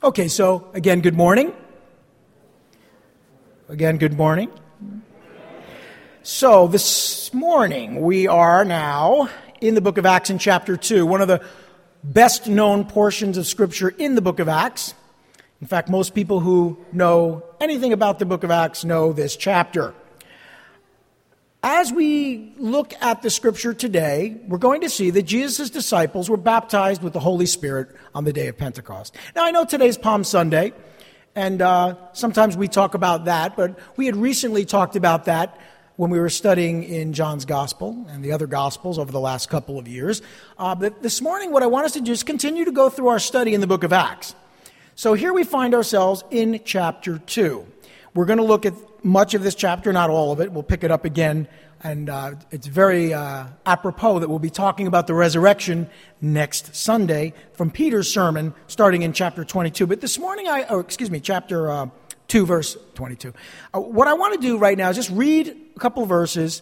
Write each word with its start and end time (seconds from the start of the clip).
Okay, 0.00 0.28
so 0.28 0.70
again, 0.74 1.00
good 1.00 1.16
morning. 1.16 1.52
Again, 3.68 3.98
good 3.98 4.16
morning. 4.16 4.48
So 6.22 6.68
this 6.68 7.34
morning 7.34 8.00
we 8.02 8.28
are 8.28 8.64
now 8.64 9.28
in 9.60 9.74
the 9.74 9.80
book 9.80 9.98
of 9.98 10.06
Acts 10.06 10.30
in 10.30 10.38
chapter 10.38 10.76
2, 10.76 11.04
one 11.04 11.20
of 11.20 11.26
the 11.26 11.44
best 12.04 12.46
known 12.46 12.84
portions 12.84 13.36
of 13.36 13.48
Scripture 13.48 13.88
in 13.88 14.14
the 14.14 14.22
book 14.22 14.38
of 14.38 14.48
Acts. 14.48 14.94
In 15.60 15.66
fact, 15.66 15.88
most 15.88 16.14
people 16.14 16.38
who 16.38 16.78
know 16.92 17.42
anything 17.60 17.92
about 17.92 18.20
the 18.20 18.24
book 18.24 18.44
of 18.44 18.52
Acts 18.52 18.84
know 18.84 19.12
this 19.12 19.34
chapter. 19.34 19.94
As 21.62 21.92
we 21.92 22.52
look 22.56 22.94
at 23.00 23.22
the 23.22 23.30
scripture 23.30 23.74
today, 23.74 24.40
we're 24.46 24.58
going 24.58 24.82
to 24.82 24.88
see 24.88 25.10
that 25.10 25.22
Jesus' 25.22 25.70
disciples 25.70 26.30
were 26.30 26.36
baptized 26.36 27.02
with 27.02 27.12
the 27.12 27.18
Holy 27.18 27.46
Spirit 27.46 27.96
on 28.14 28.22
the 28.22 28.32
day 28.32 28.46
of 28.46 28.56
Pentecost. 28.56 29.16
Now, 29.34 29.44
I 29.44 29.50
know 29.50 29.64
today's 29.64 29.98
Palm 29.98 30.22
Sunday, 30.22 30.72
and 31.34 31.60
uh, 31.60 31.96
sometimes 32.12 32.56
we 32.56 32.68
talk 32.68 32.94
about 32.94 33.24
that, 33.24 33.56
but 33.56 33.76
we 33.96 34.06
had 34.06 34.14
recently 34.14 34.64
talked 34.64 34.94
about 34.94 35.24
that 35.24 35.58
when 35.96 36.10
we 36.10 36.20
were 36.20 36.30
studying 36.30 36.84
in 36.84 37.12
John's 37.12 37.44
Gospel 37.44 38.06
and 38.08 38.22
the 38.22 38.30
other 38.30 38.46
Gospels 38.46 38.96
over 38.96 39.10
the 39.10 39.18
last 39.18 39.48
couple 39.48 39.80
of 39.80 39.88
years. 39.88 40.22
Uh, 40.58 40.76
but 40.76 41.02
this 41.02 41.20
morning, 41.20 41.50
what 41.50 41.64
I 41.64 41.66
want 41.66 41.86
us 41.86 41.92
to 41.94 42.00
do 42.00 42.12
is 42.12 42.22
continue 42.22 42.66
to 42.66 42.72
go 42.72 42.88
through 42.88 43.08
our 43.08 43.18
study 43.18 43.52
in 43.52 43.60
the 43.60 43.66
book 43.66 43.82
of 43.82 43.92
Acts. 43.92 44.36
So 44.94 45.14
here 45.14 45.32
we 45.32 45.42
find 45.42 45.74
ourselves 45.74 46.22
in 46.30 46.60
chapter 46.64 47.18
2. 47.18 47.66
We're 48.18 48.24
going 48.24 48.38
to 48.38 48.44
look 48.44 48.66
at 48.66 48.74
much 49.04 49.34
of 49.34 49.44
this 49.44 49.54
chapter, 49.54 49.92
not 49.92 50.10
all 50.10 50.32
of 50.32 50.40
it. 50.40 50.50
We'll 50.50 50.64
pick 50.64 50.82
it 50.82 50.90
up 50.90 51.04
again. 51.04 51.46
And 51.84 52.10
uh, 52.10 52.34
it's 52.50 52.66
very 52.66 53.14
uh, 53.14 53.46
apropos 53.64 54.18
that 54.18 54.28
we'll 54.28 54.40
be 54.40 54.50
talking 54.50 54.88
about 54.88 55.06
the 55.06 55.14
resurrection 55.14 55.88
next 56.20 56.74
Sunday 56.74 57.32
from 57.52 57.70
Peter's 57.70 58.12
sermon, 58.12 58.54
starting 58.66 59.02
in 59.02 59.12
chapter 59.12 59.44
22. 59.44 59.86
But 59.86 60.00
this 60.00 60.18
morning, 60.18 60.48
I, 60.48 60.66
oh, 60.68 60.80
excuse 60.80 61.12
me, 61.12 61.20
chapter 61.20 61.70
uh, 61.70 61.90
2, 62.26 62.44
verse 62.44 62.76
22. 62.94 63.32
Uh, 63.72 63.80
what 63.82 64.08
I 64.08 64.14
want 64.14 64.34
to 64.34 64.40
do 64.40 64.58
right 64.58 64.76
now 64.76 64.90
is 64.90 64.96
just 64.96 65.10
read 65.10 65.56
a 65.76 65.78
couple 65.78 66.04
verses, 66.04 66.60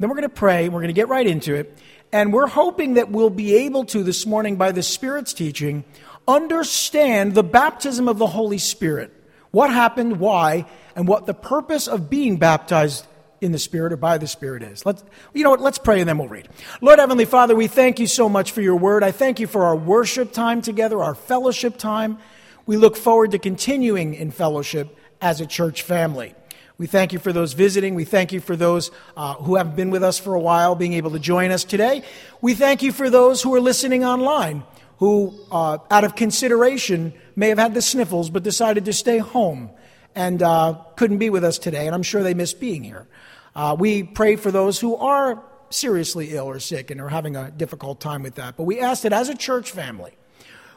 then 0.00 0.08
we're 0.08 0.16
going 0.16 0.28
to 0.28 0.28
pray, 0.28 0.64
and 0.64 0.74
we're 0.74 0.80
going 0.80 0.88
to 0.88 0.92
get 0.92 1.06
right 1.06 1.28
into 1.28 1.54
it. 1.54 1.78
And 2.10 2.32
we're 2.32 2.48
hoping 2.48 2.94
that 2.94 3.12
we'll 3.12 3.30
be 3.30 3.54
able 3.54 3.84
to, 3.84 4.02
this 4.02 4.26
morning, 4.26 4.56
by 4.56 4.72
the 4.72 4.82
Spirit's 4.82 5.32
teaching, 5.32 5.84
understand 6.26 7.36
the 7.36 7.44
baptism 7.44 8.08
of 8.08 8.18
the 8.18 8.26
Holy 8.26 8.58
Spirit. 8.58 9.12
What 9.56 9.70
happened, 9.70 10.20
why, 10.20 10.66
and 10.94 11.08
what 11.08 11.24
the 11.24 11.32
purpose 11.32 11.88
of 11.88 12.10
being 12.10 12.36
baptized 12.36 13.06
in 13.40 13.52
the 13.52 13.58
Spirit 13.58 13.90
or 13.90 13.96
by 13.96 14.18
the 14.18 14.26
Spirit 14.26 14.62
is. 14.62 14.84
Let's, 14.84 15.02
you 15.32 15.44
know 15.44 15.48
what? 15.48 15.62
Let's 15.62 15.78
pray 15.78 16.00
and 16.00 16.06
then 16.06 16.18
we'll 16.18 16.28
read. 16.28 16.46
Lord 16.82 16.98
Heavenly 16.98 17.24
Father, 17.24 17.56
we 17.56 17.66
thank 17.66 17.98
you 17.98 18.06
so 18.06 18.28
much 18.28 18.52
for 18.52 18.60
your 18.60 18.76
word. 18.76 19.02
I 19.02 19.12
thank 19.12 19.40
you 19.40 19.46
for 19.46 19.64
our 19.64 19.74
worship 19.74 20.34
time 20.34 20.60
together, 20.60 21.02
our 21.02 21.14
fellowship 21.14 21.78
time. 21.78 22.18
We 22.66 22.76
look 22.76 22.98
forward 22.98 23.30
to 23.30 23.38
continuing 23.38 24.12
in 24.12 24.30
fellowship 24.30 24.94
as 25.22 25.40
a 25.40 25.46
church 25.46 25.80
family. 25.80 26.34
We 26.76 26.86
thank 26.86 27.14
you 27.14 27.18
for 27.18 27.32
those 27.32 27.54
visiting. 27.54 27.94
We 27.94 28.04
thank 28.04 28.32
you 28.32 28.40
for 28.40 28.56
those 28.56 28.90
uh, 29.16 29.36
who 29.36 29.56
have 29.56 29.74
been 29.74 29.88
with 29.88 30.02
us 30.02 30.18
for 30.18 30.34
a 30.34 30.38
while, 30.38 30.74
being 30.74 30.92
able 30.92 31.12
to 31.12 31.18
join 31.18 31.50
us 31.50 31.64
today. 31.64 32.02
We 32.42 32.52
thank 32.52 32.82
you 32.82 32.92
for 32.92 33.08
those 33.08 33.40
who 33.40 33.54
are 33.54 33.60
listening 33.60 34.04
online, 34.04 34.64
who, 34.98 35.34
uh, 35.50 35.78
out 35.90 36.04
of 36.04 36.16
consideration, 36.16 37.12
may 37.34 37.48
have 37.48 37.58
had 37.58 37.74
the 37.74 37.82
sniffles 37.82 38.30
but 38.30 38.42
decided 38.42 38.84
to 38.86 38.92
stay 38.92 39.18
home 39.18 39.70
and 40.14 40.42
uh, 40.42 40.74
couldn't 40.96 41.18
be 41.18 41.28
with 41.28 41.44
us 41.44 41.58
today, 41.58 41.86
and 41.86 41.94
I'm 41.94 42.02
sure 42.02 42.22
they 42.22 42.34
miss 42.34 42.54
being 42.54 42.82
here. 42.82 43.06
Uh, 43.54 43.76
we 43.78 44.02
pray 44.02 44.36
for 44.36 44.50
those 44.50 44.80
who 44.80 44.96
are 44.96 45.42
seriously 45.68 46.30
ill 46.32 46.46
or 46.46 46.58
sick 46.58 46.90
and 46.90 47.00
are 47.00 47.08
having 47.08 47.36
a 47.36 47.50
difficult 47.50 48.00
time 48.00 48.22
with 48.22 48.36
that. 48.36 48.56
But 48.56 48.64
we 48.64 48.80
ask 48.80 49.02
that 49.02 49.12
as 49.12 49.28
a 49.28 49.34
church 49.34 49.70
family, 49.70 50.16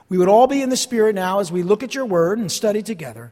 we 0.09 0.17
would 0.17 0.28
all 0.28 0.47
be 0.47 0.62
in 0.62 0.70
the 0.70 0.78
Spirit 0.78 1.16
now 1.16 1.40
as 1.40 1.52
we 1.52 1.64
look 1.64 1.84
at 1.84 1.95
your 1.95 2.06
word 2.06 2.40
and 2.40 2.52
study 2.52 2.81
together, 2.81 3.31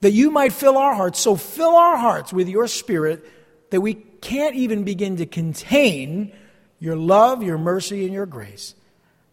that 0.00 0.12
you 0.12 0.30
might 0.30 0.52
fill 0.52 0.78
our 0.78 0.94
hearts. 0.94 1.18
So 1.18 1.36
fill 1.36 1.74
our 1.74 1.96
hearts 1.96 2.32
with 2.32 2.48
your 2.48 2.66
Spirit 2.66 3.24
that 3.70 3.80
we 3.80 3.94
can't 3.94 4.54
even 4.54 4.84
begin 4.84 5.16
to 5.16 5.26
contain 5.26 6.32
your 6.78 6.96
love, 6.96 7.42
your 7.42 7.58
mercy, 7.58 8.04
and 8.04 8.12
your 8.12 8.26
grace 8.26 8.74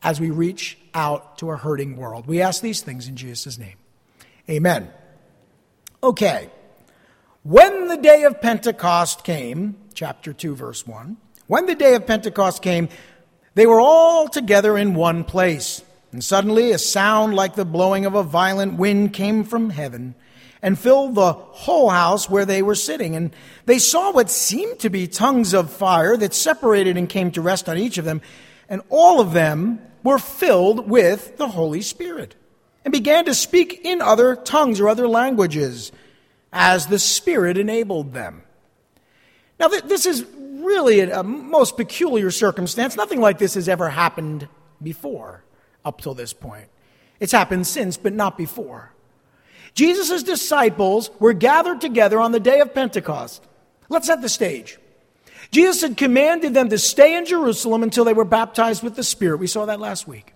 as 0.02 0.20
we 0.20 0.30
reach 0.30 0.78
out 0.94 1.38
to 1.40 1.50
a 1.52 1.58
hurting 1.58 1.98
world. 1.98 2.28
We 2.28 2.42
ask 2.42 2.62
these 2.62 2.82
things 2.82 3.08
in 3.08 3.16
Jesus' 3.16 3.58
name. 3.58 3.78
Amen. 4.50 4.90
Okay. 6.02 6.50
When 7.44 7.88
the 7.88 7.98
day 7.98 8.24
of 8.24 8.42
Pentecost 8.42 9.24
came, 9.24 9.78
chapter 9.94 10.34
2, 10.34 10.56
verse 10.56 10.86
1, 10.86 11.18
when 11.48 11.66
the 11.66 11.76
day 11.76 11.96
of 11.96 12.06
Pentecost 12.06 12.62
came, 12.62 12.90
they 13.56 13.66
were 13.66 13.80
all 13.80 14.28
together 14.28 14.78
in 14.78 14.94
one 14.94 15.24
place. 15.24 15.84
And 16.12 16.24
suddenly 16.24 16.72
a 16.72 16.78
sound 16.78 17.36
like 17.36 17.56
the 17.56 17.66
blowing 17.66 18.06
of 18.06 18.16
a 18.16 18.24
violent 18.24 18.78
wind 18.78 19.14
came 19.14 19.44
from 19.44 19.70
heaven 19.70 20.16
and 20.62 20.78
filled 20.78 21.16
the 21.16 21.34
whole 21.34 21.90
house 21.90 22.30
where 22.30 22.46
they 22.46 22.62
were 22.62 22.76
sitting. 22.76 23.16
And 23.16 23.34
they 23.66 23.80
saw 23.80 24.12
what 24.12 24.30
seemed 24.30 24.80
to 24.80 24.90
be 24.90 25.08
tongues 25.08 25.54
of 25.54 25.72
fire 25.72 26.18
that 26.18 26.34
separated 26.34 26.98
and 26.98 27.08
came 27.08 27.31
to 27.31 27.42
rest 27.42 27.70
on 27.70 27.78
each 27.78 27.98
of 27.98 28.06
them. 28.06 28.22
And 28.68 28.81
all 28.90 29.20
of 29.20 29.34
them 29.34 29.81
were 30.09 30.20
filled 30.20 30.90
with 30.90 31.38
the 31.38 31.47
Holy 31.47 31.81
Spirit 31.81 32.36
and 32.84 32.92
began 32.92 33.25
to 33.25 33.34
speak 33.36 33.81
in 33.84 34.02
other 34.02 34.36
tongues 34.36 34.80
or 34.80 34.90
other 34.90 35.08
languages 35.08 35.92
as 36.52 36.88
the 36.88 37.00
Spirit 37.00 37.58
enabled 37.58 38.14
them. 38.14 38.42
Now, 39.59 39.68
th- 39.68 39.84
this 39.84 40.08
is 40.08 40.25
really 40.36 41.02
a, 41.02 41.19
a 41.19 41.24
most 41.24 41.78
peculiar 41.78 42.31
circumstance. 42.31 42.96
Nothing 42.96 43.22
like 43.22 43.38
this 43.38 43.53
has 43.53 43.69
ever 43.69 43.90
happened 43.90 44.48
before 44.81 45.44
up 45.86 46.02
till 46.02 46.16
this 46.16 46.34
point. 46.34 46.69
It's 47.19 47.31
happened 47.31 47.68
since, 47.68 47.96
but 47.96 48.14
not 48.14 48.38
before. 48.38 48.94
Jesus' 49.75 50.24
disciples 50.24 51.12
were 51.19 51.34
gathered 51.34 51.81
together 51.81 52.19
on 52.19 52.31
the 52.31 52.40
day 52.40 52.62
of 52.62 52.74
Pentecost. 52.74 53.44
Let's 53.90 54.08
set 54.08 54.22
the 54.22 54.30
stage. 54.30 54.80
Jesus 55.52 55.82
had 55.82 55.98
commanded 55.98 56.54
them 56.54 56.70
to 56.70 56.78
stay 56.78 57.16
in 57.16 57.26
Jerusalem 57.26 57.84
until 57.84 58.06
they 58.06 58.14
were 58.14 58.26
baptized 58.26 58.84
with 58.84 58.96
the 58.96 59.04
Spirit. 59.04 59.40
We 59.40 59.48
saw 59.48 59.66
that 59.66 59.80
last 59.80 60.08
week, 60.08 60.34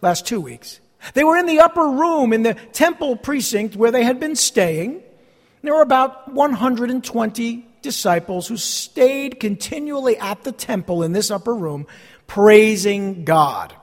last 0.00 0.26
two 0.26 0.40
weeks. 0.40 0.80
They 1.14 1.24
were 1.24 1.36
in 1.36 1.46
the 1.46 1.60
upper 1.60 1.86
room 1.86 2.32
in 2.32 2.42
the 2.42 2.54
temple 2.54 3.16
precinct 3.16 3.76
where 3.76 3.90
they 3.90 4.02
had 4.02 4.18
been 4.18 4.34
staying. 4.34 5.02
There 5.62 5.74
were 5.74 5.82
about 5.82 6.32
120 6.32 7.66
disciples 7.82 8.48
who 8.48 8.56
stayed 8.56 9.38
continually 9.38 10.16
at 10.16 10.42
the 10.44 10.52
temple 10.52 11.02
in 11.02 11.12
this 11.12 11.30
upper 11.30 11.54
room, 11.54 11.86
praising 12.26 13.24
God. 13.24 13.74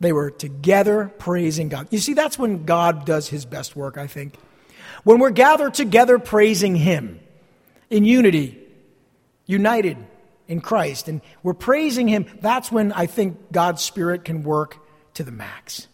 They 0.00 0.12
were 0.12 0.30
together 0.30 1.12
praising 1.18 1.68
God. 1.68 1.88
You 1.90 1.98
see, 1.98 2.14
that's 2.14 2.38
when 2.38 2.64
God 2.64 3.06
does 3.06 3.28
his 3.28 3.44
best 3.44 3.74
work, 3.74 3.96
I 3.96 4.06
think. 4.06 4.34
When 5.04 5.18
we're 5.18 5.30
gathered 5.30 5.74
together 5.74 6.18
praising 6.18 6.76
Him 6.76 7.20
in 7.90 8.04
unity, 8.04 8.58
united 9.46 9.96
in 10.48 10.60
Christ, 10.60 11.08
and 11.08 11.20
we're 11.42 11.54
praising 11.54 12.08
Him, 12.08 12.26
that's 12.40 12.70
when 12.70 12.92
I 12.92 13.06
think 13.06 13.52
God's 13.52 13.82
Spirit 13.82 14.24
can 14.24 14.42
work 14.42 14.78
to 15.14 15.22
the 15.22 15.32
max. 15.32 15.86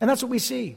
And 0.00 0.08
that's 0.08 0.22
what 0.22 0.30
we 0.30 0.38
see. 0.38 0.76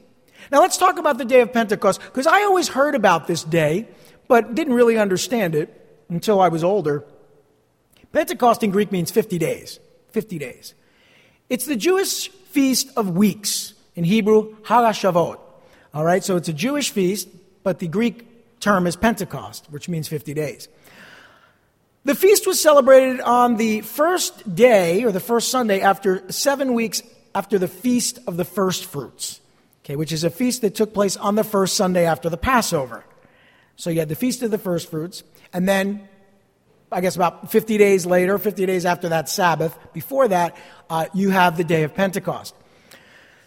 Now 0.52 0.62
let's 0.62 0.78
talk 0.78 0.98
about 0.98 1.18
the 1.18 1.26
day 1.26 1.42
of 1.42 1.54
Pentecost, 1.54 2.02
because 2.02 2.28
I 2.28 2.44
always 2.44 2.68
heard 2.68 2.96
about 2.96 3.28
this 3.28 3.44
day, 3.44 3.88
but 4.28 4.56
didn't 4.56 4.74
really 4.74 4.98
understand 4.98 5.56
it 5.56 6.04
until 6.10 6.40
I 6.42 6.50
was 6.50 6.64
older. 6.64 7.06
Pentecost 8.12 8.64
in 8.64 8.72
Greek 8.72 8.92
means 8.92 9.12
50 9.12 9.38
days. 9.38 9.80
50 10.12 10.38
days. 10.38 10.74
It's 11.50 11.66
the 11.66 11.76
Jewish 11.76 12.30
feast 12.30 12.90
of 12.98 13.16
weeks. 13.16 13.74
In 13.96 14.04
Hebrew, 14.04 14.56
Hag 14.64 14.94
HaShavuot. 14.94 15.40
All 15.94 16.06
right, 16.06 16.24
so 16.24 16.38
it's 16.38 16.48
a 16.48 16.54
Jewish 16.54 16.92
feast, 16.92 17.28
but 17.64 17.80
the 17.80 17.88
Greek 17.88 18.60
term 18.60 18.88
is 18.88 18.96
Pentecost, 18.96 19.68
which 19.70 19.90
means 19.90 20.08
50 20.08 20.34
days. 20.34 20.70
The 22.04 22.16
feast 22.16 22.48
was 22.48 22.60
celebrated 22.60 23.22
on 23.22 23.58
the 23.58 23.82
first 23.82 24.56
day, 24.56 25.04
or 25.04 25.12
the 25.12 25.20
first 25.20 25.52
Sunday, 25.52 25.82
after 25.82 26.24
seven 26.32 26.74
weeks 26.74 27.04
after 27.36 27.60
the 27.60 27.68
feast 27.68 28.18
of 28.26 28.38
the 28.38 28.46
first 28.46 28.86
fruits, 28.86 29.40
okay, 29.84 29.96
which 29.96 30.12
is 30.12 30.24
a 30.24 30.32
feast 30.32 30.62
that 30.62 30.74
took 30.74 30.96
place 30.96 31.16
on 31.16 31.36
the 31.36 31.44
first 31.44 31.76
Sunday 31.76 32.06
after 32.06 32.28
the 32.28 32.38
Passover. 32.38 33.06
So 33.76 33.92
you 33.92 34.00
had 34.00 34.10
the 34.10 34.16
feast 34.16 34.42
of 34.42 34.50
the 34.50 34.58
first 34.58 34.90
fruits, 34.90 35.24
and 35.54 35.70
then 35.70 36.10
I 36.92 37.02
guess 37.02 37.16
about 37.16 37.52
50 37.52 37.78
days 37.78 38.08
later, 38.08 38.40
50 38.40 38.66
days 38.66 38.84
after 38.84 39.10
that 39.10 39.30
Sabbath, 39.30 39.78
before 39.94 40.28
that, 40.28 40.58
uh, 40.90 41.06
you 41.14 41.30
have 41.30 41.56
the 41.56 41.64
day 41.64 41.84
of 41.84 41.94
Pentecost. 41.94 42.56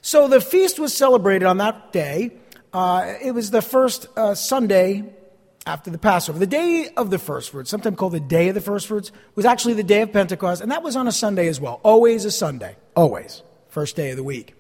So 0.00 0.28
the 0.28 0.40
feast 0.40 0.78
was 0.78 0.96
celebrated 0.96 1.46
on 1.46 1.56
that 1.58 1.92
day. 1.92 2.30
Uh, 2.72 3.14
it 3.20 3.32
was 3.32 3.50
the 3.50 3.62
first 3.62 4.06
uh, 4.16 4.36
Sunday 4.36 5.12
after 5.66 5.90
the 5.90 5.98
Passover. 5.98 6.38
The 6.38 6.46
day 6.46 6.88
of 6.96 7.10
the 7.10 7.18
first 7.18 7.50
fruits, 7.50 7.70
sometimes 7.70 7.96
called 7.96 8.12
the 8.12 8.20
day 8.20 8.48
of 8.48 8.54
the 8.54 8.60
first 8.60 8.86
fruits, 8.86 9.12
was 9.34 9.44
actually 9.46 9.74
the 9.74 9.82
day 9.82 10.02
of 10.02 10.12
Pentecost, 10.12 10.60
and 10.60 10.70
that 10.70 10.82
was 10.82 10.96
on 10.96 11.08
a 11.08 11.12
Sunday 11.12 11.48
as 11.48 11.60
well. 11.60 11.80
Always 11.82 12.24
a 12.24 12.30
Sunday. 12.30 12.76
Always 12.94 13.42
first 13.68 13.96
day 13.96 14.10
of 14.10 14.16
the 14.16 14.22
week. 14.22 14.54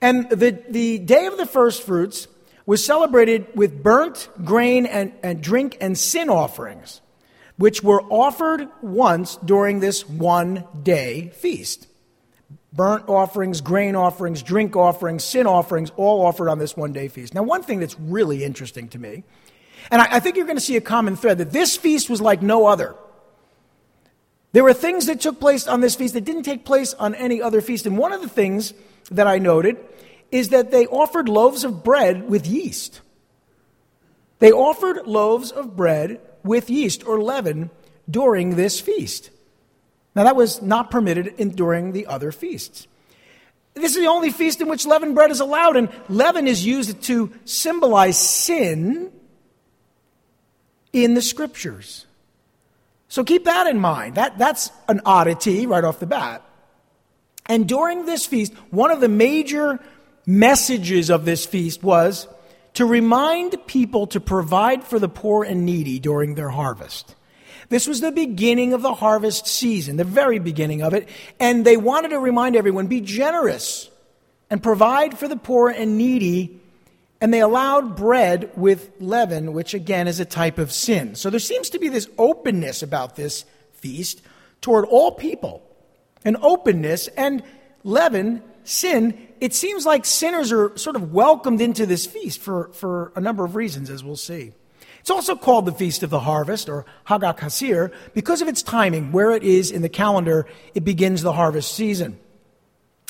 And 0.00 0.28
the, 0.30 0.60
the 0.68 0.98
day 0.98 1.26
of 1.26 1.36
the 1.36 1.46
first 1.46 1.82
fruits 1.82 2.28
was 2.66 2.84
celebrated 2.84 3.46
with 3.54 3.82
burnt 3.82 4.28
grain 4.44 4.86
and, 4.86 5.12
and 5.22 5.42
drink 5.42 5.76
and 5.80 5.96
sin 5.98 6.28
offerings, 6.28 7.00
which 7.56 7.82
were 7.82 8.02
offered 8.02 8.68
once 8.80 9.36
during 9.44 9.80
this 9.80 10.08
one 10.08 10.64
day 10.82 11.28
feast. 11.34 11.88
burnt 12.72 13.08
offerings, 13.08 13.60
grain 13.60 13.94
offerings, 13.94 14.42
drink 14.42 14.76
offerings, 14.76 15.24
sin 15.24 15.46
offerings, 15.46 15.90
all 15.96 16.24
offered 16.24 16.48
on 16.48 16.58
this 16.58 16.76
one 16.76 16.92
day 16.92 17.08
feast. 17.08 17.34
Now, 17.34 17.42
one 17.42 17.62
thing 17.62 17.80
that's 17.80 17.98
really 18.00 18.44
interesting 18.44 18.88
to 18.88 18.98
me, 18.98 19.24
and 19.90 20.02
I, 20.02 20.16
I 20.16 20.20
think 20.20 20.36
you're 20.36 20.46
going 20.46 20.56
to 20.56 20.62
see 20.62 20.76
a 20.76 20.80
common 20.80 21.16
thread, 21.16 21.38
that 21.38 21.52
this 21.52 21.76
feast 21.76 22.08
was 22.08 22.20
like 22.20 22.42
no 22.42 22.66
other. 22.66 22.94
There 24.52 24.62
were 24.62 24.74
things 24.74 25.06
that 25.06 25.20
took 25.20 25.40
place 25.40 25.66
on 25.66 25.80
this 25.80 25.94
feast 25.94 26.14
that 26.14 26.24
didn't 26.24 26.42
take 26.42 26.64
place 26.64 26.94
on 26.94 27.14
any 27.14 27.40
other 27.40 27.60
feast. 27.60 27.86
And 27.86 27.96
one 27.96 28.12
of 28.12 28.20
the 28.20 28.28
things 28.28 28.74
that 29.10 29.26
I 29.26 29.38
noted 29.38 29.78
is 30.30 30.50
that 30.50 30.70
they 30.70 30.86
offered 30.86 31.28
loaves 31.28 31.64
of 31.64 31.82
bread 31.82 32.28
with 32.28 32.46
yeast. 32.46 33.00
They 34.38 34.52
offered 34.52 35.06
loaves 35.06 35.50
of 35.50 35.76
bread 35.76 36.20
with 36.42 36.68
yeast 36.68 37.06
or 37.06 37.22
leaven 37.22 37.70
during 38.10 38.56
this 38.56 38.80
feast. 38.80 39.30
Now, 40.14 40.24
that 40.24 40.36
was 40.36 40.60
not 40.60 40.90
permitted 40.90 41.28
in, 41.38 41.50
during 41.50 41.92
the 41.92 42.06
other 42.06 42.32
feasts. 42.32 42.86
This 43.74 43.96
is 43.96 44.02
the 44.02 44.08
only 44.08 44.30
feast 44.30 44.60
in 44.60 44.68
which 44.68 44.84
leavened 44.84 45.14
bread 45.14 45.30
is 45.30 45.40
allowed, 45.40 45.76
and 45.76 45.88
leaven 46.08 46.46
is 46.46 46.66
used 46.66 47.02
to 47.04 47.32
symbolize 47.46 48.18
sin 48.18 49.10
in 50.92 51.14
the 51.14 51.22
scriptures. 51.22 52.06
So 53.08 53.24
keep 53.24 53.44
that 53.44 53.66
in 53.66 53.78
mind. 53.78 54.14
That, 54.14 54.38
that's 54.38 54.70
an 54.88 55.00
oddity 55.04 55.66
right 55.66 55.84
off 55.84 56.00
the 56.00 56.06
bat. 56.06 56.42
And 57.46 57.68
during 57.68 58.06
this 58.06 58.24
feast, 58.24 58.54
one 58.70 58.90
of 58.90 59.00
the 59.00 59.08
major 59.08 59.80
messages 60.26 61.10
of 61.10 61.24
this 61.24 61.44
feast 61.44 61.82
was 61.82 62.28
to 62.74 62.86
remind 62.86 63.66
people 63.66 64.06
to 64.08 64.20
provide 64.20 64.84
for 64.84 64.98
the 64.98 65.08
poor 65.08 65.44
and 65.44 65.66
needy 65.66 65.98
during 65.98 66.34
their 66.34 66.48
harvest. 66.48 67.14
This 67.68 67.86
was 67.86 68.00
the 68.00 68.12
beginning 68.12 68.72
of 68.72 68.82
the 68.82 68.94
harvest 68.94 69.46
season, 69.46 69.96
the 69.96 70.04
very 70.04 70.38
beginning 70.38 70.82
of 70.82 70.94
it. 70.94 71.08
And 71.40 71.64
they 71.64 71.76
wanted 71.76 72.10
to 72.10 72.18
remind 72.18 72.56
everyone 72.56 72.86
be 72.86 73.00
generous 73.00 73.90
and 74.50 74.62
provide 74.62 75.18
for 75.18 75.28
the 75.28 75.36
poor 75.36 75.68
and 75.68 75.96
needy. 75.96 76.60
And 77.22 77.32
they 77.32 77.40
allowed 77.40 77.94
bread 77.94 78.50
with 78.56 78.90
leaven, 78.98 79.52
which 79.52 79.74
again 79.74 80.08
is 80.08 80.18
a 80.18 80.24
type 80.24 80.58
of 80.58 80.72
sin. 80.72 81.14
So 81.14 81.30
there 81.30 81.38
seems 81.38 81.70
to 81.70 81.78
be 81.78 81.88
this 81.88 82.08
openness 82.18 82.82
about 82.82 83.14
this 83.14 83.44
feast 83.74 84.22
toward 84.60 84.84
all 84.86 85.12
people. 85.12 85.62
An 86.24 86.36
openness 86.42 87.06
and 87.16 87.44
leaven, 87.84 88.42
sin, 88.64 89.28
it 89.40 89.54
seems 89.54 89.86
like 89.86 90.04
sinners 90.04 90.50
are 90.50 90.76
sort 90.76 90.96
of 90.96 91.12
welcomed 91.12 91.60
into 91.60 91.86
this 91.86 92.06
feast 92.06 92.40
for, 92.40 92.72
for 92.72 93.12
a 93.14 93.20
number 93.20 93.44
of 93.44 93.54
reasons, 93.54 93.88
as 93.88 94.02
we'll 94.02 94.16
see. 94.16 94.52
It's 94.98 95.10
also 95.10 95.36
called 95.36 95.66
the 95.66 95.72
Feast 95.72 96.02
of 96.02 96.10
the 96.10 96.20
Harvest, 96.20 96.68
or 96.68 96.86
Hagak 97.06 97.38
Hasir, 97.38 97.92
because 98.14 98.42
of 98.42 98.48
its 98.48 98.64
timing, 98.64 99.12
where 99.12 99.30
it 99.30 99.44
is 99.44 99.70
in 99.70 99.82
the 99.82 99.88
calendar, 99.88 100.46
it 100.74 100.84
begins 100.84 101.22
the 101.22 101.32
harvest 101.32 101.72
season. 101.72 102.18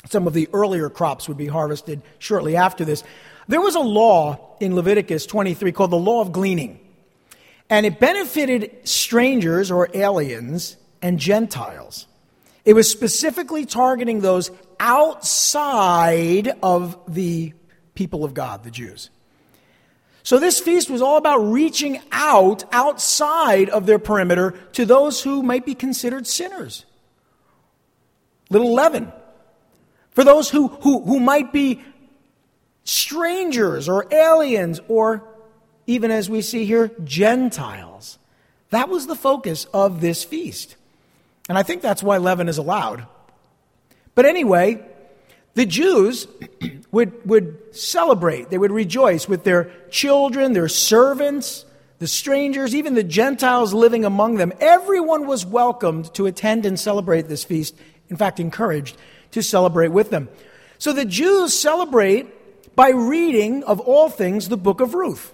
Some 0.07 0.27
of 0.27 0.33
the 0.33 0.49
earlier 0.53 0.89
crops 0.89 1.27
would 1.27 1.37
be 1.37 1.47
harvested 1.47 2.01
shortly 2.19 2.55
after 2.55 2.83
this. 2.83 3.03
There 3.47 3.61
was 3.61 3.75
a 3.75 3.81
law 3.81 4.55
in 4.59 4.75
Leviticus 4.75 5.25
23 5.25 5.71
called 5.71 5.91
the 5.91 5.97
Law 5.97 6.21
of 6.21 6.31
Gleaning, 6.31 6.79
and 7.69 7.85
it 7.85 7.99
benefited 7.99 8.87
strangers 8.87 9.71
or 9.71 9.89
aliens 9.93 10.77
and 11.01 11.19
Gentiles. 11.19 12.07
It 12.65 12.73
was 12.73 12.89
specifically 12.89 13.65
targeting 13.65 14.21
those 14.21 14.51
outside 14.79 16.51
of 16.63 16.97
the 17.13 17.53
people 17.95 18.23
of 18.23 18.33
God, 18.33 18.63
the 18.63 18.71
Jews. 18.71 19.09
So 20.23 20.39
this 20.39 20.61
feast 20.61 20.89
was 20.89 21.01
all 21.01 21.17
about 21.17 21.39
reaching 21.39 22.01
out 22.13 22.63
outside 22.71 23.69
of 23.69 23.85
their 23.85 23.99
perimeter 23.99 24.51
to 24.73 24.85
those 24.85 25.21
who 25.21 25.43
might 25.43 25.65
be 25.65 25.75
considered 25.75 26.25
sinners. 26.25 26.85
Little 28.49 28.73
leaven. 28.73 29.11
For 30.11 30.23
those 30.23 30.49
who, 30.49 30.69
who, 30.69 31.03
who 31.03 31.19
might 31.19 31.51
be 31.51 31.83
strangers 32.83 33.87
or 33.87 34.07
aliens 34.11 34.79
or 34.87 35.23
even 35.87 36.11
as 36.11 36.29
we 36.29 36.41
see 36.41 36.65
here, 36.65 36.91
Gentiles. 37.03 38.17
That 38.69 38.89
was 38.89 39.07
the 39.07 39.15
focus 39.15 39.65
of 39.73 40.01
this 40.01 40.23
feast. 40.23 40.75
And 41.49 41.57
I 41.57 41.63
think 41.63 41.81
that's 41.81 42.01
why 42.01 42.17
leaven 42.17 42.47
is 42.47 42.57
allowed. 42.57 43.05
But 44.15 44.25
anyway, 44.25 44.83
the 45.55 45.65
Jews 45.65 46.27
would, 46.91 47.27
would 47.27 47.75
celebrate, 47.75 48.49
they 48.49 48.57
would 48.57 48.71
rejoice 48.71 49.27
with 49.27 49.43
their 49.43 49.71
children, 49.89 50.53
their 50.53 50.69
servants, 50.69 51.65
the 51.99 52.07
strangers, 52.07 52.75
even 52.75 52.95
the 52.95 53.03
Gentiles 53.03 53.73
living 53.73 54.05
among 54.05 54.35
them. 54.35 54.53
Everyone 54.59 55.27
was 55.27 55.45
welcomed 55.45 56.13
to 56.15 56.25
attend 56.25 56.65
and 56.65 56.79
celebrate 56.79 57.27
this 57.27 57.43
feast, 57.43 57.75
in 58.09 58.17
fact, 58.17 58.39
encouraged 58.39 58.97
to 59.31 59.43
celebrate 59.43 59.89
with 59.89 60.09
them. 60.09 60.29
So 60.79 60.93
the 60.93 61.05
Jews 61.05 61.57
celebrate 61.57 62.27
by 62.75 62.89
reading, 62.89 63.63
of 63.63 63.79
all 63.79 64.09
things, 64.09 64.49
the 64.49 64.57
book 64.57 64.81
of 64.81 64.93
Ruth. 64.93 65.33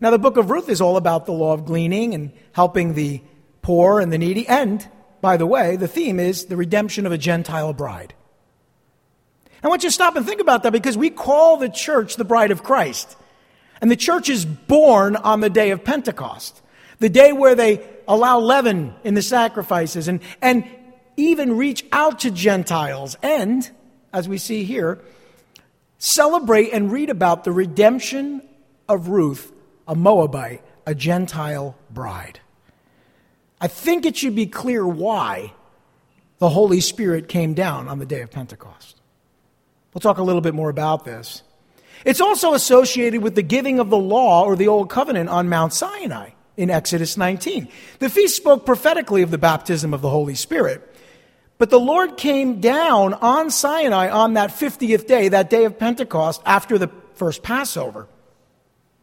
Now, 0.00 0.10
the 0.10 0.18
book 0.18 0.36
of 0.36 0.50
Ruth 0.50 0.68
is 0.68 0.80
all 0.80 0.96
about 0.96 1.26
the 1.26 1.32
law 1.32 1.52
of 1.52 1.64
gleaning 1.64 2.14
and 2.14 2.32
helping 2.52 2.94
the 2.94 3.22
poor 3.62 4.00
and 4.00 4.12
the 4.12 4.18
needy. 4.18 4.46
And, 4.46 4.86
by 5.20 5.36
the 5.36 5.46
way, 5.46 5.76
the 5.76 5.88
theme 5.88 6.20
is 6.20 6.46
the 6.46 6.56
redemption 6.56 7.06
of 7.06 7.12
a 7.12 7.18
Gentile 7.18 7.72
bride. 7.72 8.14
I 9.62 9.68
want 9.68 9.82
you 9.82 9.88
to 9.88 9.94
stop 9.94 10.16
and 10.16 10.26
think 10.26 10.40
about 10.40 10.62
that 10.62 10.72
because 10.72 10.96
we 10.96 11.10
call 11.10 11.56
the 11.56 11.68
church 11.68 12.16
the 12.16 12.24
bride 12.24 12.50
of 12.50 12.62
Christ. 12.62 13.16
And 13.80 13.90
the 13.90 13.96
church 13.96 14.28
is 14.28 14.44
born 14.44 15.16
on 15.16 15.40
the 15.40 15.50
day 15.50 15.70
of 15.70 15.82
Pentecost, 15.82 16.62
the 16.98 17.08
day 17.08 17.32
where 17.32 17.54
they 17.54 17.86
allow 18.06 18.38
leaven 18.38 18.94
in 19.02 19.14
the 19.14 19.22
sacrifices 19.22 20.08
and, 20.08 20.20
and 20.40 20.64
even 21.16 21.56
reach 21.56 21.84
out 21.90 22.20
to 22.20 22.30
Gentiles 22.30 23.16
and, 23.22 23.68
as 24.12 24.28
we 24.28 24.38
see 24.38 24.64
here, 24.64 25.00
celebrate 25.98 26.70
and 26.72 26.92
read 26.92 27.10
about 27.10 27.44
the 27.44 27.52
redemption 27.52 28.42
of 28.88 29.08
Ruth, 29.08 29.52
a 29.88 29.94
Moabite, 29.94 30.62
a 30.86 30.94
Gentile 30.94 31.76
bride. 31.90 32.40
I 33.60 33.68
think 33.68 34.04
it 34.04 34.16
should 34.16 34.34
be 34.34 34.46
clear 34.46 34.86
why 34.86 35.52
the 36.38 36.50
Holy 36.50 36.80
Spirit 36.80 37.28
came 37.28 37.54
down 37.54 37.88
on 37.88 37.98
the 37.98 38.06
day 38.06 38.20
of 38.20 38.30
Pentecost. 38.30 39.00
We'll 39.94 40.00
talk 40.00 40.18
a 40.18 40.22
little 40.22 40.42
bit 40.42 40.54
more 40.54 40.68
about 40.68 41.04
this. 41.04 41.42
It's 42.04 42.20
also 42.20 42.52
associated 42.52 43.22
with 43.22 43.34
the 43.34 43.42
giving 43.42 43.78
of 43.78 43.88
the 43.88 43.96
law 43.96 44.44
or 44.44 44.54
the 44.54 44.68
Old 44.68 44.90
Covenant 44.90 45.30
on 45.30 45.48
Mount 45.48 45.72
Sinai 45.72 46.30
in 46.56 46.70
Exodus 46.70 47.16
19. 47.16 47.68
The 47.98 48.10
feast 48.10 48.36
spoke 48.36 48.66
prophetically 48.66 49.22
of 49.22 49.30
the 49.30 49.38
baptism 49.38 49.94
of 49.94 50.02
the 50.02 50.10
Holy 50.10 50.34
Spirit. 50.34 50.94
But 51.58 51.70
the 51.70 51.80
Lord 51.80 52.16
came 52.16 52.60
down 52.60 53.14
on 53.14 53.50
Sinai 53.50 54.10
on 54.10 54.34
that 54.34 54.50
50th 54.50 55.06
day, 55.06 55.28
that 55.28 55.48
day 55.48 55.64
of 55.64 55.78
Pentecost, 55.78 56.42
after 56.44 56.76
the 56.76 56.90
first 57.14 57.42
Passover. 57.42 58.08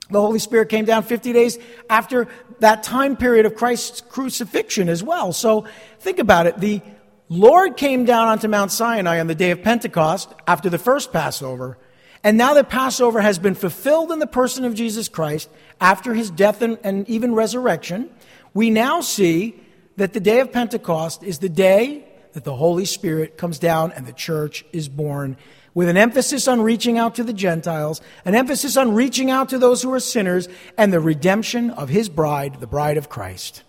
The 0.10 0.22
Holy 0.22 0.39
Spirit 0.39 0.69
came 0.69 0.86
down 0.86 1.03
50 1.03 1.33
days 1.33 1.57
after 1.89 2.27
that 2.60 2.83
time 2.83 3.17
period 3.17 3.45
of 3.45 3.55
Christ's 3.55 4.01
crucifixion 4.01 4.88
as 4.88 5.01
well. 5.01 5.33
So 5.33 5.65
think 6.00 6.19
about 6.19 6.45
it. 6.45 6.60
The 6.60 6.81
Lord 7.29 7.77
came 7.77 8.05
down 8.05 8.27
onto 8.27 8.48
Mount 8.48 8.72
Sinai 8.72 9.19
on 9.19 9.27
the 9.27 9.36
day 9.36 9.51
of 9.51 9.63
Pentecost 9.63 10.31
after 10.45 10.69
the 10.69 10.77
first 10.77 11.12
Passover. 11.12 11.77
And 12.24 12.38
now 12.38 12.53
that 12.53 12.69
Passover 12.69 13.22
has 13.22 13.39
been 13.39 13.55
fulfilled 13.55 14.12
in 14.12 14.19
the 14.19 14.27
person 14.27 14.65
of 14.65 14.75
Jesus 14.75 15.10
Christ 15.10 15.50
after 15.81 16.13
his 16.13 16.29
death 16.29 16.62
and, 16.62 16.77
and 16.83 17.10
even 17.10 17.33
resurrection, 17.33 18.10
we 18.53 18.69
now 18.69 19.01
see 19.01 19.60
that 19.98 20.13
the 20.13 20.19
day 20.19 20.39
of 20.39 20.51
Pentecost 20.51 21.24
is 21.24 21.39
the 21.39 21.50
day 21.50 22.05
that 22.34 22.44
the 22.44 22.56
Holy 22.56 22.86
Spirit 22.86 23.38
comes 23.38 23.60
down 23.60 23.92
and 23.92 24.06
the 24.06 24.13
church 24.13 24.66
is 24.74 24.90
born 24.90 25.38
with 25.74 25.90
an 25.90 25.98
emphasis 25.98 26.48
on 26.48 26.62
reaching 26.62 26.98
out 26.98 27.16
to 27.16 27.24
the 27.24 27.34
Gentiles, 27.34 28.02
an 28.25 28.36
emphasis 28.36 28.78
on 28.78 28.94
reaching 28.94 29.32
out 29.32 29.50
to 29.50 29.58
those 29.58 29.82
who 29.82 29.92
are 29.94 30.00
sinners, 30.00 30.48
and 30.78 30.94
the 30.94 31.00
redemption 31.00 31.72
of 31.72 31.90
his 31.90 32.10
bride, 32.10 32.60
the 32.60 32.68
bride 32.68 32.98
of 32.98 33.10
Christ. 33.10 33.63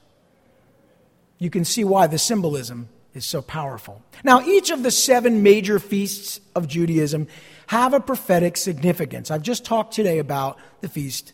You 1.38 1.50
can 1.50 1.64
see 1.64 1.85
why 1.85 2.06
the 2.06 2.18
symbolism 2.18 2.88
is 3.14 3.25
so 3.25 3.40
powerful. 3.40 4.02
Now, 4.23 4.42
each 4.42 4.71
of 4.71 4.83
the 4.83 4.90
seven 4.90 5.42
major 5.42 5.78
feasts 5.78 6.40
of 6.54 6.68
Judaism 6.68 7.28
have 7.68 7.94
a 7.94 8.00
prophetic 8.00 8.56
significance. 8.56 9.30
I've 9.30 9.42
just 9.42 9.64
talked 9.64 9.94
today 9.94 10.18
about 10.18 10.59
the 10.80 10.88
feast 10.88 11.33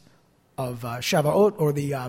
of 0.57 0.85
uh, 0.85 0.99
Shavuot 0.99 1.55
or 1.59 1.73
the 1.73 1.95
uh, 1.95 2.09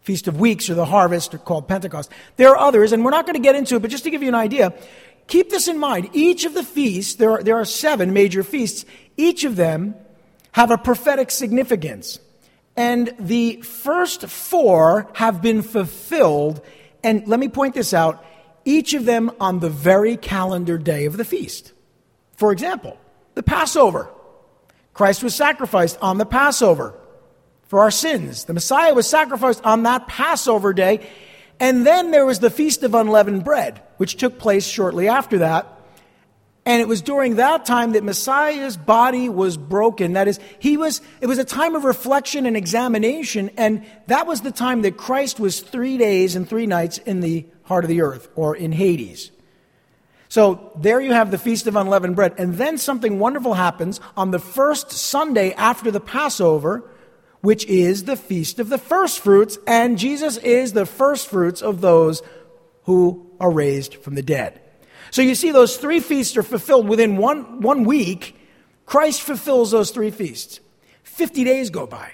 Feast 0.00 0.28
of 0.28 0.40
Weeks 0.40 0.70
or 0.70 0.74
the 0.74 0.86
harvest 0.86 1.34
are 1.34 1.38
called 1.38 1.68
Pentecost. 1.68 2.10
There 2.36 2.50
are 2.50 2.56
others, 2.56 2.92
and 2.92 3.04
we're 3.04 3.10
not 3.10 3.26
going 3.26 3.34
to 3.34 3.42
get 3.42 3.54
into 3.54 3.76
it, 3.76 3.82
but 3.82 3.90
just 3.90 4.04
to 4.04 4.10
give 4.10 4.22
you 4.22 4.28
an 4.28 4.34
idea, 4.34 4.72
keep 5.26 5.50
this 5.50 5.68
in 5.68 5.78
mind. 5.78 6.10
Each 6.12 6.44
of 6.44 6.54
the 6.54 6.62
feasts, 6.62 7.16
there 7.16 7.32
are, 7.32 7.42
there 7.42 7.56
are 7.56 7.64
seven 7.64 8.12
major 8.12 8.42
feasts, 8.42 8.84
each 9.16 9.44
of 9.44 9.56
them 9.56 9.94
have 10.52 10.70
a 10.70 10.78
prophetic 10.78 11.30
significance. 11.30 12.18
And 12.76 13.14
the 13.18 13.60
first 13.62 14.26
four 14.26 15.10
have 15.14 15.42
been 15.42 15.62
fulfilled. 15.62 16.62
And 17.02 17.26
let 17.26 17.38
me 17.38 17.48
point 17.48 17.74
this 17.74 17.92
out 17.92 18.24
each 18.64 18.94
of 18.94 19.04
them 19.04 19.30
on 19.40 19.60
the 19.60 19.70
very 19.70 20.16
calendar 20.16 20.76
day 20.78 21.06
of 21.06 21.16
the 21.16 21.24
feast. 21.24 21.72
For 22.36 22.52
example, 22.52 22.98
the 23.34 23.42
Passover. 23.42 24.10
Christ 24.92 25.22
was 25.22 25.34
sacrificed 25.34 25.98
on 26.02 26.18
the 26.18 26.26
Passover 26.26 26.94
for 27.70 27.78
our 27.78 27.90
sins. 27.92 28.46
The 28.46 28.52
Messiah 28.52 28.92
was 28.92 29.08
sacrificed 29.08 29.64
on 29.64 29.84
that 29.84 30.08
Passover 30.08 30.72
day. 30.72 31.08
And 31.60 31.86
then 31.86 32.10
there 32.10 32.26
was 32.26 32.40
the 32.40 32.50
Feast 32.50 32.82
of 32.82 32.96
Unleavened 32.96 33.44
Bread, 33.44 33.80
which 33.96 34.16
took 34.16 34.40
place 34.40 34.66
shortly 34.66 35.06
after 35.06 35.38
that. 35.38 35.78
And 36.66 36.82
it 36.82 36.88
was 36.88 37.00
during 37.00 37.36
that 37.36 37.64
time 37.64 37.92
that 37.92 38.02
Messiah's 38.02 38.76
body 38.76 39.28
was 39.28 39.56
broken. 39.56 40.14
That 40.14 40.26
is, 40.26 40.40
he 40.58 40.76
was, 40.76 41.00
it 41.20 41.28
was 41.28 41.38
a 41.38 41.44
time 41.44 41.76
of 41.76 41.84
reflection 41.84 42.44
and 42.44 42.56
examination. 42.56 43.50
And 43.56 43.86
that 44.08 44.26
was 44.26 44.40
the 44.40 44.50
time 44.50 44.82
that 44.82 44.96
Christ 44.96 45.38
was 45.38 45.60
three 45.60 45.96
days 45.96 46.34
and 46.34 46.48
three 46.48 46.66
nights 46.66 46.98
in 46.98 47.20
the 47.20 47.46
heart 47.62 47.84
of 47.84 47.88
the 47.88 48.02
earth 48.02 48.28
or 48.34 48.56
in 48.56 48.72
Hades. 48.72 49.30
So 50.28 50.72
there 50.74 51.00
you 51.00 51.12
have 51.12 51.30
the 51.30 51.38
Feast 51.38 51.68
of 51.68 51.76
Unleavened 51.76 52.16
Bread. 52.16 52.34
And 52.36 52.54
then 52.54 52.78
something 52.78 53.20
wonderful 53.20 53.54
happens 53.54 54.00
on 54.16 54.32
the 54.32 54.40
first 54.40 54.90
Sunday 54.90 55.52
after 55.52 55.92
the 55.92 56.00
Passover, 56.00 56.82
which 57.40 57.64
is 57.66 58.04
the 58.04 58.16
Feast 58.16 58.58
of 58.58 58.68
the 58.68 58.78
First 58.78 59.20
Fruits. 59.20 59.58
And 59.66 59.98
Jesus 59.98 60.36
is 60.38 60.72
the 60.72 60.86
first 60.86 61.28
fruits 61.28 61.62
of 61.62 61.80
those 61.80 62.22
who 62.84 63.30
are 63.40 63.50
raised 63.50 63.94
from 63.94 64.14
the 64.14 64.22
dead. 64.22 64.60
So 65.10 65.22
you 65.22 65.34
see, 65.34 65.50
those 65.50 65.76
three 65.76 66.00
feasts 66.00 66.36
are 66.36 66.42
fulfilled 66.42 66.88
within 66.88 67.16
one, 67.16 67.60
one 67.60 67.84
week. 67.84 68.36
Christ 68.86 69.22
fulfills 69.22 69.70
those 69.70 69.90
three 69.90 70.10
feasts. 70.10 70.60
50 71.02 71.44
days 71.44 71.70
go 71.70 71.86
by. 71.86 72.12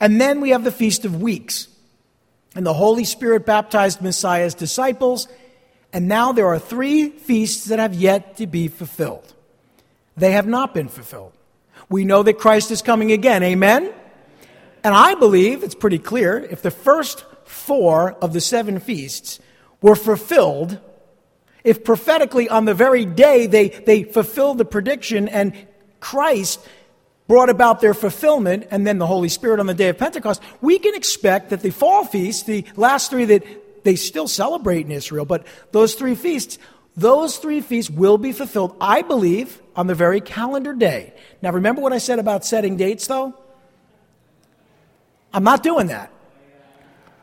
And 0.00 0.20
then 0.20 0.40
we 0.40 0.50
have 0.50 0.64
the 0.64 0.72
Feast 0.72 1.04
of 1.04 1.20
Weeks. 1.20 1.68
And 2.54 2.66
the 2.66 2.74
Holy 2.74 3.04
Spirit 3.04 3.46
baptized 3.46 4.02
Messiah's 4.02 4.54
disciples 4.54 5.28
and 5.92 6.08
now 6.08 6.32
there 6.32 6.46
are 6.48 6.58
three 6.58 7.10
feasts 7.10 7.66
that 7.66 7.78
have 7.78 7.94
yet 7.94 8.36
to 8.36 8.46
be 8.46 8.68
fulfilled. 8.68 9.34
They 10.16 10.32
have 10.32 10.46
not 10.46 10.74
been 10.74 10.88
fulfilled. 10.88 11.32
We 11.88 12.04
know 12.04 12.22
that 12.22 12.38
Christ 12.38 12.70
is 12.70 12.82
coming 12.82 13.12
again. 13.12 13.42
Amen? 13.42 13.92
And 14.84 14.94
I 14.94 15.14
believe 15.14 15.62
it's 15.62 15.74
pretty 15.74 15.98
clear 15.98 16.38
if 16.38 16.62
the 16.62 16.70
first 16.70 17.24
four 17.44 18.12
of 18.12 18.32
the 18.32 18.40
seven 18.40 18.78
feasts 18.80 19.40
were 19.80 19.96
fulfilled, 19.96 20.78
if 21.64 21.84
prophetically 21.84 22.48
on 22.48 22.64
the 22.64 22.74
very 22.74 23.04
day 23.04 23.46
they, 23.46 23.68
they 23.68 24.04
fulfilled 24.04 24.58
the 24.58 24.64
prediction 24.64 25.28
and 25.28 25.52
Christ 26.00 26.60
brought 27.26 27.50
about 27.50 27.80
their 27.80 27.92
fulfillment, 27.92 28.66
and 28.70 28.86
then 28.86 28.96
the 28.96 29.06
Holy 29.06 29.28
Spirit 29.28 29.60
on 29.60 29.66
the 29.66 29.74
day 29.74 29.90
of 29.90 29.98
Pentecost, 29.98 30.42
we 30.62 30.78
can 30.78 30.94
expect 30.94 31.50
that 31.50 31.60
the 31.60 31.70
fall 31.70 32.04
feast, 32.04 32.46
the 32.46 32.64
last 32.74 33.10
three 33.10 33.26
that 33.26 33.84
they 33.84 33.96
still 33.96 34.26
celebrate 34.26 34.86
in 34.86 34.92
Israel, 34.92 35.26
but 35.26 35.46
those 35.70 35.94
three 35.94 36.14
feasts, 36.14 36.58
those 36.96 37.36
three 37.36 37.60
feasts 37.60 37.90
will 37.90 38.16
be 38.16 38.32
fulfilled, 38.32 38.74
I 38.80 39.02
believe, 39.02 39.60
on 39.76 39.86
the 39.86 39.94
very 39.94 40.22
calendar 40.22 40.72
day. 40.72 41.12
Now, 41.42 41.50
remember 41.52 41.82
what 41.82 41.92
I 41.92 41.98
said 41.98 42.18
about 42.18 42.46
setting 42.46 42.78
dates, 42.78 43.06
though? 43.06 43.34
I'm 45.32 45.44
not 45.44 45.62
doing 45.62 45.88
that. 45.88 46.12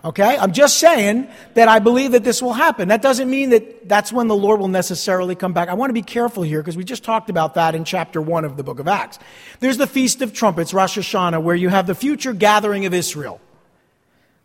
Okay? 0.04 0.38
I'm 0.38 0.52
just 0.52 0.78
saying 0.78 1.28
that 1.56 1.68
I 1.68 1.80
believe 1.80 2.12
that 2.12 2.24
this 2.24 2.40
will 2.42 2.54
happen. 2.54 2.90
That 2.90 3.02
doesn't 3.02 3.28
mean 3.28 3.50
that 3.50 3.90
that's 3.90 4.14
when 4.14 4.28
the 4.28 4.36
Lord 4.36 4.60
will 4.60 4.68
necessarily 4.68 5.34
come 5.34 5.52
back. 5.52 5.68
I 5.68 5.74
want 5.74 5.90
to 5.90 5.96
be 5.96 6.04
careful 6.04 6.44
here 6.44 6.62
because 6.62 6.78
we 6.78 6.84
just 6.84 7.04
talked 7.04 7.32
about 7.32 7.56
that 7.56 7.74
in 7.74 7.86
chapter 7.86 8.22
1 8.22 8.46
of 8.46 8.56
the 8.56 8.64
book 8.64 8.80
of 8.80 8.88
Acts. 8.88 9.18
There's 9.62 9.78
the 9.78 9.88
Feast 9.88 10.22
of 10.22 10.32
Trumpets, 10.32 10.74
Rosh 10.74 10.98
Hashanah, 10.98 11.42
where 11.42 11.56
you 11.56 11.70
have 11.70 11.88
the 11.88 11.96
future 11.96 12.34
gathering 12.34 12.86
of 12.86 12.94
Israel. 12.94 13.42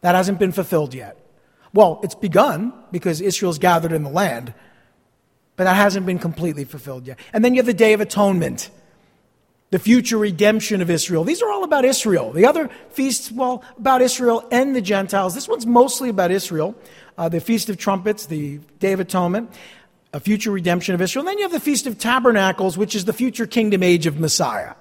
That 0.01 0.15
hasn't 0.15 0.39
been 0.39 0.53
fulfilled 0.53 0.95
yet. 0.95 1.19
Well, 1.75 2.01
it's 2.03 2.15
begun 2.15 2.73
because 2.91 3.21
Israel's 3.21 3.59
gathered 3.59 3.93
in 3.93 4.03
the 4.03 4.11
land, 4.11 4.55
but 5.57 5.65
that 5.65 5.77
hasn't 5.77 6.07
been 6.07 6.19
completely 6.19 6.65
fulfilled 6.65 7.07
yet. 7.07 7.19
And 7.35 7.45
then 7.45 7.53
you 7.53 7.59
have 7.59 7.67
the 7.67 7.75
Day 7.75 7.93
of 7.93 8.01
Atonement, 8.01 8.71
the 9.71 9.79
future 9.79 10.19
redemption 10.19 10.83
of 10.83 10.91
Israel. 10.91 11.25
These 11.25 11.43
are 11.43 11.51
all 11.51 11.65
about 11.65 11.85
Israel. 11.85 12.33
The 12.33 12.45
other 12.45 12.69
feasts, 12.91 13.31
well, 13.31 13.63
about 13.79 14.03
Israel 14.03 14.47
and 14.51 14.75
the 14.75 14.81
Gentiles. 14.81 15.35
This 15.35 15.49
one's 15.49 15.67
mostly 15.67 16.09
about 16.09 16.31
Israel. 16.31 16.75
Uh, 17.17 17.29
the 17.29 17.41
Feast 17.41 17.69
of 17.69 17.77
Trumpets, 17.77 18.27
the 18.27 18.59
Day 18.79 18.93
of 18.93 19.01
Atonement, 19.01 19.53
a 20.13 20.21
future 20.21 20.51
redemption 20.51 20.95
of 20.95 21.01
Israel. 21.01 21.23
And 21.23 21.29
then 21.29 21.39
you 21.39 21.45
have 21.45 21.53
the 21.53 21.61
Feast 21.61 21.87
of 21.87 21.99
Tabernacles, 21.99 22.77
which 22.77 22.95
is 22.95 23.05
the 23.05 23.13
future 23.13 23.47
kingdom 23.47 23.83
age 23.83 24.07
of 24.07 24.19
Messiah. 24.19 24.75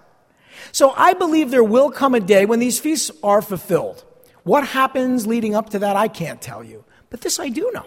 So 0.72 0.92
I 0.96 1.14
believe 1.14 1.52
there 1.52 1.64
will 1.64 1.92
come 1.92 2.16
a 2.16 2.20
day 2.20 2.46
when 2.46 2.60
these 2.60 2.80
feasts 2.80 3.12
are 3.24 3.42
fulfilled. 3.42 4.04
What 4.44 4.66
happens 4.66 5.28
leading 5.28 5.56
up 5.56 5.70
to 5.72 5.80
that, 5.80 5.96
I 5.96 6.08
can't 6.08 6.42
tell 6.42 6.64
you. 6.64 6.84
But 7.10 7.22
this 7.22 7.40
I 7.40 7.50
do 7.50 7.70
know. 7.74 7.86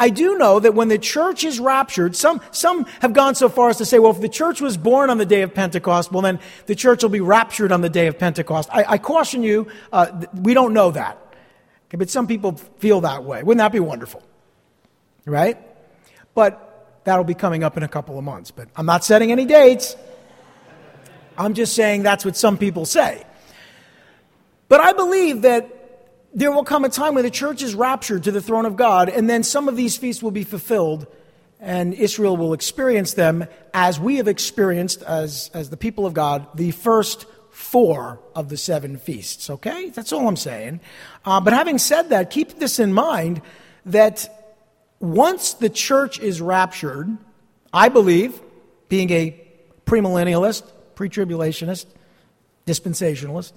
I 0.00 0.08
do 0.08 0.38
know 0.38 0.58
that 0.58 0.74
when 0.74 0.88
the 0.88 0.98
church 0.98 1.44
is 1.44 1.60
raptured, 1.60 2.16
some, 2.16 2.40
some 2.52 2.86
have 3.02 3.12
gone 3.12 3.34
so 3.34 3.50
far 3.50 3.68
as 3.68 3.76
to 3.76 3.84
say, 3.84 3.98
well, 3.98 4.12
if 4.12 4.20
the 4.22 4.30
church 4.30 4.62
was 4.62 4.78
born 4.78 5.10
on 5.10 5.18
the 5.18 5.26
day 5.26 5.42
of 5.42 5.54
Pentecost, 5.54 6.10
well, 6.10 6.22
then 6.22 6.40
the 6.64 6.74
church 6.74 7.02
will 7.02 7.10
be 7.10 7.20
raptured 7.20 7.70
on 7.70 7.82
the 7.82 7.90
day 7.90 8.06
of 8.06 8.18
Pentecost. 8.18 8.70
I, 8.72 8.84
I 8.88 8.98
caution 8.98 9.42
you, 9.42 9.68
uh, 9.92 10.24
we 10.34 10.54
don't 10.54 10.72
know 10.72 10.90
that. 10.90 11.18
Okay, 11.88 11.98
but 11.98 12.08
some 12.08 12.26
people 12.26 12.52
feel 12.78 13.02
that 13.02 13.24
way. 13.24 13.42
Wouldn't 13.42 13.58
that 13.58 13.72
be 13.72 13.80
wonderful? 13.80 14.22
Right? 15.26 15.58
But 16.34 17.02
that'll 17.04 17.24
be 17.24 17.34
coming 17.34 17.62
up 17.62 17.76
in 17.76 17.82
a 17.82 17.88
couple 17.88 18.16
of 18.16 18.24
months. 18.24 18.50
But 18.50 18.68
I'm 18.76 18.86
not 18.86 19.04
setting 19.04 19.30
any 19.30 19.44
dates. 19.44 19.96
I'm 21.36 21.52
just 21.52 21.74
saying 21.74 22.04
that's 22.04 22.24
what 22.24 22.38
some 22.38 22.56
people 22.56 22.86
say. 22.86 23.22
But 24.68 24.80
I 24.80 24.94
believe 24.94 25.42
that 25.42 25.79
there 26.32 26.52
will 26.52 26.64
come 26.64 26.84
a 26.84 26.88
time 26.88 27.14
when 27.14 27.24
the 27.24 27.30
church 27.30 27.62
is 27.62 27.74
raptured 27.74 28.24
to 28.24 28.30
the 28.30 28.40
throne 28.40 28.66
of 28.66 28.76
God, 28.76 29.08
and 29.08 29.28
then 29.28 29.42
some 29.42 29.68
of 29.68 29.76
these 29.76 29.96
feasts 29.96 30.22
will 30.22 30.30
be 30.30 30.44
fulfilled, 30.44 31.06
and 31.58 31.92
Israel 31.92 32.36
will 32.36 32.52
experience 32.52 33.14
them 33.14 33.46
as 33.74 33.98
we 33.98 34.16
have 34.16 34.28
experienced, 34.28 35.02
as, 35.02 35.50
as 35.54 35.70
the 35.70 35.76
people 35.76 36.06
of 36.06 36.14
God, 36.14 36.46
the 36.54 36.70
first 36.70 37.26
four 37.50 38.20
of 38.34 38.48
the 38.48 38.56
seven 38.56 38.96
feasts. 38.96 39.50
Okay? 39.50 39.90
That's 39.90 40.12
all 40.12 40.28
I'm 40.28 40.36
saying. 40.36 40.80
Uh, 41.24 41.40
but 41.40 41.52
having 41.52 41.78
said 41.78 42.10
that, 42.10 42.30
keep 42.30 42.58
this 42.58 42.78
in 42.78 42.92
mind 42.92 43.42
that 43.86 44.28
once 45.00 45.54
the 45.54 45.68
church 45.68 46.20
is 46.20 46.40
raptured, 46.40 47.16
I 47.72 47.88
believe, 47.88 48.40
being 48.88 49.10
a 49.10 49.40
premillennialist, 49.84 50.62
pre 50.94 51.08
tribulationist, 51.08 51.86
dispensationalist, 52.66 53.52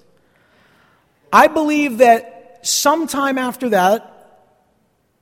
I 1.32 1.46
believe 1.48 1.98
that 1.98 2.33
sometime 2.66 3.38
after 3.38 3.70
that, 3.70 4.10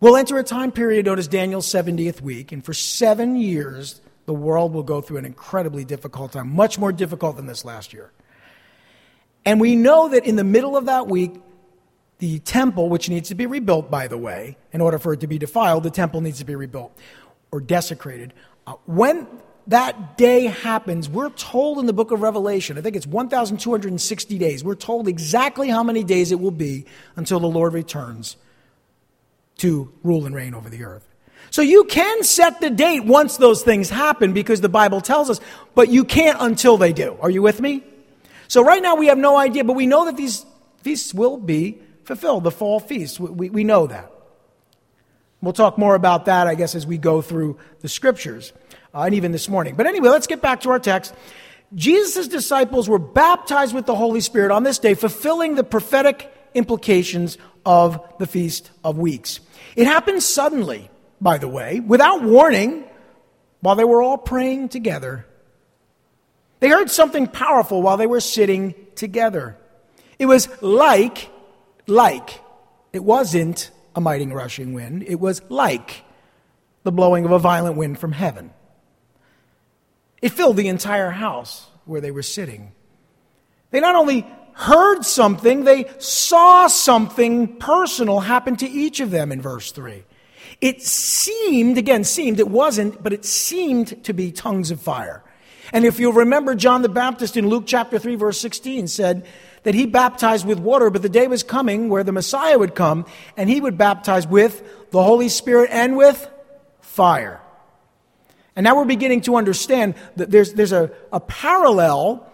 we'll 0.00 0.16
enter 0.16 0.38
a 0.38 0.44
time 0.44 0.72
period 0.72 1.06
known 1.06 1.18
as 1.18 1.28
Daniel's 1.28 1.66
70th 1.66 2.20
week, 2.20 2.52
and 2.52 2.64
for 2.64 2.74
seven 2.74 3.36
years, 3.36 4.00
the 4.26 4.34
world 4.34 4.72
will 4.72 4.82
go 4.82 5.00
through 5.00 5.18
an 5.18 5.24
incredibly 5.24 5.84
difficult 5.84 6.32
time, 6.32 6.54
much 6.54 6.78
more 6.78 6.92
difficult 6.92 7.36
than 7.36 7.46
this 7.46 7.64
last 7.64 7.92
year. 7.92 8.12
And 9.44 9.60
we 9.60 9.74
know 9.74 10.08
that 10.08 10.24
in 10.24 10.36
the 10.36 10.44
middle 10.44 10.76
of 10.76 10.86
that 10.86 11.08
week, 11.08 11.34
the 12.18 12.38
temple, 12.38 12.88
which 12.88 13.08
needs 13.08 13.30
to 13.30 13.34
be 13.34 13.46
rebuilt, 13.46 13.90
by 13.90 14.06
the 14.06 14.16
way, 14.16 14.56
in 14.72 14.80
order 14.80 14.98
for 14.98 15.12
it 15.12 15.20
to 15.20 15.26
be 15.26 15.38
defiled, 15.38 15.82
the 15.82 15.90
temple 15.90 16.20
needs 16.20 16.38
to 16.38 16.44
be 16.44 16.54
rebuilt 16.54 16.96
or 17.50 17.60
desecrated. 17.60 18.32
Uh, 18.66 18.74
when 18.86 19.26
that 19.68 20.16
day 20.16 20.46
happens, 20.46 21.08
we're 21.08 21.30
told 21.30 21.78
in 21.78 21.86
the 21.86 21.92
book 21.92 22.10
of 22.10 22.20
Revelation, 22.20 22.78
I 22.78 22.80
think 22.80 22.96
it's 22.96 23.06
1,260 23.06 24.38
days, 24.38 24.64
we're 24.64 24.74
told 24.74 25.08
exactly 25.08 25.68
how 25.68 25.82
many 25.82 26.02
days 26.02 26.32
it 26.32 26.40
will 26.40 26.50
be 26.50 26.84
until 27.16 27.40
the 27.40 27.46
Lord 27.46 27.72
returns 27.72 28.36
to 29.58 29.92
rule 30.02 30.26
and 30.26 30.34
reign 30.34 30.54
over 30.54 30.68
the 30.68 30.84
earth. 30.84 31.08
So 31.50 31.60
you 31.62 31.84
can 31.84 32.22
set 32.24 32.60
the 32.60 32.70
date 32.70 33.04
once 33.04 33.36
those 33.36 33.62
things 33.62 33.90
happen 33.90 34.32
because 34.32 34.60
the 34.60 34.68
Bible 34.68 35.00
tells 35.00 35.28
us, 35.28 35.38
but 35.74 35.90
you 35.90 36.04
can't 36.04 36.38
until 36.40 36.78
they 36.78 36.92
do. 36.92 37.16
Are 37.20 37.30
you 37.30 37.42
with 37.42 37.60
me? 37.60 37.84
So 38.48 38.64
right 38.64 38.82
now 38.82 38.96
we 38.96 39.06
have 39.06 39.18
no 39.18 39.36
idea, 39.36 39.62
but 39.62 39.74
we 39.74 39.86
know 39.86 40.06
that 40.06 40.16
these 40.16 40.46
feasts 40.78 41.12
will 41.12 41.36
be 41.36 41.78
fulfilled, 42.04 42.44
the 42.44 42.50
fall 42.50 42.80
feast. 42.80 43.20
We, 43.20 43.50
we 43.50 43.64
know 43.64 43.86
that. 43.86 44.10
We'll 45.42 45.52
talk 45.52 45.76
more 45.76 45.94
about 45.94 46.24
that, 46.26 46.46
I 46.46 46.54
guess, 46.54 46.74
as 46.74 46.86
we 46.86 46.98
go 46.98 47.20
through 47.20 47.58
the 47.80 47.88
scriptures 47.88 48.52
uh, 48.94 49.02
and 49.02 49.14
even 49.14 49.32
this 49.32 49.48
morning. 49.48 49.74
But 49.74 49.86
anyway, 49.86 50.08
let's 50.08 50.26
get 50.26 50.42
back 50.42 50.60
to 50.62 50.70
our 50.70 50.78
text. 50.78 51.14
Jesus' 51.74 52.28
disciples 52.28 52.88
were 52.88 52.98
baptized 52.98 53.74
with 53.74 53.86
the 53.86 53.94
Holy 53.94 54.20
Spirit 54.20 54.50
on 54.50 54.62
this 54.62 54.78
day, 54.78 54.94
fulfilling 54.94 55.54
the 55.54 55.64
prophetic 55.64 56.32
implications 56.54 57.38
of 57.64 58.00
the 58.18 58.26
Feast 58.26 58.70
of 58.84 58.98
Weeks. 58.98 59.40
It 59.76 59.86
happened 59.86 60.22
suddenly, 60.22 60.90
by 61.20 61.38
the 61.38 61.48
way, 61.48 61.80
without 61.80 62.22
warning, 62.22 62.84
while 63.60 63.76
they 63.76 63.84
were 63.84 64.02
all 64.02 64.18
praying 64.18 64.68
together. 64.68 65.26
They 66.60 66.68
heard 66.68 66.90
something 66.90 67.26
powerful 67.26 67.80
while 67.80 67.96
they 67.96 68.06
were 68.06 68.20
sitting 68.20 68.74
together. 68.94 69.56
It 70.18 70.26
was 70.26 70.48
like, 70.62 71.30
like, 71.86 72.40
it 72.92 73.02
wasn't 73.02 73.70
a 73.96 74.00
mighty 74.00 74.26
rushing 74.26 74.74
wind, 74.74 75.04
it 75.04 75.18
was 75.18 75.42
like 75.48 76.04
the 76.82 76.92
blowing 76.92 77.24
of 77.24 77.30
a 77.30 77.38
violent 77.38 77.76
wind 77.76 77.98
from 77.98 78.12
heaven. 78.12 78.52
It 80.22 80.30
filled 80.30 80.56
the 80.56 80.68
entire 80.68 81.10
house 81.10 81.66
where 81.84 82.00
they 82.00 82.12
were 82.12 82.22
sitting. 82.22 82.72
They 83.72 83.80
not 83.80 83.96
only 83.96 84.26
heard 84.54 85.02
something, 85.02 85.64
they 85.64 85.90
saw 85.98 86.68
something 86.68 87.56
personal 87.56 88.20
happen 88.20 88.56
to 88.56 88.68
each 88.68 89.00
of 89.00 89.10
them 89.10 89.32
in 89.32 89.42
verse 89.42 89.72
3. 89.72 90.04
It 90.60 90.80
seemed, 90.82 91.76
again, 91.76 92.04
seemed, 92.04 92.38
it 92.38 92.48
wasn't, 92.48 93.02
but 93.02 93.12
it 93.12 93.24
seemed 93.24 94.04
to 94.04 94.12
be 94.12 94.30
tongues 94.30 94.70
of 94.70 94.80
fire. 94.80 95.24
And 95.72 95.84
if 95.84 95.98
you'll 95.98 96.12
remember, 96.12 96.54
John 96.54 96.82
the 96.82 96.88
Baptist 96.88 97.36
in 97.36 97.48
Luke 97.48 97.64
chapter 97.66 97.98
3, 97.98 98.14
verse 98.14 98.38
16 98.40 98.86
said 98.88 99.26
that 99.64 99.74
he 99.74 99.86
baptized 99.86 100.46
with 100.46 100.60
water, 100.60 100.90
but 100.90 101.02
the 101.02 101.08
day 101.08 101.26
was 101.26 101.42
coming 101.42 101.88
where 101.88 102.04
the 102.04 102.12
Messiah 102.12 102.58
would 102.58 102.74
come 102.74 103.06
and 103.36 103.50
he 103.50 103.60
would 103.60 103.78
baptize 103.78 104.26
with 104.26 104.62
the 104.90 105.02
Holy 105.02 105.28
Spirit 105.28 105.70
and 105.72 105.96
with 105.96 106.28
fire. 106.80 107.41
And 108.54 108.64
now 108.64 108.76
we're 108.76 108.84
beginning 108.84 109.22
to 109.22 109.36
understand 109.36 109.94
that 110.16 110.30
there's, 110.30 110.52
there's 110.52 110.72
a, 110.72 110.90
a 111.12 111.20
parallel 111.20 112.30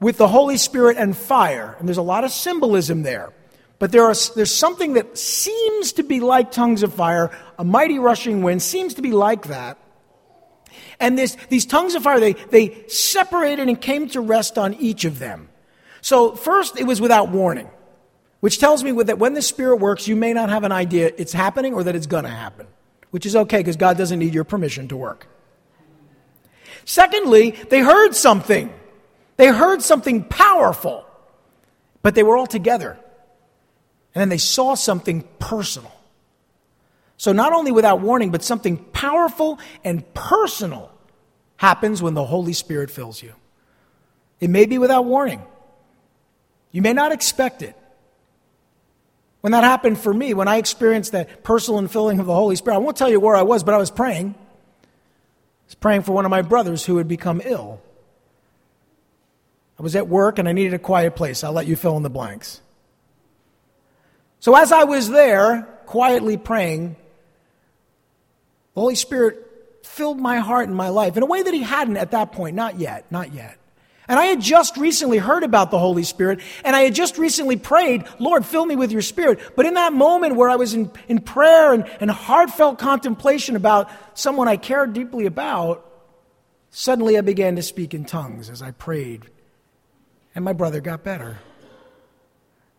with 0.00 0.16
the 0.16 0.28
Holy 0.28 0.56
Spirit 0.56 0.96
and 0.96 1.16
fire. 1.16 1.76
And 1.78 1.88
there's 1.88 1.98
a 1.98 2.02
lot 2.02 2.24
of 2.24 2.30
symbolism 2.30 3.02
there. 3.02 3.32
But 3.78 3.92
there 3.92 4.04
are, 4.04 4.14
there's 4.34 4.54
something 4.54 4.94
that 4.94 5.18
seems 5.18 5.92
to 5.94 6.02
be 6.02 6.20
like 6.20 6.50
tongues 6.50 6.82
of 6.82 6.94
fire, 6.94 7.36
a 7.58 7.64
mighty 7.64 7.98
rushing 7.98 8.42
wind 8.42 8.62
seems 8.62 8.94
to 8.94 9.02
be 9.02 9.12
like 9.12 9.48
that. 9.48 9.78
And 11.00 11.16
this, 11.16 11.36
these 11.48 11.64
tongues 11.64 11.94
of 11.94 12.02
fire, 12.02 12.18
they, 12.18 12.32
they 12.32 12.84
separated 12.88 13.68
and 13.68 13.80
came 13.80 14.08
to 14.10 14.20
rest 14.20 14.58
on 14.58 14.74
each 14.74 15.04
of 15.04 15.18
them. 15.18 15.48
So, 16.00 16.34
first, 16.34 16.78
it 16.78 16.84
was 16.84 17.00
without 17.00 17.30
warning, 17.30 17.68
which 18.40 18.58
tells 18.58 18.82
me 18.82 18.90
that 19.04 19.18
when 19.18 19.34
the 19.34 19.42
Spirit 19.42 19.76
works, 19.76 20.08
you 20.08 20.16
may 20.16 20.32
not 20.32 20.48
have 20.48 20.64
an 20.64 20.72
idea 20.72 21.12
it's 21.16 21.32
happening 21.32 21.74
or 21.74 21.84
that 21.84 21.94
it's 21.94 22.06
going 22.06 22.24
to 22.24 22.30
happen, 22.30 22.66
which 23.10 23.26
is 23.26 23.36
okay 23.36 23.58
because 23.58 23.76
God 23.76 23.96
doesn't 23.96 24.18
need 24.18 24.34
your 24.34 24.44
permission 24.44 24.88
to 24.88 24.96
work. 24.96 25.28
Secondly, 26.88 27.50
they 27.68 27.80
heard 27.80 28.16
something. 28.16 28.72
They 29.36 29.48
heard 29.48 29.82
something 29.82 30.24
powerful, 30.24 31.04
but 32.00 32.14
they 32.14 32.22
were 32.22 32.34
all 32.34 32.46
together. 32.46 32.98
And 34.14 34.22
then 34.22 34.30
they 34.30 34.38
saw 34.38 34.74
something 34.74 35.28
personal. 35.38 35.92
So, 37.18 37.32
not 37.32 37.52
only 37.52 37.72
without 37.72 38.00
warning, 38.00 38.30
but 38.30 38.42
something 38.42 38.78
powerful 38.78 39.58
and 39.84 40.02
personal 40.14 40.90
happens 41.58 42.00
when 42.00 42.14
the 42.14 42.24
Holy 42.24 42.54
Spirit 42.54 42.90
fills 42.90 43.22
you. 43.22 43.34
It 44.40 44.48
may 44.48 44.64
be 44.64 44.78
without 44.78 45.04
warning. 45.04 45.42
You 46.72 46.80
may 46.80 46.94
not 46.94 47.12
expect 47.12 47.60
it. 47.60 47.76
When 49.42 49.50
that 49.50 49.62
happened 49.62 49.98
for 49.98 50.14
me, 50.14 50.32
when 50.32 50.48
I 50.48 50.56
experienced 50.56 51.12
that 51.12 51.44
personal 51.44 51.82
infilling 51.82 52.18
of 52.18 52.24
the 52.24 52.34
Holy 52.34 52.56
Spirit, 52.56 52.76
I 52.76 52.78
won't 52.78 52.96
tell 52.96 53.10
you 53.10 53.20
where 53.20 53.36
I 53.36 53.42
was, 53.42 53.62
but 53.62 53.74
I 53.74 53.78
was 53.78 53.90
praying. 53.90 54.36
Praying 55.80 56.02
for 56.02 56.12
one 56.12 56.24
of 56.24 56.30
my 56.30 56.42
brothers 56.42 56.84
who 56.84 56.96
had 56.96 57.08
become 57.08 57.40
ill. 57.44 57.80
I 59.78 59.82
was 59.82 59.94
at 59.94 60.08
work 60.08 60.38
and 60.38 60.48
I 60.48 60.52
needed 60.52 60.74
a 60.74 60.78
quiet 60.78 61.14
place. 61.14 61.44
I'll 61.44 61.52
let 61.52 61.66
you 61.66 61.76
fill 61.76 61.96
in 61.96 62.02
the 62.02 62.10
blanks. 62.10 62.60
So 64.40 64.56
as 64.56 64.72
I 64.72 64.84
was 64.84 65.08
there, 65.08 65.62
quietly 65.86 66.36
praying, 66.36 66.96
the 68.74 68.80
Holy 68.80 68.94
Spirit 68.94 69.44
filled 69.84 70.18
my 70.18 70.38
heart 70.38 70.68
and 70.68 70.76
my 70.76 70.88
life 70.88 71.16
in 71.16 71.22
a 71.22 71.26
way 71.26 71.42
that 71.42 71.54
He 71.54 71.62
hadn't 71.62 71.96
at 71.96 72.12
that 72.12 72.32
point. 72.32 72.56
Not 72.56 72.78
yet, 72.78 73.10
not 73.10 73.32
yet. 73.32 73.57
And 74.08 74.18
I 74.18 74.24
had 74.24 74.40
just 74.40 74.78
recently 74.78 75.18
heard 75.18 75.44
about 75.44 75.70
the 75.70 75.78
Holy 75.78 76.02
Spirit, 76.02 76.40
and 76.64 76.74
I 76.74 76.80
had 76.80 76.94
just 76.94 77.18
recently 77.18 77.56
prayed, 77.56 78.04
Lord, 78.18 78.46
fill 78.46 78.64
me 78.64 78.74
with 78.74 78.90
your 78.90 79.02
Spirit. 79.02 79.38
But 79.54 79.66
in 79.66 79.74
that 79.74 79.92
moment 79.92 80.34
where 80.36 80.48
I 80.48 80.56
was 80.56 80.72
in, 80.72 80.90
in 81.08 81.20
prayer 81.20 81.74
and, 81.74 81.86
and 82.00 82.10
heartfelt 82.10 82.78
contemplation 82.78 83.54
about 83.54 83.90
someone 84.14 84.48
I 84.48 84.56
cared 84.56 84.94
deeply 84.94 85.26
about, 85.26 85.84
suddenly 86.70 87.18
I 87.18 87.20
began 87.20 87.56
to 87.56 87.62
speak 87.62 87.92
in 87.92 88.06
tongues 88.06 88.48
as 88.48 88.62
I 88.62 88.70
prayed, 88.70 89.26
and 90.34 90.42
my 90.42 90.54
brother 90.54 90.80
got 90.80 91.04
better. 91.04 91.38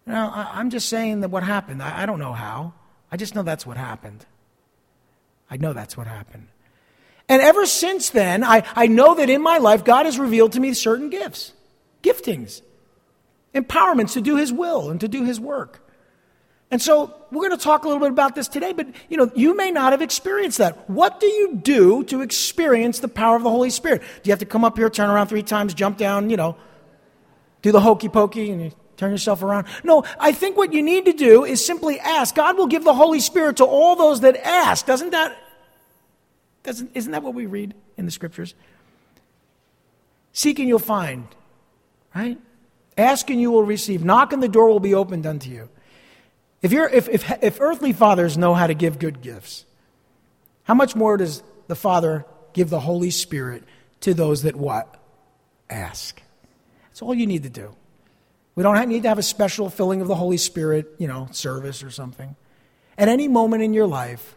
Now, 0.07 0.31
I, 0.31 0.59
am 0.59 0.71
just 0.71 0.89
saying 0.89 1.21
that 1.21 1.29
what 1.29 1.43
happened. 1.43 1.83
I, 1.83 2.01
I 2.01 2.05
don't 2.07 2.19
know 2.19 2.33
how. 2.33 2.73
I 3.11 3.17
just 3.17 3.35
know 3.35 3.43
that's 3.43 3.67
what 3.67 3.77
happened. 3.77 4.25
I 5.51 5.57
know 5.57 5.73
that's 5.73 5.95
what 5.95 6.07
happened. 6.07 6.47
And 7.29 7.43
ever 7.43 7.67
since 7.67 8.09
then, 8.09 8.43
I, 8.43 8.63
I 8.75 8.87
know 8.87 9.13
that 9.13 9.29
in 9.29 9.41
my 9.41 9.59
life, 9.59 9.85
God 9.85 10.07
has 10.07 10.17
revealed 10.17 10.53
to 10.53 10.59
me 10.59 10.73
certain 10.73 11.11
gifts, 11.11 11.53
giftings, 12.01 12.61
empowerments 13.53 14.13
to 14.13 14.21
do 14.21 14.35
His 14.35 14.51
will 14.51 14.89
and 14.89 14.99
to 14.99 15.07
do 15.07 15.23
His 15.23 15.39
work. 15.39 15.85
And 16.71 16.81
so 16.81 17.15
we're 17.31 17.47
going 17.47 17.57
to 17.57 17.63
talk 17.63 17.83
a 17.83 17.87
little 17.87 18.01
bit 18.01 18.11
about 18.11 18.35
this 18.35 18.47
today, 18.47 18.73
but 18.73 18.87
you 19.09 19.17
know, 19.17 19.31
you 19.35 19.55
may 19.55 19.71
not 19.71 19.91
have 19.91 20.01
experienced 20.01 20.57
that. 20.57 20.89
What 20.89 21.19
do 21.19 21.27
you 21.27 21.55
do 21.55 22.03
to 22.05 22.21
experience 22.21 22.99
the 22.99 23.07
power 23.07 23.35
of 23.35 23.43
the 23.43 23.49
Holy 23.49 23.69
Spirit? 23.69 24.01
Do 24.01 24.27
you 24.27 24.31
have 24.31 24.39
to 24.39 24.45
come 24.45 24.65
up 24.65 24.77
here, 24.77 24.89
turn 24.89 25.09
around 25.09 25.27
three 25.27 25.43
times, 25.43 25.73
jump 25.73 25.97
down, 25.97 26.29
you 26.29 26.37
know, 26.37 26.55
do 27.61 27.71
the 27.71 27.81
hokey 27.81 28.09
pokey 28.09 28.51
and 28.51 28.61
you 28.61 28.71
turn 28.97 29.11
yourself 29.11 29.43
around? 29.43 29.67
No, 29.83 30.03
I 30.19 30.31
think 30.31 30.57
what 30.57 30.73
you 30.73 30.81
need 30.81 31.05
to 31.05 31.13
do 31.13 31.43
is 31.43 31.63
simply 31.63 31.99
ask. 31.99 32.35
God 32.35 32.57
will 32.57 32.67
give 32.67 32.83
the 32.83 32.93
Holy 32.93 33.19
Spirit 33.19 33.57
to 33.57 33.65
all 33.65 33.95
those 33.95 34.21
that 34.21 34.35
ask. 34.37 34.85
Doesn't 34.85 35.11
that 35.11 35.35
doesn't, 36.63 36.91
isn't 36.93 37.11
that 37.11 37.23
what 37.23 37.33
we 37.33 37.45
read 37.45 37.73
in 37.97 38.05
the 38.05 38.11
scriptures? 38.11 38.53
Seek 40.33 40.59
and 40.59 40.67
you'll 40.67 40.79
find, 40.79 41.27
right? 42.15 42.37
Ask 42.97 43.29
and 43.29 43.39
you 43.39 43.51
will 43.51 43.63
receive. 43.63 44.03
Knock 44.03 44.33
and 44.33 44.43
the 44.43 44.47
door 44.47 44.67
will 44.67 44.79
be 44.79 44.93
opened 44.93 45.25
unto 45.25 45.49
you. 45.49 45.69
If, 46.61 46.71
you're, 46.71 46.89
if, 46.89 47.07
if, 47.07 47.31
if 47.41 47.61
earthly 47.61 47.93
fathers 47.93 48.37
know 48.37 48.53
how 48.53 48.67
to 48.67 48.73
give 48.73 48.99
good 48.99 49.21
gifts, 49.21 49.65
how 50.63 50.73
much 50.73 50.95
more 50.95 51.17
does 51.17 51.41
the 51.67 51.75
Father 51.75 52.25
give 52.53 52.69
the 52.69 52.81
Holy 52.81 53.09
Spirit 53.09 53.63
to 54.01 54.13
those 54.13 54.43
that 54.43 54.55
what? 54.55 55.01
Ask. 55.69 56.21
That's 56.87 57.01
all 57.01 57.13
you 57.13 57.27
need 57.27 57.43
to 57.43 57.49
do. 57.49 57.75
We 58.55 58.63
don't 58.63 58.75
have, 58.75 58.89
need 58.89 59.03
to 59.03 59.09
have 59.09 59.19
a 59.19 59.23
special 59.23 59.69
filling 59.69 60.01
of 60.01 60.07
the 60.07 60.15
Holy 60.15 60.37
Spirit, 60.37 60.87
you 60.97 61.07
know, 61.07 61.29
service 61.31 61.81
or 61.81 61.91
something. 61.91 62.35
At 62.97 63.07
any 63.07 63.29
moment 63.29 63.63
in 63.63 63.73
your 63.73 63.87
life, 63.87 64.35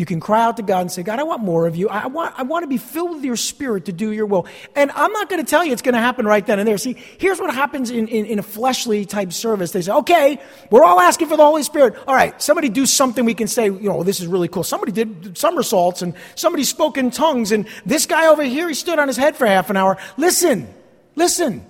you 0.00 0.06
can 0.06 0.18
cry 0.18 0.42
out 0.42 0.56
to 0.56 0.62
God 0.62 0.80
and 0.80 0.90
say, 0.90 1.02
God, 1.02 1.18
I 1.18 1.24
want 1.24 1.42
more 1.42 1.66
of 1.66 1.76
you. 1.76 1.90
I 1.90 2.06
want, 2.06 2.34
I 2.38 2.42
want 2.42 2.62
to 2.62 2.66
be 2.66 2.78
filled 2.78 3.16
with 3.16 3.22
your 3.22 3.36
spirit 3.36 3.84
to 3.84 3.92
do 3.92 4.12
your 4.12 4.24
will. 4.24 4.46
And 4.74 4.90
I'm 4.92 5.12
not 5.12 5.28
going 5.28 5.44
to 5.44 5.46
tell 5.48 5.62
you 5.62 5.74
it's 5.74 5.82
going 5.82 5.92
to 5.94 6.00
happen 6.00 6.24
right 6.24 6.46
then 6.46 6.58
and 6.58 6.66
there. 6.66 6.78
See, 6.78 6.96
here's 7.18 7.38
what 7.38 7.52
happens 7.54 7.90
in, 7.90 8.08
in, 8.08 8.24
in, 8.24 8.38
a 8.38 8.42
fleshly 8.42 9.04
type 9.04 9.30
service. 9.30 9.72
They 9.72 9.82
say, 9.82 9.92
okay, 9.92 10.40
we're 10.70 10.84
all 10.84 10.98
asking 11.00 11.28
for 11.28 11.36
the 11.36 11.44
Holy 11.44 11.62
Spirit. 11.62 11.96
All 12.08 12.14
right, 12.14 12.40
somebody 12.40 12.70
do 12.70 12.86
something 12.86 13.26
we 13.26 13.34
can 13.34 13.46
say, 13.46 13.66
you 13.66 13.90
know, 13.90 14.02
this 14.02 14.20
is 14.20 14.26
really 14.26 14.48
cool. 14.48 14.64
Somebody 14.64 14.92
did 14.92 15.36
somersaults 15.36 16.00
and 16.00 16.14
somebody 16.34 16.64
spoke 16.64 16.96
in 16.96 17.10
tongues 17.10 17.52
and 17.52 17.68
this 17.84 18.06
guy 18.06 18.28
over 18.28 18.42
here, 18.42 18.68
he 18.68 18.74
stood 18.74 18.98
on 18.98 19.06
his 19.06 19.18
head 19.18 19.36
for 19.36 19.46
half 19.46 19.68
an 19.68 19.76
hour. 19.76 19.98
Listen, 20.16 20.66
listen. 21.14 21.62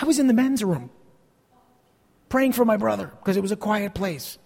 I 0.00 0.04
was 0.04 0.20
in 0.20 0.28
the 0.28 0.34
men's 0.34 0.62
room 0.62 0.90
praying 2.28 2.52
for 2.52 2.64
my 2.64 2.76
brother 2.76 3.10
because 3.18 3.36
it 3.36 3.40
was 3.40 3.50
a 3.50 3.56
quiet 3.56 3.92
place. 3.92 4.38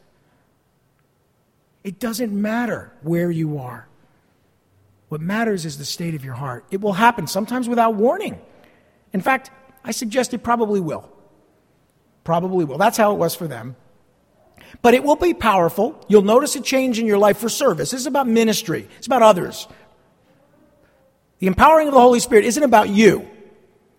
It 1.83 1.99
doesn't 1.99 2.33
matter 2.33 2.93
where 3.03 3.31
you 3.31 3.59
are. 3.59 3.87
What 5.09 5.21
matters 5.21 5.65
is 5.67 5.79
the 5.79 5.85
state 5.85 6.15
of 6.15 6.25
your 6.25 6.35
heart. 6.35 6.65
It 6.71 6.81
will 6.81 6.93
happen, 6.93 7.27
sometimes 7.27 7.69
without 7.69 7.95
warning. 7.95 8.41
In 9.13 9.21
fact, 9.21 9.51
I 9.85 9.91
suggest 9.91 10.35
it 10.35 10.43
probably 10.43 10.81
will. 10.81 11.11
Probably 12.23 12.65
will. 12.65 12.79
That's 12.79 12.97
how 12.97 13.13
it 13.13 13.19
was 13.19 13.35
for 13.35 13.49
them. 13.49 13.77
But 14.83 14.95
it 14.95 15.03
will 15.03 15.17
be 15.17 15.35
powerful. 15.35 16.05
You'll 16.07 16.23
notice 16.23 16.55
a 16.55 16.61
change 16.61 16.99
in 16.99 17.07
your 17.07 17.19
life 17.19 17.39
for 17.39 17.49
service. 17.49 17.91
This 17.91 18.01
is 18.01 18.07
about 18.07 18.29
ministry, 18.29 18.89
it's 18.99 19.07
about 19.07 19.23
others. 19.23 19.67
The 21.41 21.47
empowering 21.47 21.89
of 21.89 21.95
the 21.95 22.01
Holy 22.01 22.21
Spirit 22.21 22.45
isn't 22.45 22.63
about 22.63 22.91
you. 22.91 23.29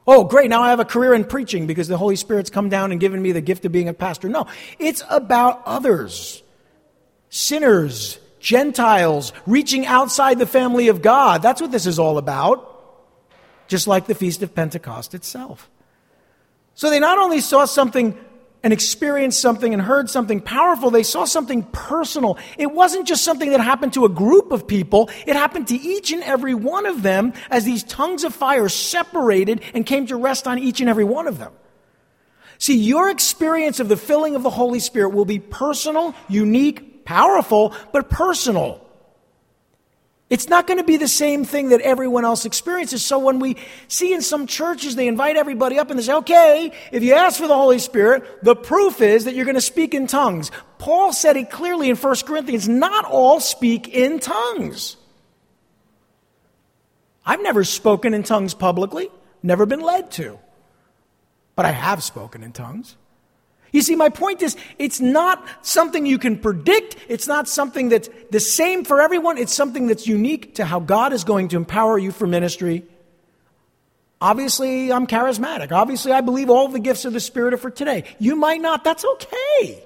Oh, 0.06 0.24
great, 0.24 0.50
now 0.50 0.62
I 0.62 0.70
have 0.70 0.80
a 0.80 0.86
career 0.86 1.14
in 1.14 1.26
preaching 1.26 1.68
because 1.68 1.88
the 1.88 1.98
Holy 1.98 2.16
Spirit's 2.16 2.50
come 2.50 2.70
down 2.70 2.92
and 2.92 3.02
given 3.02 3.22
me 3.22 3.32
the 3.32 3.42
gift 3.42 3.66
of 3.66 3.72
being 3.72 3.90
a 3.90 3.94
pastor. 3.94 4.30
No, 4.30 4.48
it's 4.78 5.04
about 5.10 5.64
others 5.66 6.41
sinners, 7.32 8.20
Gentiles, 8.40 9.34
reaching 9.48 9.88
outside 9.88 10.38
the 10.38 10.46
family 10.46 10.90
of 10.90 11.02
God. 11.02 11.42
That's 11.42 11.62
what 11.62 11.72
this 11.72 11.88
is 11.88 11.98
all 11.98 12.20
about. 12.20 12.68
Just 13.68 13.88
like 13.88 14.06
the 14.06 14.14
Feast 14.14 14.44
of 14.44 14.54
Pentecost 14.54 15.16
itself. 15.16 15.72
So 16.76 16.90
they 16.90 17.00
not 17.00 17.18
only 17.18 17.40
saw 17.40 17.66
something 17.66 18.18
and 18.64 18.74
experienced 18.74 19.42
something 19.42 19.74
and 19.74 19.82
heard 19.82 20.10
something 20.10 20.42
powerful, 20.42 20.92
they 20.92 21.04
saw 21.04 21.26
something 21.26 21.64
personal. 21.64 22.38
It 22.58 22.72
wasn't 22.72 23.08
just 23.08 23.24
something 23.24 23.52
that 23.52 23.62
happened 23.62 23.94
to 23.94 24.06
a 24.06 24.10
group 24.10 24.52
of 24.52 24.68
people, 24.68 25.10
it 25.26 25.36
happened 25.36 25.70
to 25.70 25.76
each 25.76 26.12
and 26.12 26.22
every 26.22 26.54
one 26.54 26.86
of 26.86 27.02
them 27.02 27.34
as 27.50 27.64
these 27.64 27.84
tongues 27.84 28.24
of 28.24 28.36
fire 28.36 28.70
separated 28.70 29.62
and 29.74 29.86
came 29.86 30.06
to 30.08 30.16
rest 30.16 30.48
on 30.48 30.60
each 30.60 30.82
and 30.82 30.90
every 30.90 31.06
one 31.06 31.28
of 31.28 31.40
them. 31.40 31.54
See, 32.58 32.78
your 32.78 33.10
experience 33.10 33.80
of 33.80 33.90
the 33.90 33.98
filling 33.98 34.36
of 34.36 34.44
the 34.44 34.52
Holy 34.52 34.80
Spirit 34.80 35.14
will 35.14 35.26
be 35.26 35.40
personal, 35.40 36.14
unique, 36.28 36.91
powerful, 37.06 37.74
but 37.92 38.10
personal. 38.10 38.88
It's 40.32 40.48
not 40.48 40.66
going 40.66 40.78
to 40.78 40.86
be 40.86 40.96
the 40.96 41.10
same 41.10 41.44
thing 41.44 41.70
that 41.70 41.82
everyone 41.82 42.24
else 42.24 42.46
experiences. 42.46 43.06
So 43.06 43.20
when 43.20 43.40
we 43.40 43.58
see 43.90 44.14
in 44.14 44.22
some 44.22 44.48
churches, 44.48 44.96
they 44.96 45.10
invite 45.10 45.36
everybody 45.36 45.78
up 45.78 45.90
and 45.90 46.00
they 46.00 46.04
say, 46.04 46.14
okay, 46.14 46.72
if 46.94 47.04
you 47.04 47.16
ask 47.16 47.38
for 47.38 47.50
the 47.50 47.56
Holy 47.56 47.80
Spirit, 47.80 48.42
the 48.42 48.56
proof 48.56 49.02
is 49.02 49.26
that 49.26 49.36
you're 49.36 49.44
going 49.44 49.56
to 49.56 49.62
speak 49.62 49.94
in 49.94 50.08
tongues. 50.08 50.50
Paul 50.78 51.12
said 51.12 51.36
it 51.36 51.50
clearly 51.50 51.90
in 51.90 51.98
1 51.98 52.16
Corinthians, 52.26 52.70
not 52.70 53.04
all 53.04 53.42
speak 53.42 53.90
in 53.90 54.22
tongues. 54.22 54.96
I've 57.26 57.44
never 57.44 57.66
spoken 57.66 58.14
in 58.14 58.24
tongues 58.24 58.54
publicly, 58.54 59.10
never 59.44 59.66
been 59.66 59.82
led 59.82 60.12
to, 60.12 60.40
but 61.58 61.66
I 61.66 61.72
have 61.72 62.02
spoken 62.02 62.42
in 62.42 62.54
tongues. 62.54 62.96
You 63.72 63.82
see, 63.82 63.96
my 63.96 64.10
point 64.10 64.42
is, 64.42 64.58
it's 64.78 65.00
not 65.00 65.46
something 65.62 66.06
you 66.06 66.20
can 66.20 66.38
predict. 66.38 66.98
It's 67.08 67.28
not 67.28 67.48
something 67.48 67.90
that's 67.90 68.10
the 68.30 68.40
same 68.40 68.84
for 68.84 69.02
everyone. 69.02 69.38
It's 69.38 69.54
something 69.54 69.88
that's 69.88 70.08
unique 70.08 70.56
to 70.56 70.66
how 70.66 70.80
God 70.80 71.14
is 71.14 71.24
going 71.24 71.48
to 71.50 71.58
empower 71.58 71.98
you 71.98 72.12
for 72.12 72.28
ministry. 72.28 72.84
Obviously, 74.20 74.92
I'm 74.92 75.08
charismatic. 75.08 75.72
Obviously, 75.72 76.12
I 76.12 76.22
believe 76.22 76.50
all 76.50 76.68
the 76.68 76.80
gifts 76.80 77.06
of 77.06 77.14
the 77.14 77.20
Spirit 77.20 77.54
are 77.54 77.58
for 77.58 77.72
today. 77.72 78.04
You 78.20 78.36
might 78.36 78.62
not. 78.62 78.84
That's 78.84 79.06
okay. 79.06 79.84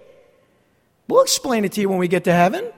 We'll 1.07 1.21
explain 1.23 1.63
it 1.63 1.73
to 1.73 1.81
you 1.81 1.87
when 1.87 1.99
we 1.99 2.07
get 2.07 2.23
to 2.25 2.33
heaven. 2.33 2.69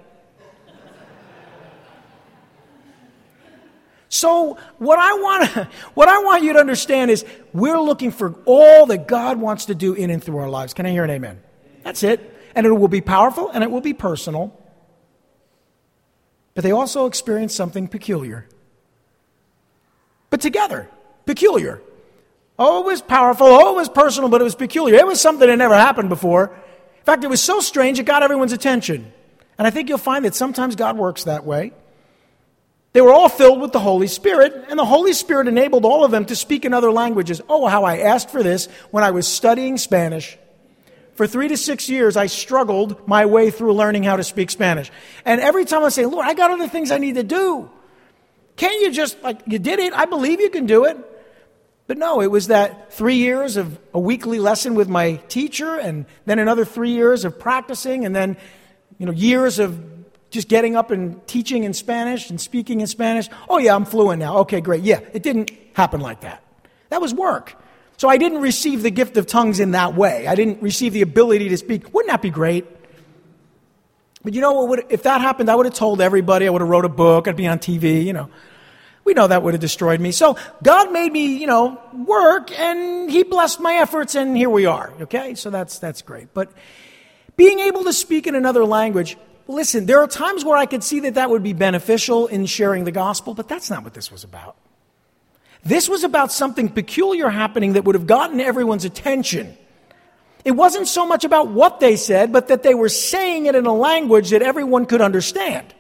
So 4.10 4.58
what 4.78 5.00
I 5.00 5.14
want 5.14 5.68
what 5.94 6.08
I 6.08 6.20
want 6.20 6.44
you 6.44 6.54
to 6.54 6.60
understand 6.60 7.12
is 7.12 7.26
we're 7.54 7.80
looking 7.80 8.12
for 8.12 8.36
all 8.46 8.86
that 8.88 9.08
God 9.08 9.40
wants 9.40 9.66
to 9.66 9.76
do 9.76 9.94
in 9.94 10.10
and 10.10 10.24
through 10.24 10.38
our 10.38 10.50
lives. 10.50 10.74
Can 10.74 10.86
I 10.86 10.92
hear 10.92 11.04
an 11.04 11.10
amen? 11.10 11.42
That's 11.84 12.04
it. 12.04 12.34
And 12.56 12.66
it 12.66 12.72
will 12.72 12.88
be 12.88 13.02
powerful 13.02 13.50
and 13.52 13.64
it 13.64 13.72
will 13.72 13.82
be 13.82 13.94
personal. 13.94 14.58
But 16.54 16.64
they 16.64 16.72
also 16.72 17.06
experience 17.06 17.54
something 17.54 17.88
peculiar. 17.88 18.48
But 20.30 20.42
together, 20.42 20.90
peculiar. 21.26 21.82
Oh, 22.60 22.82
it 22.82 22.86
was 22.86 23.02
powerful. 23.02 23.46
Oh, 23.48 23.74
it 23.74 23.76
was 23.76 23.90
personal, 23.90 24.30
but 24.30 24.42
it 24.42 24.44
was 24.44 24.56
peculiar. 24.56 24.96
It 24.96 25.06
was 25.06 25.22
something 25.22 25.48
that 25.48 25.56
never 25.56 25.76
happened 25.76 26.10
before. 26.10 26.46
In 26.48 27.04
fact, 27.04 27.24
it 27.24 27.28
was 27.28 27.42
so 27.42 27.60
strange 27.60 28.00
it 28.00 28.04
got 28.04 28.24
everyone's 28.24 28.54
attention. 28.54 29.12
And 29.58 29.68
I 29.68 29.70
think 29.70 29.90
you'll 29.90 30.00
find 30.00 30.26
that 30.26 30.36
sometimes 30.36 30.76
God 30.76 30.98
works 30.98 31.26
that 31.26 31.46
way. 31.46 31.74
They 32.98 33.02
were 33.02 33.14
all 33.14 33.30
filled 33.30 33.62
with 33.62 33.74
the 33.74 33.80
Holy 33.80 34.08
Spirit, 34.08 34.66
and 34.70 34.80
the 34.80 34.84
Holy 34.84 35.14
Spirit 35.14 35.48
enabled 35.48 35.86
all 35.86 36.04
of 36.04 36.10
them 36.10 36.26
to 36.26 36.36
speak 36.36 36.66
in 36.66 36.74
other 36.74 36.92
languages. 36.92 37.40
Oh, 37.48 37.68
how 37.68 37.84
I 37.84 38.00
asked 38.00 38.32
for 38.32 38.42
this 38.42 38.66
when 38.90 39.04
I 39.04 39.12
was 39.12 39.28
studying 39.28 39.78
Spanish. 39.78 40.36
For 41.14 41.28
three 41.28 41.48
to 41.48 41.58
six 41.58 41.90
years, 41.90 42.18
I 42.18 42.26
struggled 42.26 43.08
my 43.08 43.28
way 43.28 43.52
through 43.52 43.74
learning 43.74 44.02
how 44.02 44.16
to 44.16 44.24
speak 44.24 44.50
Spanish. 44.50 44.90
And 45.26 45.40
every 45.40 45.64
time 45.64 45.84
I 45.84 45.90
say, 45.90 46.08
Lord, 46.08 46.26
I 46.26 46.34
got 46.34 46.50
other 46.50 46.68
things 46.68 46.90
I 46.90 46.98
need 46.98 47.14
to 47.18 47.24
do. 47.24 47.70
Can't 48.56 48.82
you 48.82 48.92
just, 48.92 49.22
like, 49.22 49.42
you 49.46 49.60
did 49.60 49.78
it? 49.78 49.94
I 49.94 50.06
believe 50.06 50.42
you 50.42 50.50
can 50.50 50.66
do 50.66 50.86
it. 50.86 50.98
But 51.86 52.00
no, 52.00 52.20
it 52.20 52.32
was 52.32 52.48
that 52.48 52.94
three 52.94 53.18
years 53.18 53.58
of 53.58 53.78
a 53.94 54.00
weekly 54.00 54.40
lesson 54.40 54.74
with 54.74 54.90
my 54.90 55.18
teacher, 55.28 55.78
and 55.80 56.08
then 56.26 56.40
another 56.40 56.66
three 56.66 56.94
years 56.94 57.26
of 57.26 57.38
practicing, 57.38 58.06
and 58.06 58.16
then, 58.16 58.38
you 58.98 59.06
know, 59.06 59.12
years 59.12 59.60
of 59.60 59.80
just 60.30 60.48
getting 60.48 60.76
up 60.76 60.92
and 60.92 61.26
teaching 61.28 61.64
in 61.64 61.74
Spanish 61.74 62.30
and 62.30 62.40
speaking 62.40 62.82
in 62.82 62.88
Spanish. 62.88 63.30
Oh, 63.50 63.58
yeah, 63.58 63.76
I'm 63.76 63.86
fluent 63.86 64.20
now. 64.20 64.40
Okay, 64.40 64.62
great. 64.62 64.84
Yeah, 64.84 65.00
it 65.14 65.24
didn't 65.24 65.52
happen 65.74 66.02
like 66.02 66.22
that. 66.22 66.44
That 66.90 67.02
was 67.02 67.14
work. 67.14 67.56
So 67.98 68.10
I 68.10 68.18
didn't 68.18 68.42
receive 68.42 68.84
the 68.84 68.92
gift 68.92 69.18
of 69.18 69.26
tongues 69.26 69.60
in 69.60 69.72
that 69.72 69.96
way. 69.96 70.28
I 70.28 70.36
didn't 70.36 70.62
receive 70.62 70.94
the 70.94 71.02
ability 71.02 71.50
to 71.50 71.58
speak. 71.58 71.94
Wouldn't 71.94 72.12
that 72.12 72.22
be 72.22 72.30
great? 72.30 72.66
But 74.24 74.34
you 74.34 74.42
know 74.42 74.52
what? 74.54 74.70
Would, 74.70 74.86
if 74.90 75.04
that 75.04 75.22
happened, 75.22 75.50
I 75.50 75.56
would 75.56 75.66
have 75.66 75.74
told 75.74 76.02
everybody. 76.02 76.46
I 76.46 76.50
would 76.50 76.62
have 76.62 76.70
wrote 76.70 76.86
a 76.86 76.90
book. 76.90 77.28
I'd 77.28 77.36
be 77.36 77.48
on 77.48 77.60
TV. 77.60 78.04
You 78.04 78.14
know, 78.14 78.30
we 79.04 79.14
know 79.14 79.26
that 79.26 79.42
would 79.42 79.54
have 79.54 79.62
destroyed 79.62 80.00
me. 80.00 80.12
So 80.12 80.38
God 80.62 80.92
made 80.92 81.12
me, 81.12 81.38
you 81.38 81.48
know, 81.48 81.82
work, 82.06 82.52
and 82.60 83.10
He 83.10 83.24
blessed 83.24 83.60
my 83.62 83.76
efforts, 83.76 84.16
and 84.16 84.36
here 84.36 84.50
we 84.50 84.66
are. 84.66 84.92
Okay, 85.02 85.34
so 85.34 85.50
that's 85.50 85.80
that's 85.80 86.02
great. 86.02 86.34
But 86.34 86.52
being 87.36 87.60
able 87.62 87.86
to 87.86 87.94
speak 87.94 88.28
in 88.28 88.36
another 88.36 88.66
language 88.66 89.16
listen, 89.48 89.86
there 89.86 90.02
are 90.02 90.08
times 90.08 90.44
where 90.44 90.58
I 90.58 90.66
could 90.66 90.84
see 90.84 91.02
that 91.02 91.16
that 91.16 91.30
would 91.30 91.44
be 91.44 91.54
beneficial 91.54 92.28
in 92.28 92.46
sharing 92.46 92.84
the 92.84 92.92
gospel, 92.92 93.34
but 93.34 93.48
that's 93.48 93.70
not 93.70 93.84
what 93.84 93.94
this 93.94 94.12
was 94.12 94.24
about. 94.24 94.56
This 95.64 95.90
was 95.90 96.04
about 96.04 96.32
something 96.32 96.70
peculiar 96.70 97.30
happening 97.30 97.74
that 97.74 97.84
would 97.84 97.96
have 97.96 98.08
gotten 98.08 98.40
everyone's 98.40 98.86
attention. 98.86 99.58
It 100.46 100.52
wasn't 100.52 100.88
so 100.88 101.06
much 101.06 101.26
about 101.26 101.50
what 101.50 101.80
they 101.80 101.96
said, 101.98 102.32
but 102.32 102.48
that 102.48 102.64
they 102.64 102.74
were 102.74 102.90
saying 102.90 103.48
it 103.48 103.56
in 103.56 103.66
a 103.66 103.74
language 103.74 104.30
that 104.30 104.42
everyone 104.42 104.86
could 104.86 105.02
understand. 105.02 105.74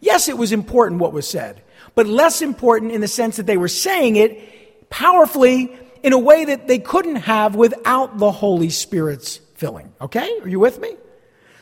Yes, 0.00 0.28
it 0.28 0.38
was 0.38 0.52
important 0.52 1.00
what 1.00 1.12
was 1.12 1.28
said, 1.28 1.62
but 1.94 2.06
less 2.06 2.40
important 2.40 2.92
in 2.92 3.02
the 3.02 3.08
sense 3.08 3.36
that 3.36 3.46
they 3.46 3.58
were 3.58 3.68
saying 3.68 4.16
it 4.16 4.88
powerfully 4.88 5.76
in 6.02 6.12
a 6.12 6.18
way 6.18 6.46
that 6.46 6.66
they 6.66 6.78
couldn't 6.78 7.16
have 7.16 7.54
without 7.54 8.18
the 8.18 8.32
Holy 8.32 8.70
Spirit's 8.70 9.36
filling. 9.56 9.92
Okay? 10.00 10.40
Are 10.42 10.48
you 10.48 10.60
with 10.60 10.80
me? 10.80 10.96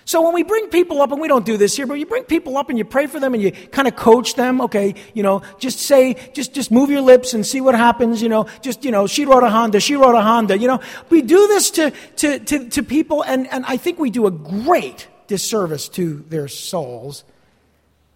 So 0.09 0.23
when 0.23 0.33
we 0.33 0.43
bring 0.43 0.69
people 0.69 1.03
up, 1.03 1.13
and 1.13 1.21
we 1.21 1.29
don't 1.29 1.45
do 1.45 1.59
this 1.59 1.77
here, 1.77 1.87
but 1.87 1.99
you 1.99 2.07
bring 2.07 2.25
people 2.25 2.57
up 2.57 2.71
and 2.71 2.79
you 2.79 2.85
pray 2.87 3.07
for 3.07 3.21
them 3.21 3.35
and 3.35 3.43
you 3.43 3.53
kind 3.53 3.87
of 3.87 3.95
coach 3.95 4.37
them, 4.37 4.63
okay, 4.63 4.95
you 5.13 5.23
know, 5.23 5.43
just 5.59 5.81
say, 5.81 6.17
just, 6.33 6.55
just 6.55 6.71
move 6.71 6.89
your 6.89 7.03
lips 7.03 7.35
and 7.35 7.47
see 7.47 7.61
what 7.61 7.75
happens, 7.75 8.23
you 8.23 8.31
know, 8.31 8.47
just, 8.63 8.87
you 8.87 8.91
know, 8.91 9.07
she 9.07 9.27
wrote 9.27 9.43
a 9.43 9.51
Honda, 9.51 9.81
she 9.81 9.97
wrote 9.97 10.15
a 10.15 10.23
Honda, 10.23 10.57
you 10.57 10.67
know. 10.67 10.81
We 11.11 11.21
do 11.21 11.47
this 11.49 11.71
to, 11.73 11.91
to, 12.17 12.39
to, 12.39 12.71
to 12.71 12.83
people, 12.83 13.23
and, 13.23 13.47
and 13.49 13.67
I 13.67 13.77
think 13.77 13.99
we 13.99 14.09
do 14.09 14.27
a 14.27 14.31
great 14.31 15.07
disservice 15.27 15.91
to 15.91 16.25
their 16.31 16.49
souls, 16.49 17.23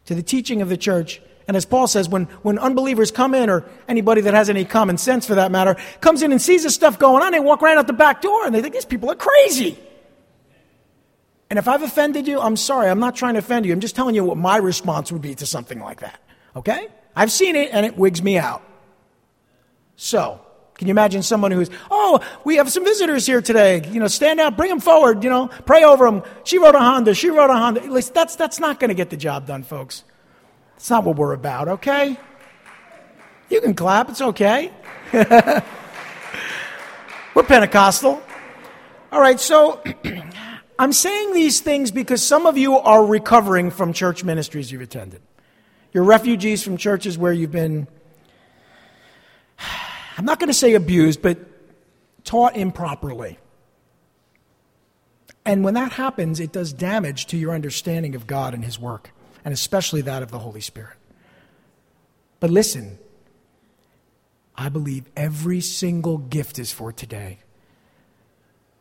to 0.06 0.14
the 0.14 0.22
teaching 0.22 0.62
of 0.62 0.70
the 0.70 0.78
church. 0.78 1.20
And 1.46 1.58
as 1.58 1.66
Paul 1.66 1.88
says, 1.88 2.08
when, 2.08 2.24
when 2.40 2.58
unbelievers 2.58 3.10
come 3.10 3.34
in, 3.34 3.50
or 3.50 3.66
anybody 3.86 4.22
that 4.22 4.32
has 4.32 4.48
any 4.48 4.64
common 4.64 4.96
sense 4.96 5.26
for 5.26 5.34
that 5.34 5.52
matter, 5.52 5.76
comes 6.00 6.22
in 6.22 6.32
and 6.32 6.40
sees 6.40 6.62
this 6.62 6.74
stuff 6.74 6.98
going 6.98 7.22
on, 7.22 7.32
they 7.32 7.40
walk 7.40 7.60
right 7.60 7.76
out 7.76 7.86
the 7.86 7.92
back 7.92 8.22
door 8.22 8.46
and 8.46 8.54
they 8.54 8.62
think 8.62 8.72
these 8.72 8.86
people 8.86 9.10
are 9.10 9.14
crazy. 9.14 9.76
And 11.52 11.58
if 11.58 11.68
I've 11.68 11.82
offended 11.82 12.26
you, 12.26 12.40
I'm 12.40 12.56
sorry. 12.56 12.88
I'm 12.88 12.98
not 12.98 13.14
trying 13.14 13.34
to 13.34 13.40
offend 13.40 13.66
you. 13.66 13.74
I'm 13.74 13.80
just 13.80 13.94
telling 13.94 14.14
you 14.14 14.24
what 14.24 14.38
my 14.38 14.56
response 14.56 15.12
would 15.12 15.20
be 15.20 15.34
to 15.34 15.44
something 15.44 15.80
like 15.80 16.00
that. 16.00 16.18
Okay? 16.56 16.88
I've 17.14 17.30
seen 17.30 17.56
it 17.56 17.74
and 17.74 17.84
it 17.84 17.98
wigs 17.98 18.22
me 18.22 18.38
out. 18.38 18.62
So, 19.94 20.40
can 20.72 20.88
you 20.88 20.92
imagine 20.92 21.22
someone 21.22 21.50
who's, 21.50 21.68
oh, 21.90 22.20
we 22.44 22.56
have 22.56 22.72
some 22.72 22.86
visitors 22.86 23.26
here 23.26 23.42
today. 23.42 23.86
You 23.92 24.00
know, 24.00 24.06
stand 24.06 24.40
out, 24.40 24.56
bring 24.56 24.70
them 24.70 24.80
forward, 24.80 25.22
you 25.22 25.28
know, 25.28 25.48
pray 25.66 25.84
over 25.84 26.06
them. 26.06 26.22
She 26.44 26.56
wrote 26.56 26.74
a 26.74 26.78
Honda, 26.78 27.14
she 27.14 27.28
wrote 27.28 27.50
a 27.50 27.54
Honda. 27.54 27.82
At 27.82 27.90
least 27.90 28.14
that's, 28.14 28.34
that's 28.34 28.58
not 28.58 28.80
going 28.80 28.88
to 28.88 28.94
get 28.94 29.10
the 29.10 29.18
job 29.18 29.46
done, 29.46 29.62
folks. 29.62 30.04
That's 30.76 30.88
not 30.88 31.04
what 31.04 31.16
we're 31.16 31.34
about, 31.34 31.68
okay? 31.68 32.18
You 33.50 33.60
can 33.60 33.74
clap, 33.74 34.08
it's 34.08 34.22
okay. 34.22 34.72
we're 35.12 35.62
Pentecostal. 37.46 38.22
All 39.12 39.20
right, 39.20 39.38
so 39.38 39.82
I'm 40.82 40.92
saying 40.92 41.32
these 41.32 41.60
things 41.60 41.92
because 41.92 42.24
some 42.24 42.44
of 42.44 42.58
you 42.58 42.76
are 42.76 43.06
recovering 43.06 43.70
from 43.70 43.92
church 43.92 44.24
ministries 44.24 44.72
you've 44.72 44.82
attended. 44.82 45.22
You're 45.92 46.02
refugees 46.02 46.64
from 46.64 46.76
churches 46.76 47.16
where 47.16 47.32
you've 47.32 47.52
been, 47.52 47.86
I'm 50.18 50.24
not 50.24 50.40
going 50.40 50.48
to 50.48 50.54
say 50.54 50.74
abused, 50.74 51.22
but 51.22 51.38
taught 52.24 52.56
improperly. 52.56 53.38
And 55.44 55.62
when 55.62 55.74
that 55.74 55.92
happens, 55.92 56.40
it 56.40 56.50
does 56.50 56.72
damage 56.72 57.26
to 57.26 57.36
your 57.36 57.54
understanding 57.54 58.16
of 58.16 58.26
God 58.26 58.52
and 58.52 58.64
His 58.64 58.76
work, 58.76 59.12
and 59.44 59.54
especially 59.54 60.00
that 60.00 60.24
of 60.24 60.32
the 60.32 60.40
Holy 60.40 60.60
Spirit. 60.60 60.96
But 62.40 62.50
listen, 62.50 62.98
I 64.56 64.68
believe 64.68 65.04
every 65.16 65.60
single 65.60 66.18
gift 66.18 66.58
is 66.58 66.72
for 66.72 66.90
today. 66.90 67.38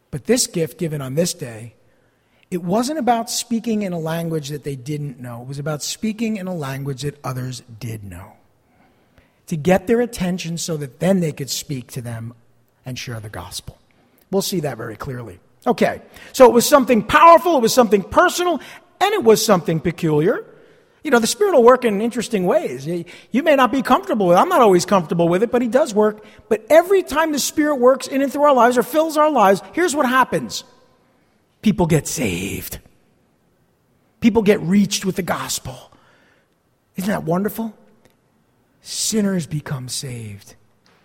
But 0.09 0.25
this 0.25 0.47
gift 0.47 0.79
given 0.79 0.99
on 0.99 1.13
this 1.13 1.35
day 1.35 1.75
it 2.51 2.61
wasn't 2.61 2.99
about 2.99 3.29
speaking 3.29 3.81
in 3.81 3.93
a 3.93 3.99
language 3.99 4.49
that 4.49 4.65
they 4.65 4.75
didn't 4.75 5.19
know, 5.19 5.41
it 5.41 5.47
was 5.47 5.57
about 5.57 5.81
speaking 5.81 6.35
in 6.35 6.47
a 6.47 6.53
language 6.53 7.03
that 7.03 7.17
others 7.23 7.63
did 7.79 8.03
know. 8.03 8.33
To 9.47 9.55
get 9.57 9.87
their 9.87 10.01
attention 10.01 10.57
so 10.57 10.77
that 10.77 10.99
then 10.99 11.21
they 11.21 11.31
could 11.31 11.49
speak 11.49 11.91
to 11.91 12.01
them 12.01 12.33
and 12.85 12.99
share 12.99 13.19
the 13.19 13.29
gospel. 13.29 13.77
We'll 14.31 14.41
see 14.41 14.59
that 14.61 14.77
very 14.77 14.95
clearly. 14.95 15.39
Okay, 15.65 16.01
so 16.33 16.45
it 16.45 16.51
was 16.51 16.67
something 16.67 17.03
powerful, 17.03 17.57
it 17.57 17.61
was 17.61 17.73
something 17.73 18.03
personal, 18.03 18.59
and 18.99 19.13
it 19.13 19.23
was 19.23 19.43
something 19.45 19.79
peculiar. 19.79 20.45
You 21.03 21.11
know, 21.11 21.19
the 21.19 21.27
Spirit 21.27 21.53
will 21.53 21.63
work 21.63 21.85
in 21.85 22.01
interesting 22.01 22.45
ways. 22.45 22.85
You 22.85 23.43
may 23.43 23.55
not 23.55 23.71
be 23.71 23.81
comfortable 23.81 24.27
with 24.27 24.37
it. 24.37 24.41
I'm 24.41 24.49
not 24.49 24.61
always 24.61 24.85
comfortable 24.85 25.27
with 25.27 25.41
it, 25.41 25.51
but 25.51 25.61
He 25.61 25.67
does 25.67 25.93
work. 25.93 26.23
But 26.49 26.65
every 26.69 27.01
time 27.01 27.31
the 27.31 27.39
Spirit 27.39 27.75
works 27.75 28.07
in 28.07 28.21
and 28.21 28.31
through 28.31 28.43
our 28.43 28.53
lives 28.53 28.77
or 28.77 28.83
fills 28.83 29.17
our 29.17 29.31
lives, 29.31 29.61
here's 29.73 29.95
what 29.95 30.05
happens 30.05 30.63
people 31.61 31.85
get 31.85 32.07
saved. 32.07 32.79
People 34.19 34.41
get 34.41 34.61
reached 34.61 35.05
with 35.05 35.15
the 35.15 35.23
gospel. 35.23 35.91
Isn't 36.95 37.09
that 37.09 37.23
wonderful? 37.23 37.75
Sinners 38.81 39.47
become 39.47 39.87
saved. 39.89 40.55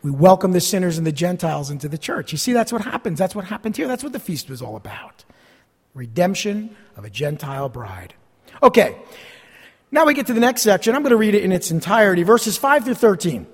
We 0.03 0.11
welcome 0.11 0.53
the 0.53 0.61
sinners 0.61 0.99
and 0.99 1.07
the 1.07 1.13
Gentiles 1.13 1.71
into 1.71 1.89
the 1.89 1.99
church. 1.99 2.33
You 2.33 2.39
see, 2.39 2.53
that's 2.53 2.73
what 2.73 2.83
happens. 2.83 3.19
That's 3.19 3.35
what 3.35 3.47
happened 3.47 3.77
here. 3.77 3.89
That's 3.89 4.05
what 4.05 4.13
the 4.13 4.21
feast 4.21 4.49
was 4.49 4.63
all 4.63 4.77
about 4.77 5.25
redemption 5.97 6.77
of 6.97 7.05
a 7.05 7.11
Gentile 7.11 7.69
bride. 7.69 8.15
Okay, 8.63 8.97
now 9.91 10.05
we 10.05 10.15
get 10.15 10.27
to 10.27 10.35
the 10.35 10.41
next 10.41 10.63
section. 10.63 10.95
I'm 10.95 11.03
going 11.03 11.11
to 11.11 11.17
read 11.17 11.35
it 11.35 11.43
in 11.43 11.51
its 11.51 11.71
entirety, 11.71 12.23
verses 12.23 12.57
5 12.57 12.85
through 12.85 12.95
13. 12.95 13.47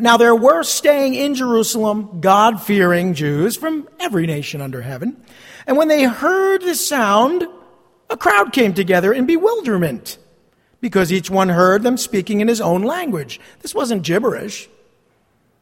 Now, 0.00 0.16
there 0.16 0.34
were 0.34 0.62
staying 0.62 1.14
in 1.14 1.34
Jerusalem 1.34 2.20
God 2.20 2.62
fearing 2.62 3.14
Jews 3.14 3.56
from 3.56 3.88
every 3.98 4.26
nation 4.26 4.60
under 4.60 4.80
heaven. 4.80 5.22
And 5.66 5.76
when 5.76 5.88
they 5.88 6.04
heard 6.04 6.62
the 6.62 6.74
sound, 6.74 7.46
a 8.08 8.16
crowd 8.16 8.52
came 8.52 8.74
together 8.74 9.12
in 9.12 9.26
bewilderment 9.26 10.18
because 10.80 11.12
each 11.12 11.30
one 11.30 11.50
heard 11.50 11.82
them 11.82 11.96
speaking 11.96 12.40
in 12.40 12.48
his 12.48 12.60
own 12.60 12.82
language. 12.82 13.40
This 13.60 13.74
wasn't 13.74 14.02
gibberish, 14.02 14.68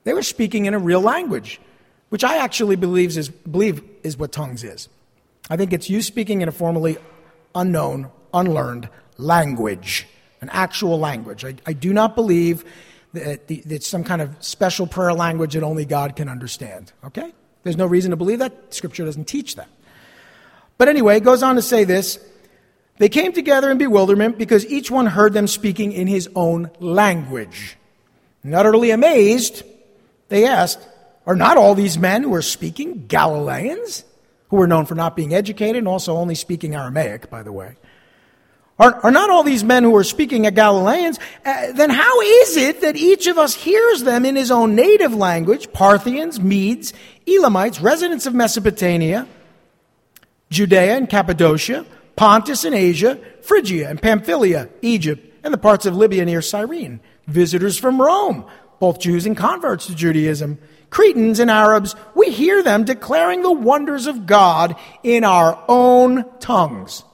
they 0.05 0.15
were 0.15 0.23
speaking 0.23 0.67
in 0.67 0.75
a 0.75 0.79
real 0.79 1.01
language, 1.01 1.61
which 2.09 2.25
I 2.25 2.39
actually 2.39 2.77
believes 2.77 3.17
is, 3.17 3.29
believe 3.29 3.83
is 4.03 4.17
what 4.17 4.33
tongues 4.33 4.65
is. 4.65 4.89
I 5.51 5.57
think 5.57 5.73
it's 5.73 5.91
you 5.91 6.01
speaking 6.01 6.41
in 6.41 6.49
a 6.49 6.53
formerly 6.53 6.97
unknown, 7.55 8.11
unlearned 8.33 8.89
language, 9.19 10.07
an 10.41 10.49
actual 10.51 10.99
language. 10.99 11.45
I, 11.45 11.57
I 11.67 11.73
do 11.73 11.93
not 11.93 12.15
believe 12.15 12.65
that 13.13 13.41
it's 13.49 13.87
some 13.87 14.05
kind 14.05 14.21
of 14.21 14.37
special 14.41 14.87
prayer 14.87 15.13
language 15.13 15.55
that 15.55 15.63
only 15.63 15.85
God 15.85 16.17
can 16.17 16.29
understand. 16.29 16.93
Okay? 17.05 17.33
There's 17.63 17.77
no 17.77 17.87
reason 17.87 18.11
to 18.11 18.17
believe 18.17 18.39
that. 18.39 18.75
Scripture 18.75 19.05
doesn't 19.05 19.27
teach 19.27 19.57
that. 19.57 19.69
But 20.77 20.89
anyway, 20.89 21.17
it 21.17 21.25
goes 21.25 21.43
on 21.43 21.57
to 21.57 21.63
say 21.63 21.85
this. 21.85 22.19
They 22.99 23.09
came 23.09 23.33
together 23.33 23.71
in 23.71 23.79
bewilderment 23.79 24.39
because 24.39 24.67
each 24.67 24.91
one 24.91 25.07
heard 25.07 25.33
them 25.33 25.47
speaking 25.47 25.93
in 25.93 26.07
his 26.07 26.29
own 26.35 26.71
language. 26.81 27.77
And 28.43 28.55
utterly 28.55 28.91
amazed, 28.91 29.63
they 30.29 30.47
asked, 30.47 30.81
Are 31.27 31.37
not 31.37 31.57
all 31.57 31.75
these 31.75 31.99
men 31.99 32.23
who 32.23 32.35
are 32.35 32.43
speaking 32.43 33.07
Galileans? 33.07 34.05
Who 34.51 34.57
were 34.57 34.67
known 34.67 34.87
for 34.87 34.95
not 34.95 35.15
being 35.15 35.35
educated 35.35 35.77
and 35.77 35.89
also 35.89 36.17
only 36.17 36.35
speaking 36.35 36.75
Aramaic, 36.75 37.29
by 37.29 37.43
the 37.43 37.53
way. 37.53 37.77
Are, 38.79 38.95
are 39.05 39.11
not 39.11 39.29
all 39.29 39.43
these 39.43 39.65
men 39.65 39.83
who 39.83 39.95
are 39.97 40.05
speaking 40.05 40.47
at 40.47 40.55
Galileans? 40.55 41.19
Uh, 41.45 41.73
then 41.73 41.91
how 41.91 42.21
is 42.21 42.57
it 42.57 42.81
that 42.83 42.97
each 42.97 43.27
of 43.27 43.37
us 43.37 43.55
hears 43.55 44.05
them 44.05 44.25
in 44.25 44.37
his 44.37 44.51
own 44.51 44.77
native 44.77 45.13
language 45.13 45.73
Parthians, 45.73 46.39
Medes, 46.39 46.93
Elamites, 47.27 47.81
residents 47.81 48.27
of 48.27 48.35
Mesopotamia, 48.35 49.27
Judea 50.51 50.97
and 50.97 51.11
Cappadocia, 51.11 51.85
Pontus 52.15 52.65
and 52.65 52.75
Asia, 52.75 53.19
Phrygia 53.43 53.89
and 53.89 54.01
Pamphylia, 54.01 54.69
Egypt, 54.83 55.25
and 55.43 55.53
the 55.53 55.59
parts 55.59 55.85
of 55.85 55.97
Libya 55.97 56.25
near 56.25 56.43
Cyrene, 56.43 57.01
visitors 57.27 57.79
from 57.79 58.01
Rome, 58.01 58.45
both 58.79 59.01
Jews 59.01 59.27
and 59.27 59.37
converts 59.37 59.87
to 59.87 59.95
Judaism, 59.95 60.59
Cretans 60.91 61.39
and 61.39 61.51
Arabs, 61.51 61.95
we 62.15 62.31
hear 62.31 62.63
them 62.63 62.85
declaring 62.85 63.43
the 63.43 63.53
wonders 63.53 64.07
of 64.07 64.27
God 64.27 64.77
in 65.03 65.25
our 65.25 65.63
own 65.69 66.25
tongues. 66.39 67.05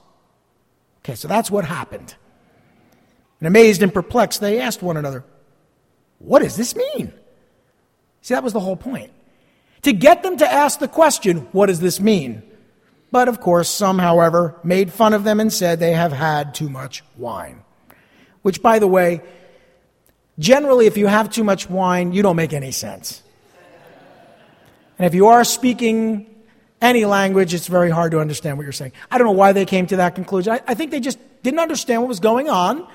Okay, 1.05 1.13
so 1.13 1.27
that's 1.27 1.51
what 1.51 1.65
happened. 1.65 2.15
And 3.39 3.47
amazed 3.47 3.83
and 3.83 3.93
perplexed, 3.93 4.41
they 4.41 4.59
asked 4.59 4.81
one 4.81 4.97
another, 4.97 5.23
What 6.17 6.41
does 6.41 6.57
this 6.57 6.75
mean? 6.75 7.13
See, 8.23 8.33
that 8.33 8.43
was 8.43 8.53
the 8.53 8.59
whole 8.59 8.75
point. 8.75 9.11
To 9.83 9.93
get 9.93 10.23
them 10.23 10.37
to 10.37 10.51
ask 10.51 10.79
the 10.79 10.87
question, 10.87 11.41
What 11.51 11.67
does 11.67 11.79
this 11.79 11.99
mean? 11.99 12.41
But 13.11 13.27
of 13.27 13.39
course, 13.39 13.69
some, 13.69 13.99
however, 13.99 14.59
made 14.63 14.91
fun 14.91 15.13
of 15.13 15.23
them 15.23 15.39
and 15.39 15.53
said 15.53 15.79
they 15.79 15.93
have 15.93 16.11
had 16.11 16.55
too 16.55 16.69
much 16.69 17.03
wine. 17.17 17.61
Which, 18.41 18.63
by 18.63 18.79
the 18.79 18.87
way, 18.87 19.21
generally, 20.39 20.87
if 20.87 20.97
you 20.97 21.05
have 21.05 21.29
too 21.29 21.43
much 21.43 21.69
wine, 21.69 22.13
you 22.13 22.23
don't 22.23 22.35
make 22.35 22.51
any 22.51 22.71
sense. 22.71 23.21
And 24.97 25.05
if 25.05 25.13
you 25.13 25.27
are 25.27 25.43
speaking 25.43 26.34
any 26.85 27.05
language, 27.05 27.53
it's 27.53 27.67
very 27.67 27.89
hard 27.89 28.11
to 28.11 28.19
understand 28.19 28.57
what 28.57 28.63
you're 28.63 28.71
saying. 28.71 28.93
I 29.11 29.17
don't 29.17 29.27
know 29.27 29.33
why 29.33 29.51
they 29.51 29.65
came 29.65 29.87
to 29.87 29.97
that 29.97 30.15
conclusion. 30.15 30.53
I, 30.53 30.61
I, 30.67 30.73
think 30.73 30.91
they 30.91 30.99
just 30.99 31.19
didn't 31.43 31.59
understand 31.59 32.01
what 32.01 32.07
was 32.07 32.19
going 32.19 32.49
on 32.49 32.87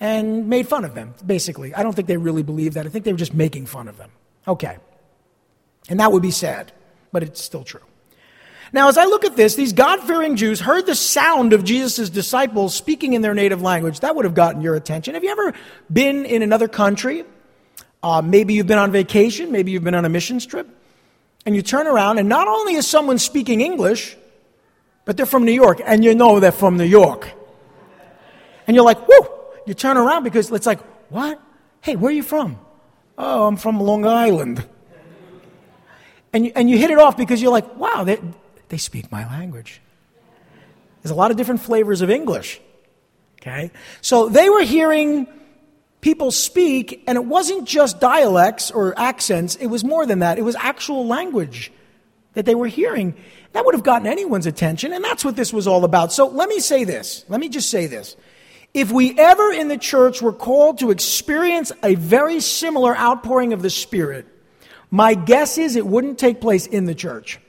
and 0.00 0.48
made 0.48 0.68
fun 0.68 0.84
of 0.84 0.94
them, 0.94 1.14
basically. 1.24 1.74
I 1.74 1.82
don't 1.82 1.94
think 1.94 2.08
they 2.08 2.16
really 2.16 2.42
believed 2.42 2.74
that. 2.74 2.86
I 2.86 2.88
think 2.88 3.04
they 3.04 3.12
were 3.12 3.18
just 3.18 3.34
making 3.34 3.66
fun 3.66 3.88
of 3.88 3.98
them. 3.98 4.10
Okay. 4.46 4.78
And 5.88 6.00
that 6.00 6.12
would 6.12 6.22
be 6.22 6.30
sad, 6.30 6.72
but 7.12 7.22
it's 7.22 7.42
still 7.42 7.64
true. 7.64 7.80
Now, 8.72 8.88
as 8.88 8.98
I 8.98 9.04
look 9.04 9.24
at 9.24 9.36
this, 9.36 9.54
these 9.54 9.72
God 9.72 10.00
fearing 10.00 10.36
Jews 10.36 10.60
heard 10.60 10.86
the 10.86 10.94
sound 10.94 11.52
of 11.52 11.62
Jesus' 11.64 12.10
disciples 12.10 12.74
speaking 12.74 13.12
in 13.12 13.22
their 13.22 13.34
native 13.34 13.62
language. 13.62 14.00
That 14.00 14.16
would 14.16 14.24
have 14.24 14.34
gotten 14.34 14.60
your 14.60 14.74
attention. 14.74 15.14
Have 15.14 15.22
you 15.22 15.30
ever 15.30 15.54
been 15.92 16.24
in 16.24 16.42
another 16.42 16.66
country? 16.66 17.24
Uh, 18.02 18.22
maybe 18.22 18.54
you've 18.54 18.66
been 18.66 18.78
on 18.78 18.92
vacation, 18.92 19.52
maybe 19.52 19.70
you've 19.70 19.84
been 19.84 19.94
on 19.94 20.04
a 20.04 20.08
missions 20.08 20.44
trip 20.44 20.68
and 21.46 21.54
you 21.54 21.62
turn 21.62 21.86
around, 21.86 22.18
and 22.18 22.28
not 22.28 22.48
only 22.48 22.74
is 22.74 22.86
someone 22.86 23.18
speaking 23.18 23.60
English, 23.60 24.16
but 25.04 25.16
they're 25.16 25.24
from 25.24 25.44
New 25.44 25.52
York, 25.52 25.80
and 25.84 26.04
you 26.04 26.14
know 26.14 26.40
they're 26.40 26.50
from 26.50 26.76
New 26.76 26.84
York. 26.84 27.30
And 28.66 28.74
you're 28.74 28.84
like, 28.84 29.06
whoo! 29.06 29.28
You 29.64 29.74
turn 29.74 29.96
around 29.96 30.24
because 30.24 30.50
it's 30.50 30.66
like, 30.66 30.80
what? 31.08 31.40
Hey, 31.80 31.94
where 31.94 32.10
are 32.10 32.14
you 32.14 32.24
from? 32.24 32.58
Oh, 33.16 33.46
I'm 33.46 33.56
from 33.56 33.80
Long 33.80 34.04
Island. 34.04 34.66
And 36.32 36.46
you, 36.46 36.52
and 36.54 36.68
you 36.68 36.76
hit 36.76 36.90
it 36.90 36.98
off 36.98 37.16
because 37.16 37.40
you're 37.40 37.52
like, 37.52 37.76
wow, 37.76 38.04
they, 38.04 38.18
they 38.68 38.76
speak 38.76 39.10
my 39.10 39.24
language. 39.26 39.80
There's 41.02 41.12
a 41.12 41.14
lot 41.14 41.30
of 41.30 41.36
different 41.36 41.60
flavors 41.60 42.02
of 42.02 42.10
English. 42.10 42.60
Okay? 43.40 43.70
So 44.00 44.28
they 44.28 44.50
were 44.50 44.62
hearing 44.62 45.28
people 46.06 46.30
speak, 46.30 47.02
and 47.08 47.16
it 47.16 47.24
wasn't 47.24 47.66
just 47.66 47.98
dialects 47.98 48.70
or 48.70 48.96
accents, 48.96 49.56
it 49.56 49.66
was 49.66 49.82
more 49.82 50.06
than 50.06 50.20
that. 50.20 50.38
It 50.38 50.42
was 50.42 50.54
actual 50.54 51.04
language 51.04 51.72
that 52.34 52.46
they 52.46 52.54
were 52.54 52.68
hearing. 52.68 53.16
That 53.54 53.64
would 53.64 53.74
have 53.74 53.82
gotten 53.82 54.06
anyone's 54.06 54.46
attention, 54.46 54.92
and 54.92 55.02
that's 55.02 55.24
what 55.24 55.34
this 55.34 55.52
was 55.52 55.66
all 55.66 55.84
about. 55.84 56.12
So 56.12 56.28
let 56.28 56.48
me 56.48 56.60
say 56.60 56.84
this. 56.84 57.24
Let 57.26 57.40
me 57.40 57.48
just 57.48 57.70
say 57.70 57.88
this. 57.88 58.14
If 58.72 58.92
we 58.92 59.18
ever 59.18 59.50
in 59.50 59.66
the 59.66 59.76
church 59.76 60.22
were 60.22 60.32
called 60.32 60.78
to 60.78 60.92
experience 60.92 61.72
a 61.82 61.96
very 61.96 62.38
similar 62.38 62.96
outpouring 62.96 63.52
of 63.52 63.60
the 63.60 63.70
Spirit, 63.70 64.28
my 64.92 65.14
guess 65.14 65.58
is 65.58 65.74
it 65.74 65.88
wouldn't 65.88 66.20
take 66.20 66.40
place 66.40 66.68
in 66.68 66.84
the 66.84 66.94
church. 66.94 67.40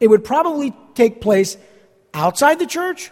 It 0.00 0.08
would 0.08 0.22
probably 0.22 0.74
take 0.94 1.22
place 1.22 1.56
outside 2.12 2.58
the 2.58 2.66
church. 2.66 3.10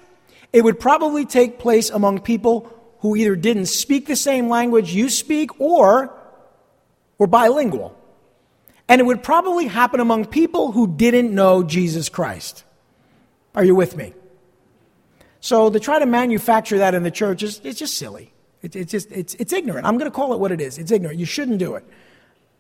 It 0.53 0.63
would 0.63 0.79
probably 0.79 1.25
take 1.25 1.59
place 1.59 1.89
among 1.89 2.21
people 2.21 2.71
who 3.01 3.17
either 3.17 3.37
didn't 3.37 3.67
speak 3.67 4.07
the 4.07 4.17
same 4.17 4.49
language 4.49 4.93
you 4.93 5.09
speak 5.09 5.61
or 5.61 6.15
were 7.19 7.27
bilingual. 7.27 7.97
And 8.89 9.01
it 9.01 9.05
would 9.05 9.23
probably 9.23 9.67
happen 9.67 10.01
among 10.01 10.27
people 10.27 10.73
who 10.73 10.87
didn't 10.87 11.35
know 11.35 11.63
Jesus 11.63 12.09
Christ. 12.09 12.65
Are 13.55 13.65
you 13.65 13.75
with 13.75 13.97
me? 13.97 14.15
So 15.41 15.71
to 15.71 15.81
try 15.81 15.99
to 15.99 16.07
manufacture 16.07 16.79
that 16.79 16.95
in 16.95 17.03
the 17.03 17.11
church 17.11 17.43
is 17.43 17.61
it's 17.65 17.79
just 17.79 17.97
silly. 17.97 18.33
It, 18.63 18.77
it's 18.77 18.93
just 18.93 19.11
it's, 19.11 19.35
it's 19.35 19.53
ignorant. 19.53 19.87
I'm 19.87 19.97
going 19.97 20.11
to 20.11 20.15
call 20.15 20.35
it 20.35 20.41
what 20.41 20.53
it 20.53 20.61
is. 20.61 20.77
It's 20.77 20.91
ignorant. 20.91 21.19
You 21.19 21.27
shouldn't 21.27 21.59
do 21.59 21.75
it. 21.77 21.85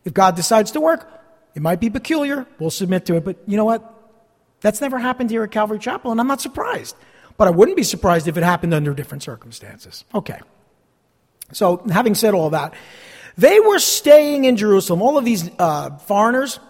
If 0.05 0.15
God 0.15 0.37
decides 0.37 0.71
to 0.73 0.81
work, 0.81 1.07
it 1.55 1.63
might 1.63 1.81
be 1.81 1.91
peculiar. 1.91 2.47
We'll 2.59 2.71
submit 2.71 3.07
to 3.07 3.17
it. 3.17 3.25
But 3.25 3.37
you 3.47 3.57
know 3.57 3.67
what? 3.67 3.97
That's 4.61 4.81
never 4.81 4.99
happened 4.99 5.31
here 5.31 5.43
at 5.43 5.51
Calvary 5.51 5.79
Chapel, 5.79 6.11
and 6.11 6.21
I'm 6.21 6.27
not 6.27 6.41
surprised. 6.41 6.97
But 7.41 7.49
I 7.49 7.53
wouldn't 7.53 7.79
be 7.79 7.85
surprised 7.85 8.29
if 8.29 8.37
it 8.37 8.43
happened 8.43 8.75
under 8.75 8.93
different 8.93 9.23
circumstances. 9.23 10.05
Okay. 10.15 10.39
So, 11.53 11.79
having 11.91 12.15
said 12.15 12.35
all 12.35 12.51
that, 12.51 12.75
they 13.39 13.61
were 13.61 13.79
staying 13.79 14.45
in 14.45 14.59
Jerusalem. 14.59 15.01
All 15.01 15.17
of 15.17 15.25
these 15.25 15.51
uh, 15.59 15.97
foreigners 16.01 16.61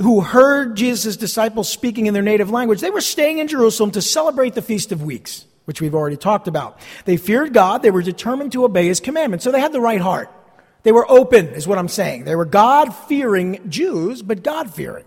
who 0.00 0.22
heard 0.22 0.74
Jesus' 0.74 1.18
disciples 1.18 1.68
speaking 1.68 2.06
in 2.06 2.14
their 2.14 2.22
native 2.22 2.48
language, 2.48 2.80
they 2.80 2.88
were 2.88 3.02
staying 3.02 3.40
in 3.40 3.46
Jerusalem 3.46 3.90
to 3.90 4.00
celebrate 4.00 4.54
the 4.54 4.62
Feast 4.62 4.90
of 4.90 5.02
Weeks, 5.02 5.44
which 5.66 5.82
we've 5.82 5.94
already 5.94 6.16
talked 6.16 6.48
about. 6.48 6.78
They 7.04 7.18
feared 7.18 7.52
God, 7.52 7.82
they 7.82 7.90
were 7.90 8.00
determined 8.00 8.52
to 8.52 8.64
obey 8.64 8.86
his 8.86 9.00
commandments, 9.00 9.44
so 9.44 9.52
they 9.52 9.60
had 9.60 9.72
the 9.72 9.82
right 9.82 10.00
heart. 10.00 10.30
They 10.82 10.92
were 10.92 11.04
open, 11.10 11.48
is 11.48 11.68
what 11.68 11.76
I'm 11.76 11.88
saying. 11.88 12.24
They 12.24 12.36
were 12.36 12.46
God 12.46 12.96
fearing 12.96 13.68
Jews, 13.68 14.22
but 14.22 14.42
God 14.42 14.74
fearing. 14.74 15.04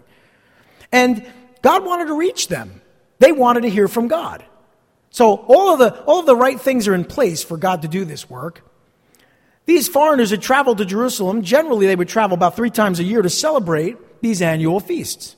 And 0.92 1.26
God 1.64 1.84
wanted 1.84 2.10
to 2.10 2.14
reach 2.14 2.48
them. 2.48 2.82
They 3.20 3.32
wanted 3.32 3.62
to 3.62 3.70
hear 3.70 3.88
from 3.88 4.08
God. 4.08 4.44
So 5.10 5.36
all 5.36 5.74
of 5.74 5.80
the, 5.80 6.04
all 6.04 6.20
of 6.20 6.26
the 6.26 6.36
right 6.36 6.60
things 6.60 6.88
are 6.88 6.96
in 6.96 7.06
place 7.06 7.44
for 7.44 7.58
God 7.58 7.84
to 7.84 7.88
do 7.88 8.04
this 8.04 8.30
work. 8.30 8.62
These 9.66 9.88
foreigners 9.88 10.32
had 10.32 10.42
traveled 10.42 10.78
to 10.80 10.86
Jerusalem. 10.86 11.42
Generally, 11.42 11.88
they 11.88 11.96
would 11.96 12.10
travel 12.10 12.36
about 12.36 12.56
three 12.56 12.70
times 12.70 13.00
a 13.00 13.04
year 13.04 13.22
to 13.22 13.30
celebrate 13.30 14.22
these 14.22 14.42
annual 14.42 14.80
feasts. 14.80 15.36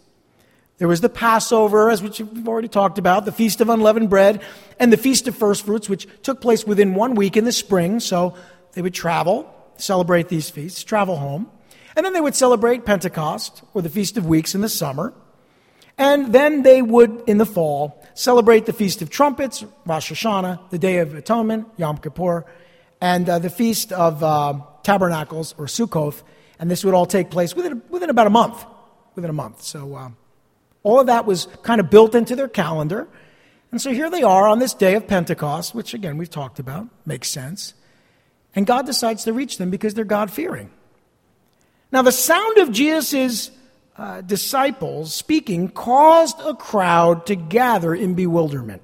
There 0.80 0.88
was 0.88 1.02
the 1.02 1.10
Passover, 1.10 1.90
as 1.90 2.04
we've 2.04 2.48
already 2.48 2.68
talked 2.68 2.98
about, 3.00 3.26
the 3.26 3.32
Feast 3.32 3.62
of 3.62 3.70
Unleavened 3.70 4.10
Bread, 4.10 4.42
and 4.80 4.94
the 4.94 4.98
Feast 4.98 5.28
of 5.28 5.36
First 5.36 5.66
Fruits, 5.66 5.90
which 5.90 6.08
took 6.22 6.42
place 6.42 6.66
within 6.66 6.94
one 6.94 7.16
week 7.16 7.38
in 7.38 7.46
the 7.46 7.52
spring. 7.52 8.00
So 8.00 8.36
they 8.74 8.82
would 8.82 8.94
travel, 8.94 9.52
celebrate 9.78 10.28
these 10.28 10.50
feasts, 10.50 10.84
travel 10.84 11.18
home. 11.18 11.50
And 11.96 12.06
then 12.06 12.14
they 12.14 12.22
would 12.22 12.36
celebrate 12.36 12.86
Pentecost, 12.86 13.64
or 13.74 13.82
the 13.82 13.90
Feast 13.90 14.18
of 14.18 14.28
Weeks 14.28 14.54
in 14.54 14.62
the 14.62 14.70
summer. 14.70 15.14
And 15.98 16.32
then 16.32 16.62
they 16.62 16.82
would, 16.82 17.24
in 17.26 17.38
the 17.38 17.46
fall, 17.46 18.04
celebrate 18.14 18.66
the 18.66 18.74
Feast 18.74 19.02
of 19.02 19.10
Trumpets, 19.10 19.66
Rosh 19.86 20.12
Hashanah, 20.12 20.70
the 20.70 20.78
Day 20.78 21.00
of 21.00 21.16
Atonement, 21.16 21.68
Yom 21.78 21.98
Kippur, 21.98 22.46
and 23.02 23.28
uh, 23.28 23.40
the 23.40 23.50
Feast 23.50 23.92
of 23.92 24.24
uh, 24.24 24.60
Tabernacles, 24.84 25.56
or 25.58 25.66
Sukkoth. 25.66 26.22
And 26.60 26.70
this 26.70 26.86
would 26.86 26.94
all 26.94 27.06
take 27.06 27.32
place 27.32 27.56
within, 27.56 27.82
within 27.90 28.10
about 28.10 28.28
a 28.28 28.32
month. 28.32 28.64
Within 29.16 29.30
a 29.30 29.34
month. 29.34 29.64
So 29.64 29.96
uh, 29.96 30.10
all 30.84 31.00
of 31.00 31.08
that 31.08 31.26
was 31.26 31.48
kind 31.64 31.82
of 31.82 31.90
built 31.90 32.14
into 32.14 32.36
their 32.36 32.48
calendar. 32.48 33.08
And 33.72 33.82
so 33.82 33.92
here 33.92 34.10
they 34.10 34.24
are 34.24 34.48
on 34.48 34.60
this 34.60 34.74
day 34.74 34.96
of 34.96 35.08
Pentecost, 35.08 35.76
which 35.76 35.94
again 35.94 36.18
we've 36.18 36.30
talked 36.30 36.60
about, 36.60 36.88
makes 37.06 37.30
sense. 37.30 37.74
And 38.56 38.66
God 38.66 38.86
decides 38.86 39.24
to 39.26 39.34
reach 39.34 39.58
them 39.58 39.70
because 39.70 39.94
they're 39.94 40.06
God 40.06 40.32
fearing. 40.32 40.72
Now, 41.92 42.02
the 42.02 42.12
sound 42.12 42.58
of 42.58 42.72
Jesus' 42.72 43.52
uh, 43.98 44.22
disciples 44.22 45.14
speaking 45.14 45.70
caused 45.70 46.40
a 46.42 46.54
crowd 46.54 47.26
to 47.26 47.36
gather 47.36 47.96
in 47.96 48.14
bewilderment. 48.14 48.82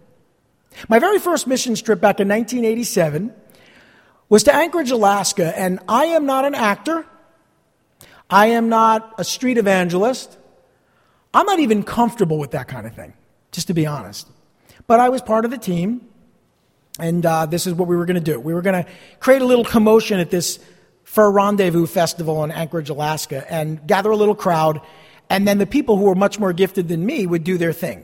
My 0.90 1.00
very 1.00 1.20
first 1.20 1.46
mission 1.46 1.76
trip 1.76 2.02
back 2.02 2.20
in 2.20 2.28
1987 2.28 3.34
was 4.28 4.44
to 4.44 4.56
Anchorage, 4.56 4.90
Alaska, 4.90 5.58
and 5.58 5.80
I 5.88 6.06
am 6.06 6.26
not 6.26 6.46
an 6.46 6.56
actor. 6.56 7.06
I 8.30 8.48
am 8.48 8.70
not 8.70 9.14
a 9.20 9.24
street 9.24 9.60
evangelist. 9.60 10.38
I'm 11.34 11.46
not 11.46 11.60
even 11.60 11.84
comfortable 11.84 12.40
with 12.40 12.52
that 12.52 12.68
kind 12.68 12.88
of 12.88 12.96
thing, 12.96 13.14
just 13.52 13.68
to 13.68 13.74
be 13.74 13.86
honest. 13.86 14.28
But 14.88 15.00
I 15.00 15.10
was 15.10 15.22
part 15.22 15.46
of 15.46 15.52
the 15.52 15.58
team, 15.58 16.08
and 17.00 17.24
uh, 17.26 17.46
this 17.46 17.68
is 17.68 17.76
what 17.76 17.88
we 17.88 17.96
were 17.96 18.06
going 18.06 18.16
to 18.16 18.32
do. 18.32 18.40
We 18.40 18.54
were 18.54 18.64
going 18.64 18.84
to 18.84 18.90
create 19.20 19.42
a 19.42 19.46
little 19.46 19.66
commotion 19.66 20.20
at 20.20 20.32
this 20.32 20.60
Fur 21.14 21.30
Rendezvous 21.30 21.86
Festival 21.86 22.44
in 22.44 22.50
Anchorage, 22.50 22.90
Alaska, 22.90 23.46
and 23.48 23.86
gather 23.86 24.10
a 24.10 24.16
little 24.16 24.34
crowd 24.34 24.82
and 25.30 25.48
then 25.48 25.60
the 25.60 25.68
people 25.68 25.96
who 25.96 26.06
were 26.06 26.16
much 26.16 26.40
more 26.40 26.54
gifted 26.54 26.88
than 26.88 27.06
me 27.06 27.28
would 27.28 27.44
do 27.44 27.60
their 27.60 27.72
thing. 27.72 28.04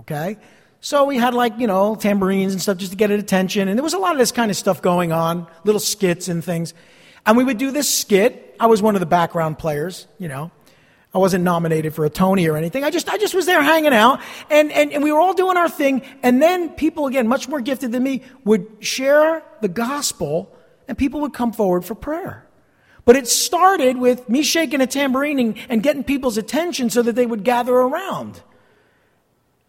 Okay? 0.00 0.36
So 0.82 1.06
we 1.06 1.16
had 1.16 1.32
like, 1.32 1.58
you 1.58 1.66
know, 1.66 1.94
tambourines 1.94 2.52
and 2.52 2.60
stuff 2.60 2.76
just 2.76 2.92
to 2.92 2.96
get 2.98 3.10
attention. 3.10 3.68
And 3.68 3.78
there 3.78 3.82
was 3.82 3.94
a 3.94 3.98
lot 3.98 4.12
of 4.12 4.18
this 4.18 4.32
kind 4.32 4.50
of 4.50 4.56
stuff 4.58 4.82
going 4.82 5.12
on, 5.12 5.46
little 5.64 5.80
skits 5.80 6.28
and 6.28 6.44
things. 6.44 6.74
And 7.24 7.38
we 7.38 7.44
would 7.44 7.56
do 7.56 7.70
this 7.70 7.88
skit. 7.88 8.54
I 8.60 8.66
was 8.66 8.82
one 8.82 8.96
of 8.96 9.00
the 9.00 9.06
background 9.06 9.58
players, 9.58 10.06
you 10.18 10.28
know. 10.28 10.50
I 11.14 11.18
wasn't 11.18 11.42
nominated 11.42 11.94
for 11.94 12.04
a 12.04 12.10
Tony 12.10 12.46
or 12.48 12.58
anything. 12.58 12.84
I 12.84 12.90
just, 12.90 13.08
I 13.08 13.16
just 13.16 13.34
was 13.34 13.46
there 13.46 13.62
hanging 13.62 13.94
out 13.94 14.20
and, 14.50 14.70
and, 14.70 14.92
and 14.92 15.02
we 15.02 15.10
were 15.10 15.20
all 15.20 15.32
doing 15.32 15.56
our 15.56 15.70
thing. 15.70 16.02
And 16.22 16.42
then 16.42 16.68
people, 16.68 17.06
again, 17.06 17.28
much 17.28 17.48
more 17.48 17.62
gifted 17.62 17.92
than 17.92 18.02
me, 18.02 18.24
would 18.44 18.66
share 18.80 19.42
the 19.62 19.68
gospel 19.68 20.54
and 20.88 20.96
people 20.96 21.20
would 21.20 21.34
come 21.34 21.52
forward 21.52 21.84
for 21.84 21.94
prayer. 21.94 22.46
But 23.04 23.16
it 23.16 23.28
started 23.28 23.96
with 23.98 24.28
me 24.28 24.42
shaking 24.42 24.80
a 24.80 24.86
tambourine 24.86 25.38
and, 25.38 25.56
and 25.68 25.82
getting 25.82 26.02
people's 26.02 26.36
attention 26.36 26.90
so 26.90 27.02
that 27.02 27.14
they 27.14 27.26
would 27.26 27.44
gather 27.44 27.74
around. 27.74 28.42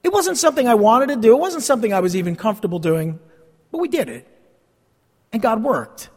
It 0.04 0.12
wasn't 0.12 0.38
something 0.38 0.68
I 0.68 0.76
wanted 0.76 1.10
to 1.10 1.18
do. 1.18 1.36
It 1.36 1.40
wasn't 1.40 1.64
something 1.64 1.94
I 1.94 2.00
was 2.00 2.16
even 2.16 2.36
comfortable 2.36 2.80
doing, 2.80 3.20
but 3.72 3.80
we 3.80 3.88
did 3.88 4.10
it. 4.10 4.28
And 5.32 5.42
God 5.42 5.64
worked. 5.64 6.10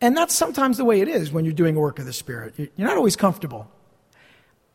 And 0.00 0.16
that's 0.16 0.34
sometimes 0.34 0.76
the 0.76 0.84
way 0.84 1.00
it 1.00 1.08
is 1.08 1.32
when 1.32 1.44
you're 1.44 1.54
doing 1.54 1.74
work 1.74 1.98
of 1.98 2.06
the 2.06 2.12
Spirit. 2.12 2.54
You're 2.56 2.88
not 2.88 2.96
always 2.96 3.16
comfortable. 3.16 3.70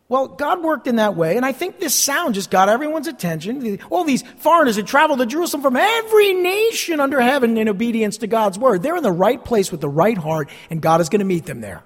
Well, 0.09 0.29
God 0.29 0.63
worked 0.63 0.87
in 0.87 0.95
that 0.97 1.15
way, 1.15 1.35
and 1.35 1.45
I 1.45 1.51
think 1.51 1.79
this 1.79 1.93
sound 1.93 2.33
just 2.33 2.49
got 2.49 2.69
everyone's 2.69 3.07
attention. 3.07 3.79
All 3.89 4.05
these 4.05 4.21
foreigners 4.37 4.77
had 4.77 4.87
traveled 4.87 5.19
to 5.19 5.25
Jerusalem 5.25 5.61
from 5.61 5.75
every 5.75 6.33
nation 6.33 7.01
under 7.01 7.19
heaven 7.19 7.57
in 7.57 7.67
obedience 7.67 8.17
to 8.19 8.27
God's 8.27 8.57
word. 8.57 8.83
They're 8.83 8.95
in 8.95 9.03
the 9.03 9.11
right 9.11 9.43
place 9.43 9.69
with 9.69 9.81
the 9.81 9.89
right 9.89 10.17
heart, 10.17 10.49
and 10.69 10.81
God 10.81 11.01
is 11.01 11.09
going 11.09 11.19
to 11.19 11.25
meet 11.25 11.45
them 11.45 11.59
there. 11.59 11.83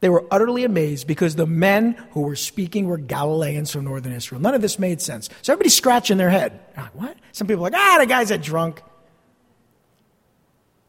They 0.00 0.08
were 0.08 0.24
utterly 0.30 0.64
amazed 0.64 1.06
because 1.06 1.36
the 1.36 1.46
men 1.46 1.92
who 2.12 2.22
were 2.22 2.36
speaking 2.36 2.86
were 2.86 2.96
Galileans 2.96 3.70
from 3.70 3.84
northern 3.84 4.12
Israel. 4.12 4.40
None 4.40 4.54
of 4.54 4.62
this 4.62 4.78
made 4.78 5.00
sense. 5.00 5.28
So 5.42 5.52
everybody's 5.52 5.76
scratching 5.76 6.16
their 6.16 6.30
head. 6.30 6.58
Like, 6.76 6.94
what? 6.94 7.16
Some 7.32 7.46
people 7.46 7.66
are 7.66 7.70
like, 7.70 7.80
ah, 7.80 7.98
the 8.00 8.06
guy's 8.06 8.30
a 8.30 8.38
drunk. 8.38 8.82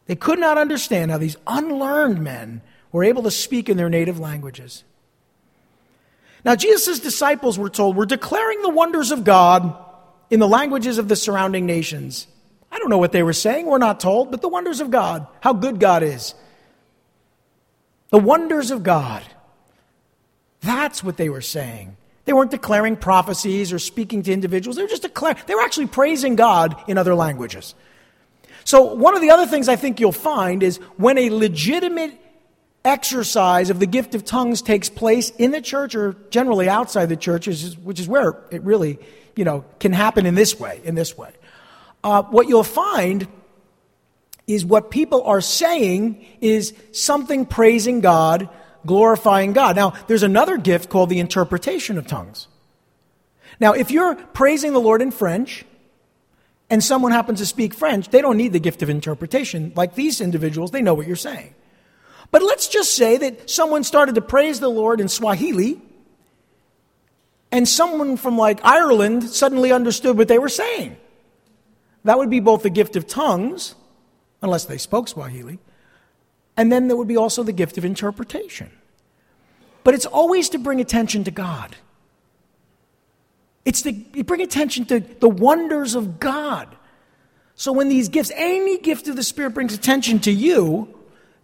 They 0.08 0.16
could 0.16 0.40
not 0.40 0.58
understand 0.58 1.12
how 1.12 1.18
these 1.18 1.38
unlearned 1.46 2.24
men 2.24 2.62
were 2.92 3.04
able 3.04 3.24
to 3.24 3.32
speak 3.32 3.70
in 3.70 3.78
their 3.78 3.90
native 3.90 4.20
languages. 4.20 4.84
Now, 6.46 6.56
Jesus' 6.56 7.00
disciples, 7.00 7.58
were 7.58 7.70
told, 7.70 7.96
were 7.96 8.06
declaring 8.06 8.62
the 8.62 8.70
wonders 8.70 9.12
of 9.12 9.24
God 9.24 9.76
in 10.30 10.40
the 10.40 10.48
languages 10.48 10.98
of 10.98 11.08
the 11.08 11.16
surrounding 11.16 11.66
nations. 11.66 12.28
I 12.72 12.80
don't 12.80 12.90
know 12.90 12.98
what 12.98 13.12
they 13.12 13.24
were 13.24 13.34
saying, 13.34 13.66
we're 13.66 13.78
not 13.78 14.00
told, 14.00 14.32
but 14.32 14.42
the 14.42 14.50
wonders 14.50 14.82
of 14.82 14.92
God, 14.92 15.28
how 15.42 15.54
good 15.54 15.80
God 15.80 16.04
is. 16.04 16.34
The 18.10 18.20
wonders 18.20 18.72
of 18.72 18.84
God. 18.84 19.24
That's 20.62 21.04
what 21.04 21.18
they 21.18 21.30
were 21.30 21.42
saying. 21.42 21.98
They 22.26 22.34
weren't 22.34 22.52
declaring 22.52 22.96
prophecies 22.96 23.74
or 23.74 23.80
speaking 23.80 24.24
to 24.24 24.34
individuals. 24.34 24.78
They 24.78 24.84
were 24.84 24.90
just 24.90 25.02
declaring, 25.02 25.38
they 25.46 25.56
were 25.56 25.62
actually 25.62 25.88
praising 25.88 26.36
God 26.36 26.76
in 26.88 26.98
other 26.98 27.16
languages. 27.16 27.76
So, 28.66 28.94
one 28.94 29.14
of 29.14 29.22
the 29.22 29.30
other 29.30 29.46
things 29.46 29.68
I 29.68 29.76
think 29.76 30.00
you'll 30.00 30.14
find 30.14 30.64
is 30.64 30.78
when 30.98 31.18
a 31.18 31.30
legitimate 31.30 32.18
exercise 32.86 33.70
of 33.70 33.80
the 33.80 33.86
gift 33.86 34.16
of 34.16 34.26
tongues 34.26 34.62
takes 34.62 34.90
place 34.90 35.30
in 35.32 35.52
the 35.52 35.62
church 35.62 35.96
or 35.96 36.16
generally 36.30 36.68
outside 36.68 37.08
the 37.08 37.18
church, 37.18 37.48
which 37.48 38.00
is 38.00 38.08
where 38.08 38.44
it 38.52 38.62
really, 38.64 39.00
you 39.36 39.46
know, 39.46 39.64
can 39.80 39.94
happen 39.94 40.26
in 40.26 40.36
this 40.36 40.60
way, 40.60 40.82
in 40.84 40.96
this 40.96 41.18
way. 41.18 41.32
Uh, 42.04 42.24
what 42.24 42.48
you'll 42.50 42.64
find 42.64 43.28
is 44.46 44.66
what 44.66 44.92
people 44.92 45.24
are 45.24 45.40
saying 45.40 46.26
is 46.42 46.74
something 46.92 47.46
praising 47.46 48.02
God, 48.02 48.50
glorifying 48.86 49.54
God. 49.54 49.78
Now, 49.78 49.92
there's 50.08 50.24
another 50.24 50.58
gift 50.58 50.90
called 50.90 51.10
the 51.10 51.20
interpretation 51.20 51.98
of 51.98 52.08
tongues. 52.08 52.48
Now, 53.60 53.74
if 53.74 53.92
you're 53.92 54.16
praising 54.16 54.74
the 54.74 54.80
Lord 54.80 55.02
in 55.02 55.12
French, 55.12 55.64
and 56.70 56.84
someone 56.84 57.12
happens 57.12 57.40
to 57.40 57.46
speak 57.46 57.74
French, 57.74 58.10
they 58.10 58.20
don't 58.20 58.36
need 58.36 58.52
the 58.52 58.60
gift 58.60 58.82
of 58.82 58.90
interpretation. 58.90 59.72
Like 59.76 59.96
these 59.96 60.20
individuals, 60.20 60.72
they 60.72 60.82
know 60.82 60.94
what 60.94 61.08
you're 61.08 61.16
saying. 61.16 61.54
But 62.34 62.42
let's 62.42 62.68
just 62.68 62.96
say 62.96 63.18
that 63.18 63.48
someone 63.48 63.84
started 63.84 64.16
to 64.16 64.22
praise 64.22 64.60
the 64.60 64.68
Lord 64.68 65.00
in 65.00 65.08
Swahili, 65.08 65.80
and 67.52 67.70
someone 67.70 68.18
from 68.18 68.40
like 68.40 68.60
Ireland 68.66 69.30
suddenly 69.30 69.72
understood 69.72 70.18
what 70.18 70.28
they 70.28 70.40
were 70.40 70.50
saying. 70.50 70.98
That 72.06 72.18
would 72.18 72.32
be 72.32 72.40
both 72.40 72.64
the 72.64 72.72
gift 72.72 72.96
of 72.96 73.06
tongues, 73.06 73.76
unless 74.42 74.66
they 74.66 74.80
spoke 74.80 75.10
Swahili, 75.10 75.60
and 76.58 76.72
then 76.72 76.88
there 76.88 76.98
would 76.98 77.08
be 77.08 77.18
also 77.18 77.44
the 77.44 77.54
gift 77.54 77.78
of 77.78 77.86
interpretation. 77.86 78.72
But 79.84 79.94
it's 79.94 80.08
always 80.08 80.50
to 80.50 80.58
bring 80.58 80.82
attention 80.82 81.26
to 81.26 81.32
God. 81.32 81.76
It's 83.64 83.84
to 83.84 83.94
bring 84.24 84.42
attention 84.42 84.86
to 84.86 85.02
the 85.02 85.30
wonders 85.30 85.94
of 85.94 86.20
God. 86.20 86.76
So 87.54 87.72
when 87.74 87.90
these 87.90 88.10
gifts, 88.10 88.32
any 88.34 88.80
gift 88.80 89.08
of 89.08 89.18
the 89.18 89.24
Spirit 89.24 89.54
brings 89.54 89.76
attention 89.76 90.18
to 90.22 90.32
you, 90.32 90.96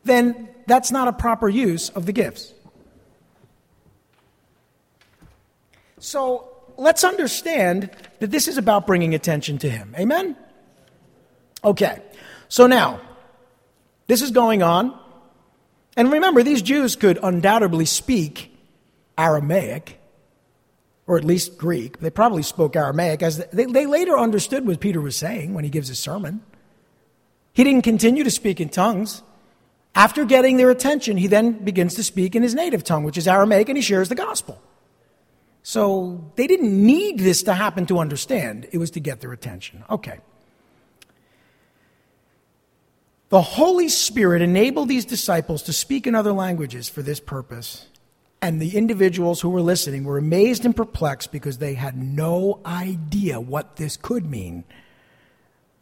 then 0.03 0.49
that's 0.67 0.91
not 0.91 1.07
a 1.07 1.13
proper 1.13 1.49
use 1.49 1.89
of 1.89 2.05
the 2.05 2.11
gifts. 2.11 2.53
So 5.99 6.49
let's 6.77 7.03
understand 7.03 7.89
that 8.19 8.31
this 8.31 8.47
is 8.47 8.57
about 8.57 8.87
bringing 8.87 9.13
attention 9.13 9.57
to 9.59 9.69
Him. 9.69 9.93
Amen? 9.97 10.35
Okay, 11.63 12.01
so 12.47 12.67
now, 12.67 13.01
this 14.07 14.21
is 14.21 14.31
going 14.31 14.63
on. 14.63 14.97
And 15.97 16.11
remember, 16.11 16.41
these 16.43 16.61
Jews 16.61 16.95
could 16.95 17.19
undoubtedly 17.21 17.85
speak 17.85 18.55
Aramaic, 19.17 19.99
or 21.05 21.17
at 21.17 21.25
least 21.25 21.57
Greek. 21.57 21.99
They 21.99 22.09
probably 22.09 22.43
spoke 22.43 22.77
Aramaic, 22.77 23.21
as 23.21 23.45
they, 23.47 23.65
they 23.65 23.85
later 23.85 24.17
understood 24.17 24.65
what 24.65 24.79
Peter 24.79 25.01
was 25.01 25.17
saying 25.17 25.53
when 25.53 25.65
he 25.65 25.69
gives 25.69 25.89
his 25.89 25.99
sermon. 25.99 26.41
He 27.51 27.65
didn't 27.65 27.83
continue 27.83 28.23
to 28.23 28.31
speak 28.31 28.61
in 28.61 28.69
tongues. 28.69 29.21
After 29.95 30.23
getting 30.25 30.57
their 30.57 30.69
attention, 30.69 31.17
he 31.17 31.27
then 31.27 31.63
begins 31.63 31.95
to 31.95 32.03
speak 32.03 32.35
in 32.35 32.43
his 32.43 32.55
native 32.55 32.83
tongue, 32.83 33.03
which 33.03 33.17
is 33.17 33.27
Aramaic, 33.27 33.69
and 33.69 33.77
he 33.77 33.81
shares 33.81 34.09
the 34.09 34.15
gospel. 34.15 34.61
So 35.63 36.31
they 36.35 36.47
didn't 36.47 36.73
need 36.73 37.19
this 37.19 37.43
to 37.43 37.53
happen 37.53 37.85
to 37.87 37.99
understand, 37.99 38.67
it 38.71 38.77
was 38.77 38.91
to 38.91 38.99
get 38.99 39.21
their 39.21 39.33
attention. 39.33 39.83
Okay. 39.89 40.19
The 43.29 43.41
Holy 43.41 43.89
Spirit 43.89 44.41
enabled 44.41 44.89
these 44.89 45.05
disciples 45.05 45.61
to 45.63 45.73
speak 45.73 46.07
in 46.07 46.15
other 46.15 46.33
languages 46.33 46.89
for 46.89 47.03
this 47.03 47.19
purpose. 47.19 47.85
And 48.41 48.61
the 48.61 48.75
individuals 48.75 49.41
who 49.41 49.49
were 49.49 49.61
listening 49.61 50.03
were 50.05 50.17
amazed 50.17 50.65
and 50.65 50.75
perplexed 50.75 51.31
because 51.31 51.57
they 51.57 51.75
had 51.75 51.95
no 51.95 52.61
idea 52.65 53.39
what 53.39 53.75
this 53.75 53.97
could 53.97 54.25
mean. 54.25 54.63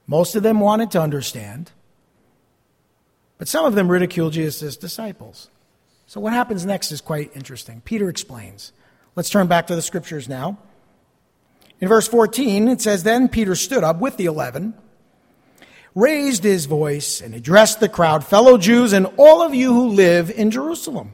Most 0.08 0.36
of 0.36 0.44
them 0.44 0.60
wanted 0.60 0.92
to 0.92 1.02
understand. 1.02 1.72
But 3.38 3.48
some 3.48 3.66
of 3.66 3.76
them 3.76 3.90
ridiculed 3.90 4.34
Jesus' 4.34 4.78
disciples. 4.78 5.50
So 6.08 6.20
what 6.20 6.34
happens 6.34 6.66
next 6.66 6.92
is 6.92 7.02
quite 7.02 7.36
interesting. 7.36 7.82
Peter 7.82 8.10
explains. 8.10 8.72
Let's 9.16 9.30
turn 9.30 9.48
back 9.48 9.68
to 9.68 9.76
the 9.76 9.82
scriptures 9.82 10.30
now. 10.30 10.58
In 11.80 11.88
verse 11.88 12.08
14, 12.08 12.68
it 12.70 12.82
says, 12.82 13.04
Then 13.04 13.28
Peter 13.28 13.56
stood 13.56 13.84
up 13.84 14.00
with 14.00 14.18
the 14.18 14.26
eleven, 14.26 14.74
raised 15.94 16.44
his 16.44 16.66
voice, 16.66 17.22
and 17.22 17.36
addressed 17.36 17.80
the 17.80 17.90
crowd, 17.90 18.26
Fellow 18.26 18.58
Jews, 18.58 18.94
and 18.94 19.08
all 19.18 19.44
of 19.44 19.54
you 19.54 19.74
who 19.74 19.90
live 19.90 20.32
in 20.32 20.50
Jerusalem. 20.50 21.14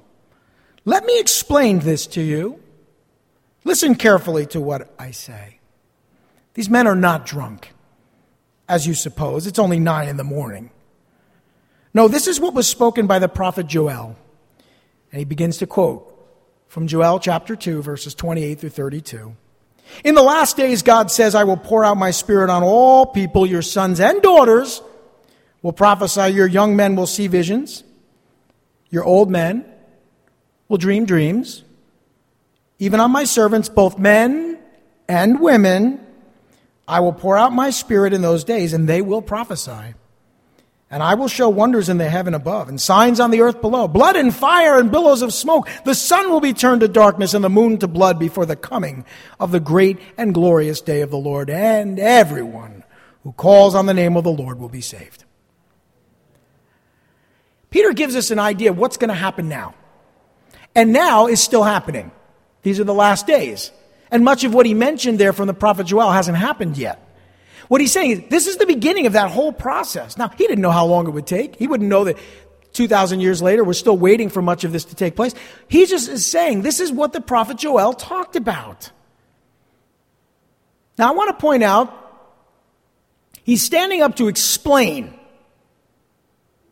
Let 0.85 1.05
me 1.05 1.19
explain 1.19 1.79
this 1.79 2.07
to 2.07 2.21
you. 2.21 2.59
Listen 3.63 3.95
carefully 3.95 4.45
to 4.47 4.61
what 4.61 4.93
I 4.99 5.11
say. 5.11 5.59
These 6.53 6.69
men 6.69 6.87
are 6.87 6.95
not 6.95 7.25
drunk, 7.25 7.73
as 8.69 8.85
you 8.85 8.93
suppose. 8.93 9.47
It's 9.47 9.59
only 9.59 9.79
nine 9.79 10.07
in 10.07 10.17
the 10.17 10.23
morning. 10.23 10.69
No, 11.93 12.07
this 12.07 12.27
is 12.27 12.39
what 12.39 12.53
was 12.53 12.67
spoken 12.67 13.07
by 13.07 13.19
the 13.19 13.27
prophet 13.27 13.67
Joel. 13.67 14.15
And 15.11 15.19
he 15.19 15.25
begins 15.25 15.57
to 15.59 15.67
quote 15.67 16.09
from 16.67 16.87
Joel 16.87 17.19
chapter 17.19 17.55
2, 17.55 17.83
verses 17.83 18.15
28 18.15 18.59
through 18.59 18.69
32. 18.69 19.35
In 20.03 20.15
the 20.15 20.23
last 20.23 20.57
days, 20.57 20.81
God 20.81 21.11
says, 21.11 21.35
I 21.35 21.43
will 21.43 21.57
pour 21.57 21.85
out 21.85 21.97
my 21.97 22.11
spirit 22.11 22.49
on 22.49 22.63
all 22.63 23.05
people. 23.05 23.45
Your 23.45 23.61
sons 23.61 23.99
and 23.99 24.21
daughters 24.21 24.81
will 25.61 25.73
prophesy. 25.73 26.29
Your 26.29 26.47
young 26.47 26.75
men 26.75 26.95
will 26.95 27.05
see 27.05 27.27
visions. 27.27 27.83
Your 28.89 29.03
old 29.03 29.29
men 29.29 29.65
will 30.67 30.77
dream 30.77 31.05
dreams. 31.05 31.63
Even 32.79 32.99
on 32.99 33.11
my 33.11 33.23
servants, 33.23 33.69
both 33.69 33.99
men 33.99 34.57
and 35.07 35.39
women, 35.39 36.03
I 36.87 37.01
will 37.01 37.13
pour 37.13 37.37
out 37.37 37.53
my 37.53 37.69
spirit 37.69 38.13
in 38.13 38.21
those 38.21 38.43
days, 38.43 38.73
and 38.73 38.89
they 38.89 39.01
will 39.01 39.21
prophesy. 39.21 39.93
And 40.93 41.01
I 41.01 41.15
will 41.15 41.27
show 41.27 41.49
wonders 41.49 41.89
in 41.89 41.97
the 41.97 42.07
heaven 42.07 42.35
above 42.35 42.69
and 42.69 42.79
signs 42.79 43.19
on 43.19 43.31
the 43.31 43.41
earth 43.41 43.61
below 43.61 43.87
blood 43.87 44.15
and 44.15 44.31
fire 44.31 44.77
and 44.77 44.91
billows 44.91 45.23
of 45.23 45.33
smoke. 45.33 45.67
The 45.85 45.95
sun 45.95 46.29
will 46.29 46.39
be 46.39 46.53
turned 46.53 46.81
to 46.81 46.87
darkness 46.87 47.33
and 47.33 47.43
the 47.43 47.49
moon 47.49 47.79
to 47.79 47.87
blood 47.87 48.19
before 48.19 48.45
the 48.45 48.55
coming 48.55 49.03
of 49.39 49.51
the 49.51 49.59
great 49.59 49.97
and 50.19 50.35
glorious 50.35 50.81
day 50.81 51.01
of 51.01 51.09
the 51.09 51.17
Lord. 51.17 51.49
And 51.49 51.97
everyone 51.97 52.83
who 53.23 53.31
calls 53.31 53.73
on 53.73 53.87
the 53.87 53.95
name 53.95 54.15
of 54.15 54.23
the 54.23 54.31
Lord 54.31 54.59
will 54.59 54.69
be 54.69 54.81
saved. 54.81 55.25
Peter 57.71 57.91
gives 57.93 58.15
us 58.15 58.29
an 58.29 58.37
idea 58.37 58.69
of 58.69 58.77
what's 58.77 58.97
going 58.97 59.09
to 59.09 59.15
happen 59.15 59.49
now. 59.49 59.73
And 60.75 60.93
now 60.93 61.25
is 61.25 61.41
still 61.41 61.63
happening. 61.63 62.11
These 62.61 62.79
are 62.79 62.83
the 62.83 62.93
last 62.93 63.25
days. 63.25 63.71
And 64.11 64.23
much 64.23 64.43
of 64.43 64.53
what 64.53 64.67
he 64.67 64.75
mentioned 64.75 65.17
there 65.17 65.33
from 65.33 65.47
the 65.47 65.55
prophet 65.55 65.87
Joel 65.87 66.11
hasn't 66.11 66.37
happened 66.37 66.77
yet. 66.77 67.02
What 67.67 67.81
he's 67.81 67.91
saying 67.91 68.11
is 68.11 68.21
this 68.29 68.47
is 68.47 68.57
the 68.57 68.65
beginning 68.65 69.05
of 69.05 69.13
that 69.13 69.31
whole 69.31 69.53
process. 69.53 70.17
Now, 70.17 70.29
he 70.29 70.47
didn't 70.47 70.61
know 70.61 70.71
how 70.71 70.85
long 70.85 71.07
it 71.07 71.11
would 71.11 71.27
take. 71.27 71.55
He 71.55 71.67
wouldn't 71.67 71.89
know 71.89 72.03
that 72.05 72.17
2,000 72.73 73.19
years 73.19 73.41
later, 73.41 73.63
we're 73.63 73.73
still 73.73 73.97
waiting 73.97 74.29
for 74.29 74.41
much 74.41 74.63
of 74.63 74.71
this 74.71 74.85
to 74.85 74.95
take 74.95 75.15
place. 75.15 75.33
He 75.67 75.85
just 75.85 76.09
is 76.09 76.25
saying 76.25 76.61
this 76.61 76.79
is 76.79 76.91
what 76.91 77.13
the 77.13 77.21
prophet 77.21 77.57
Joel 77.57 77.93
talked 77.93 78.35
about. 78.35 78.91
Now, 80.97 81.09
I 81.09 81.15
want 81.15 81.29
to 81.29 81.41
point 81.41 81.63
out, 81.63 81.91
he's 83.43 83.63
standing 83.63 84.01
up 84.01 84.15
to 84.17 84.27
explain. 84.27 85.13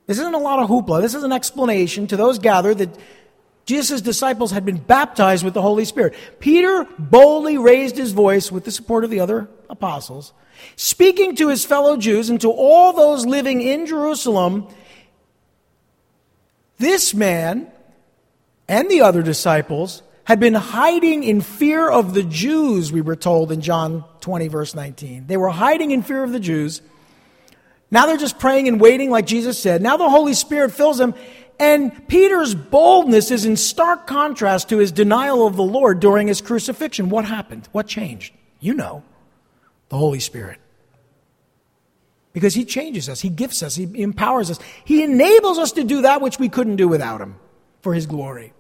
This 0.08 0.20
isn't 0.20 0.34
a 0.34 0.40
lot 0.40 0.60
of 0.60 0.70
hoopla. 0.70 1.02
This 1.02 1.16
is 1.16 1.24
an 1.24 1.32
explanation 1.32 2.08
to 2.08 2.18
those 2.18 2.40
gathered 2.40 2.80
that 2.80 2.98
Jesus' 3.66 4.02
disciples 4.02 4.52
had 4.52 4.66
been 4.66 4.78
baptized 4.78 5.46
with 5.46 5.54
the 5.54 5.62
Holy 5.62 5.86
Spirit. 5.86 6.16
Peter 6.40 6.88
boldly 6.98 7.58
raised 7.58 7.98
his 7.98 8.12
voice 8.12 8.52
with 8.52 8.66
the 8.66 8.72
support 8.72 9.04
of 9.04 9.10
the 9.10 9.20
other 9.20 9.48
apostles, 9.70 10.34
speaking 10.76 11.36
to 11.36 11.50
his 11.50 11.64
fellow 11.64 11.98
Jews 11.98 12.30
and 12.30 12.42
to 12.42 12.50
all 12.50 12.94
those 12.94 13.26
living 13.26 13.62
in 13.62 13.86
Jerusalem. 13.86 14.68
This 16.78 17.14
man 17.14 17.72
and 18.68 18.90
the 18.90 19.02
other 19.02 19.22
disciples 19.22 20.02
had 20.24 20.40
been 20.40 20.54
hiding 20.54 21.24
in 21.24 21.42
fear 21.42 21.90
of 21.90 22.14
the 22.14 22.24
Jews, 22.24 22.92
we 22.92 23.02
were 23.02 23.16
told 23.16 23.52
in 23.52 23.62
John 23.62 24.06
20, 24.22 24.48
verse 24.48 24.76
19. 24.76 25.28
They 25.28 25.38
were 25.38 25.50
hiding 25.50 25.92
in 25.92 26.04
fear 26.04 26.24
of 26.24 26.32
the 26.32 26.40
Jews. 26.40 26.82
Now 27.90 28.06
they're 28.06 28.18
just 28.18 28.40
praying 28.40 28.70
and 28.70 28.80
waiting, 28.80 29.10
like 29.10 29.26
Jesus 29.26 29.60
said. 29.60 29.82
Now 29.82 29.98
the 29.98 30.10
Holy 30.10 30.34
Spirit 30.34 30.72
fills 30.72 30.98
them. 30.98 31.14
And 31.62 32.08
Peter's 32.08 32.56
boldness 32.56 33.30
is 33.30 33.46
in 33.46 33.56
stark 33.56 34.08
contrast 34.08 34.70
to 34.70 34.80
his 34.80 34.92
denial 34.92 35.46
of 35.46 35.56
the 35.56 35.64
Lord 35.64 36.00
during 36.00 36.28
his 36.28 36.42
crucifixion. 36.42 37.10
What 37.10 37.24
happened? 37.24 37.70
What 37.72 37.86
changed? 37.86 38.34
You 38.60 38.74
know, 38.74 39.04
the 39.90 39.98
Holy 39.98 40.20
Spirit. 40.20 40.58
Because 42.34 42.56
he 42.56 42.66
changes 42.66 43.08
us, 43.10 43.22
he 43.22 43.30
gifts 43.30 43.62
us, 43.62 43.76
he 43.76 44.02
empowers 44.02 44.50
us, 44.50 44.58
he 44.86 45.04
enables 45.04 45.60
us 45.60 45.74
to 45.74 45.84
do 45.84 46.02
that 46.02 46.20
which 46.20 46.40
we 46.40 46.50
couldn't 46.50 46.78
do 46.78 46.88
without 46.88 47.22
him 47.22 47.36
for 47.82 47.94
his 47.94 48.08
glory. 48.08 48.54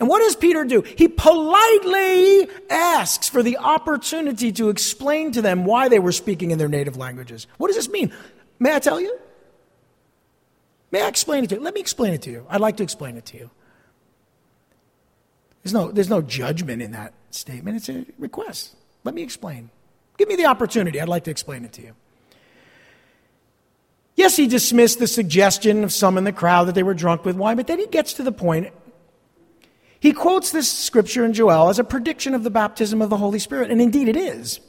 And 0.00 0.08
what 0.08 0.20
does 0.20 0.34
Peter 0.34 0.64
do? 0.64 0.80
He 0.80 1.08
politely 1.08 2.48
asks 2.70 3.28
for 3.28 3.42
the 3.42 3.58
opportunity 3.58 4.50
to 4.52 4.70
explain 4.70 5.32
to 5.32 5.42
them 5.42 5.66
why 5.66 5.90
they 5.90 5.98
were 5.98 6.12
speaking 6.12 6.52
in 6.52 6.58
their 6.58 6.68
native 6.68 6.96
languages. 6.96 7.46
What 7.58 7.66
does 7.66 7.76
this 7.76 7.90
mean? 7.90 8.14
May 8.58 8.74
I 8.74 8.78
tell 8.78 8.98
you? 8.98 9.18
May 10.94 11.02
I 11.02 11.08
explain 11.08 11.42
it 11.42 11.48
to 11.48 11.56
you? 11.56 11.60
Let 11.60 11.74
me 11.74 11.80
explain 11.80 12.14
it 12.14 12.22
to 12.22 12.30
you. 12.30 12.46
I'd 12.48 12.60
like 12.60 12.76
to 12.76 12.84
explain 12.84 13.16
it 13.16 13.26
to 13.26 13.36
you. 13.36 13.50
There's 15.64 15.74
no, 15.74 15.90
there's 15.90 16.08
no 16.08 16.22
judgment 16.22 16.82
in 16.82 16.92
that 16.92 17.14
statement, 17.32 17.78
it's 17.78 17.88
a 17.88 18.06
request. 18.16 18.76
Let 19.02 19.12
me 19.12 19.24
explain. 19.24 19.70
Give 20.18 20.28
me 20.28 20.36
the 20.36 20.46
opportunity. 20.46 21.00
I'd 21.00 21.08
like 21.08 21.24
to 21.24 21.32
explain 21.32 21.64
it 21.64 21.72
to 21.72 21.82
you. 21.82 21.94
Yes, 24.14 24.36
he 24.36 24.46
dismissed 24.46 25.00
the 25.00 25.08
suggestion 25.08 25.82
of 25.82 25.92
some 25.92 26.16
in 26.16 26.22
the 26.22 26.32
crowd 26.32 26.68
that 26.68 26.76
they 26.76 26.84
were 26.84 26.94
drunk 26.94 27.24
with 27.24 27.34
wine, 27.34 27.56
but 27.56 27.66
then 27.66 27.80
he 27.80 27.88
gets 27.88 28.12
to 28.12 28.22
the 28.22 28.30
point 28.30 28.72
he 29.98 30.12
quotes 30.12 30.52
this 30.52 30.72
scripture 30.72 31.24
in 31.24 31.32
Joel 31.32 31.70
as 31.70 31.80
a 31.80 31.84
prediction 31.84 32.34
of 32.34 32.44
the 32.44 32.50
baptism 32.50 33.02
of 33.02 33.10
the 33.10 33.16
Holy 33.16 33.40
Spirit, 33.40 33.72
and 33.72 33.82
indeed 33.82 34.06
it 34.06 34.16
is. 34.16 34.60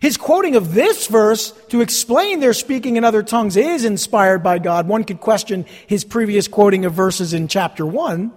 His 0.00 0.16
quoting 0.16 0.56
of 0.56 0.74
this 0.74 1.06
verse 1.06 1.52
to 1.68 1.80
explain 1.80 2.40
their 2.40 2.52
speaking 2.52 2.96
in 2.96 3.04
other 3.04 3.22
tongues 3.22 3.56
is 3.56 3.84
inspired 3.84 4.42
by 4.42 4.58
God. 4.58 4.88
One 4.88 5.04
could 5.04 5.20
question 5.20 5.64
his 5.86 6.04
previous 6.04 6.48
quoting 6.48 6.84
of 6.84 6.92
verses 6.92 7.32
in 7.32 7.48
chapter 7.48 7.86
1 7.86 8.32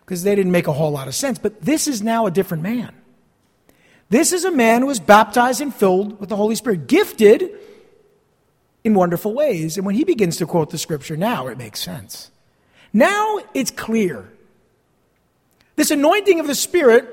because 0.00 0.22
they 0.22 0.34
didn't 0.34 0.52
make 0.52 0.66
a 0.66 0.72
whole 0.72 0.92
lot 0.92 1.08
of 1.08 1.14
sense. 1.14 1.38
But 1.38 1.62
this 1.62 1.88
is 1.88 2.02
now 2.02 2.26
a 2.26 2.30
different 2.30 2.62
man. 2.62 2.94
This 4.08 4.32
is 4.32 4.44
a 4.44 4.50
man 4.50 4.82
who 4.82 4.88
was 4.88 5.00
baptized 5.00 5.60
and 5.60 5.74
filled 5.74 6.18
with 6.20 6.28
the 6.28 6.36
Holy 6.36 6.54
Spirit, 6.56 6.86
gifted 6.86 7.50
in 8.82 8.94
wonderful 8.94 9.34
ways. 9.34 9.76
And 9.76 9.86
when 9.86 9.94
he 9.94 10.04
begins 10.04 10.36
to 10.38 10.46
quote 10.46 10.70
the 10.70 10.78
scripture 10.78 11.16
now, 11.16 11.46
it 11.48 11.58
makes 11.58 11.80
sense. 11.80 12.30
Now 12.92 13.40
it's 13.54 13.70
clear 13.70 14.32
this 15.76 15.90
anointing 15.90 16.40
of 16.40 16.46
the 16.46 16.54
Spirit 16.54 17.08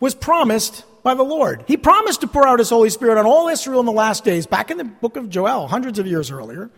was 0.00 0.14
promised 0.14 0.84
by 1.02 1.14
the 1.14 1.22
Lord. 1.22 1.64
He 1.66 1.76
promised 1.76 2.20
to 2.22 2.26
pour 2.26 2.46
out 2.46 2.58
His 2.58 2.70
Holy 2.70 2.90
Spirit 2.90 3.18
on 3.18 3.26
all 3.26 3.48
Israel 3.48 3.80
in 3.80 3.86
the 3.86 3.92
last 3.92 4.24
days, 4.24 4.46
back 4.46 4.70
in 4.70 4.78
the 4.78 4.84
book 4.84 5.16
of 5.16 5.28
Joel, 5.28 5.68
hundreds 5.68 5.98
of 5.98 6.06
years 6.06 6.30
earlier. 6.30 6.70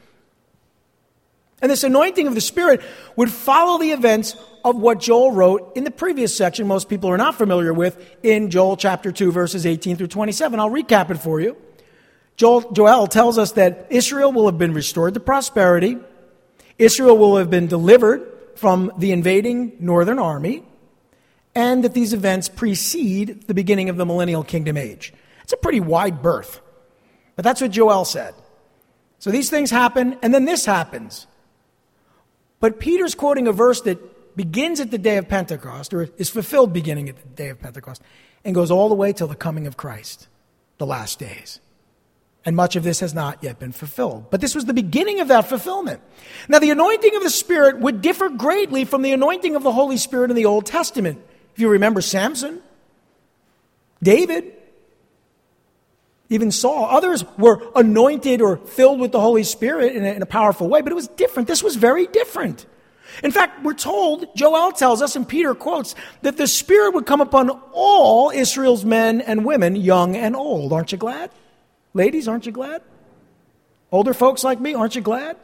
And 1.63 1.71
this 1.71 1.85
anointing 1.85 2.27
of 2.27 2.35
the 2.35 2.41
Spirit 2.41 2.81
would 3.17 3.31
follow 3.31 3.79
the 3.79 3.91
events 3.91 4.37
of 4.65 4.77
what 4.77 5.01
Joel 5.01 5.33
wrote 5.33 5.77
in 5.77 5.85
the 5.85 5.91
previous 5.91 6.35
section, 6.35 6.67
most 6.67 6.89
people 6.89 7.11
are 7.11 7.19
not 7.19 7.35
familiar 7.35 7.73
with, 7.73 8.17
in 8.23 8.51
Joel 8.51 8.77
chapter 8.77 9.13
2, 9.13 9.33
verses 9.33 9.67
18 9.67 9.97
through 9.97 10.07
27. 10.09 10.59
I'll 10.59 10.71
recap 10.71 11.11
it 11.11 11.19
for 11.19 11.41
you. 11.41 11.57
Joel, 12.37 12.73
Joel 12.73 13.07
tells 13.07 13.37
us 13.37 13.53
that 13.53 13.87
Israel 13.91 14.33
will 14.33 14.47
have 14.47 14.59
been 14.59 14.73
restored 14.73 15.15
to 15.15 15.21
prosperity, 15.21 15.99
Israel 16.79 17.19
will 17.19 17.37
have 17.37 17.51
been 17.51 17.67
delivered 17.67 18.27
from 18.57 18.93
the 18.97 19.13
invading 19.13 19.77
northern 19.81 20.19
army, 20.19 20.65
and 21.55 21.85
that 21.85 21.95
these 21.95 22.13
events 22.13 22.49
precede 22.49 23.47
the 23.47 23.55
beginning 23.55 23.89
of 23.89 23.97
the 23.97 24.07
millennial 24.07 24.45
kingdom 24.45 24.77
age. 24.77 25.13
It's 25.43 25.53
a 25.53 25.57
pretty 25.57 25.81
wide 25.81 26.23
berth. 26.23 26.61
But 27.37 27.45
that's 27.45 27.61
what 27.61 27.71
Joel 27.71 28.05
said. 28.05 28.35
So 29.19 29.31
these 29.31 29.51
things 29.51 29.71
happen, 29.71 30.17
and 30.23 30.33
then 30.33 30.45
this 30.45 30.65
happens. 30.65 31.27
But 32.61 32.79
Peter's 32.79 33.15
quoting 33.15 33.49
a 33.49 33.53
verse 33.53 33.81
that 33.83 34.37
begins 34.37 34.81
at 34.81 34.91
the 34.91 34.99
day 34.99 35.17
of 35.17 35.29
Pentecost, 35.29 35.93
or 35.93 36.09
is 36.17 36.31
fulfilled 36.31 36.73
beginning 36.73 37.09
at 37.09 37.21
the 37.21 37.29
day 37.29 37.49
of 37.49 37.59
Pentecost, 37.61 38.03
and 38.45 38.55
goes 38.55 38.71
all 38.71 38.89
the 38.89 38.95
way 38.95 39.13
till 39.13 39.27
the 39.27 39.35
coming 39.35 39.67
of 39.67 39.77
Christ, 39.77 40.29
the 40.79 40.87
last 40.87 41.19
days. 41.19 41.61
And 42.45 42.57
much 42.57 42.77
of 42.77 42.85
this 42.85 43.01
has 43.01 43.13
not 43.13 43.43
yet 43.43 43.59
been 43.59 43.73
fulfilled. 43.73 44.31
But 44.31 44.41
this 44.41 44.55
was 44.55 44.65
the 44.65 44.73
beginning 44.73 45.21
of 45.21 45.29
that 45.29 45.49
fulfillment. 45.49 46.01
Now, 46.49 46.59
the 46.59 46.71
anointing 46.71 47.15
of 47.17 47.23
the 47.23 47.31
Spirit 47.31 47.79
would 47.81 48.01
differ 48.01 48.31
greatly 48.31 48.87
from 48.87 49.03
the 49.03 49.13
anointing 49.13 49.57
of 49.57 49.63
the 49.63 49.73
Holy 49.73 49.99
Spirit 49.99 50.31
in 50.31 50.37
the 50.37 50.47
Old 50.47 50.65
Testament. 50.65 51.23
You 51.61 51.69
remember 51.69 52.01
Samson, 52.01 52.61
David, 54.03 54.53
even 56.29 56.51
Saul, 56.51 56.87
others 56.87 57.25
were 57.37 57.61
anointed 57.75 58.41
or 58.41 58.57
filled 58.57 59.01
with 59.01 59.13
the 59.13 59.21
Holy 59.21 59.43
Spirit 59.43 59.95
in 59.95 60.05
a, 60.05 60.13
in 60.13 60.23
a 60.23 60.27
powerful 60.27 60.69
way, 60.69 60.81
but 60.81 60.93
it 60.93 60.95
was 60.95 61.09
different. 61.09 61.49
This 61.49 61.63
was 61.63 61.77
very 61.77 62.07
different. 62.07 62.67
In 63.25 63.33
fact, 63.33 63.65
we're 63.65 63.75
told, 63.75 64.27
Joel 64.37 64.71
tells 64.73 65.03
us, 65.03 65.17
and 65.17 65.29
Peter 65.29 65.55
quotes, 65.55 65.97
that 66.23 66.37
the 66.37 66.47
Spirit 66.47 66.95
would 66.95 67.07
come 67.07 67.21
upon 67.21 67.51
all 67.73 68.31
Israel's 68.31 68.85
men 68.85 69.21
and 69.21 69.45
women, 69.45 69.75
young 69.75 70.17
and 70.17 70.37
old. 70.37 70.73
Aren't 70.73 70.93
you 70.93 70.99
glad? 70.99 71.31
Ladies, 71.93 72.29
aren't 72.29 72.47
you 72.47 72.53
glad? 72.53 72.83
Older 73.91 74.15
folks 74.15 74.45
like 74.45 74.61
me, 74.61 74.75
aren't 74.75 74.95
you 74.95 75.03
glad? 75.03 75.37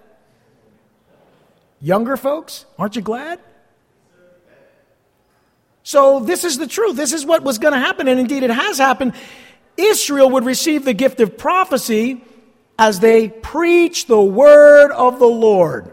Younger 1.81 2.17
folks, 2.17 2.65
aren't 2.79 2.95
you 2.95 3.03
glad? 3.03 3.41
So, 5.87 6.19
this 6.19 6.43
is 6.43 6.59
the 6.59 6.67
truth. 6.67 6.97
This 6.97 7.13
is 7.13 7.25
what 7.25 7.45
was 7.45 7.59
going 7.59 7.73
to 7.73 7.79
happen, 7.79 8.09
and 8.09 8.19
indeed 8.19 8.43
it 8.43 8.51
has 8.51 8.77
happened. 8.77 9.13
Israel 9.77 10.31
would 10.31 10.45
receive 10.45 10.85
the 10.85 10.95
gift 10.95 11.21
of 11.21 11.39
prophecy 11.39 12.25
as 12.77 12.99
they 12.99 13.29
preach 13.29 14.07
the 14.07 14.21
word 14.21 14.91
of 14.91 15.21
the 15.21 15.29
Lord 15.29 15.93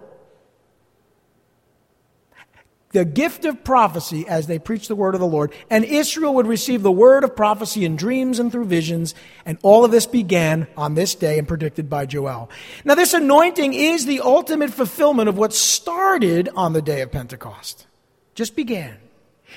the 2.94 3.04
gift 3.04 3.44
of 3.44 3.64
prophecy 3.64 4.26
as 4.28 4.48
they 4.48 4.60
preach 4.60 4.88
the 4.88 4.96
word 4.96 5.16
of 5.16 5.20
the 5.20 5.28
Lord. 5.28 5.52
And 5.70 5.84
Israel 5.84 6.36
would 6.36 6.48
receive 6.48 6.84
the 6.84 6.92
word 6.92 7.24
of 7.24 7.36
prophecy 7.36 7.86
in 7.86 7.96
dreams 7.96 8.40
and 8.40 8.52
through 8.52 8.66
visions. 8.66 9.14
And 9.46 9.58
all 9.64 9.84
of 9.84 9.90
this 9.90 10.06
began 10.06 10.68
on 10.78 10.94
this 10.94 11.16
day 11.16 11.40
and 11.40 11.48
predicted 11.48 11.90
by 11.90 12.06
Joel. 12.06 12.50
Now, 12.86 12.94
this 12.94 13.14
anointing 13.14 13.74
is 13.74 14.06
the 14.06 14.22
ultimate 14.22 14.70
fulfillment 14.70 15.28
of 15.28 15.38
what 15.38 15.54
started 15.54 16.50
on 16.56 16.74
the 16.74 16.84
day 16.84 17.02
of 17.02 17.12
Pentecost. 17.12 17.88
Just 18.36 18.56
began. 18.56 19.03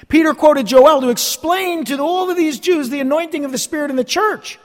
Peter 0.08 0.34
quoted 0.34 0.66
Joel 0.66 1.00
to 1.00 1.08
explain 1.08 1.84
to 1.86 1.98
all 1.98 2.30
of 2.30 2.36
these 2.36 2.58
Jews 2.58 2.90
the 2.90 3.00
anointing 3.00 3.44
of 3.44 3.52
the 3.52 3.58
Spirit 3.58 3.90
in 3.90 3.96
the 3.96 4.04
church. 4.04 4.58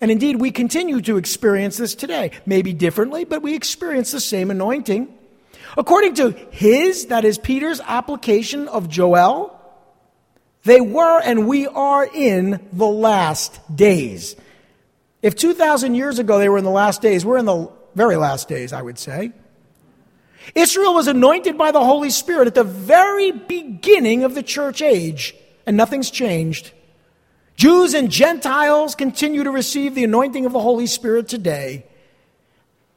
And 0.00 0.10
indeed, 0.10 0.40
we 0.40 0.50
continue 0.50 1.00
to 1.02 1.16
experience 1.16 1.76
this 1.76 1.94
today. 1.94 2.32
Maybe 2.46 2.72
differently, 2.72 3.24
but 3.24 3.42
we 3.42 3.54
experience 3.54 4.10
the 4.10 4.20
same 4.20 4.50
anointing 4.50 5.08
According 5.76 6.14
to 6.14 6.30
his, 6.50 7.06
that 7.06 7.24
is 7.24 7.38
Peter's 7.38 7.80
application 7.80 8.68
of 8.68 8.88
Joel, 8.88 9.58
they 10.64 10.80
were 10.80 11.20
and 11.20 11.48
we 11.48 11.66
are 11.66 12.04
in 12.04 12.68
the 12.72 12.86
last 12.86 13.60
days. 13.74 14.36
If 15.22 15.34
2,000 15.36 15.94
years 15.94 16.18
ago 16.18 16.38
they 16.38 16.48
were 16.48 16.58
in 16.58 16.64
the 16.64 16.70
last 16.70 17.00
days, 17.00 17.24
we're 17.24 17.38
in 17.38 17.46
the 17.46 17.70
very 17.94 18.16
last 18.16 18.48
days, 18.48 18.72
I 18.72 18.82
would 18.82 18.98
say. 18.98 19.32
Israel 20.54 20.94
was 20.94 21.06
anointed 21.06 21.56
by 21.56 21.70
the 21.70 21.84
Holy 21.84 22.10
Spirit 22.10 22.46
at 22.46 22.54
the 22.54 22.64
very 22.64 23.32
beginning 23.32 24.24
of 24.24 24.34
the 24.34 24.42
church 24.42 24.82
age, 24.82 25.34
and 25.66 25.76
nothing's 25.76 26.10
changed. 26.10 26.72
Jews 27.56 27.94
and 27.94 28.10
Gentiles 28.10 28.94
continue 28.94 29.44
to 29.44 29.50
receive 29.50 29.94
the 29.94 30.04
anointing 30.04 30.46
of 30.46 30.52
the 30.52 30.60
Holy 30.60 30.86
Spirit 30.86 31.28
today. 31.28 31.84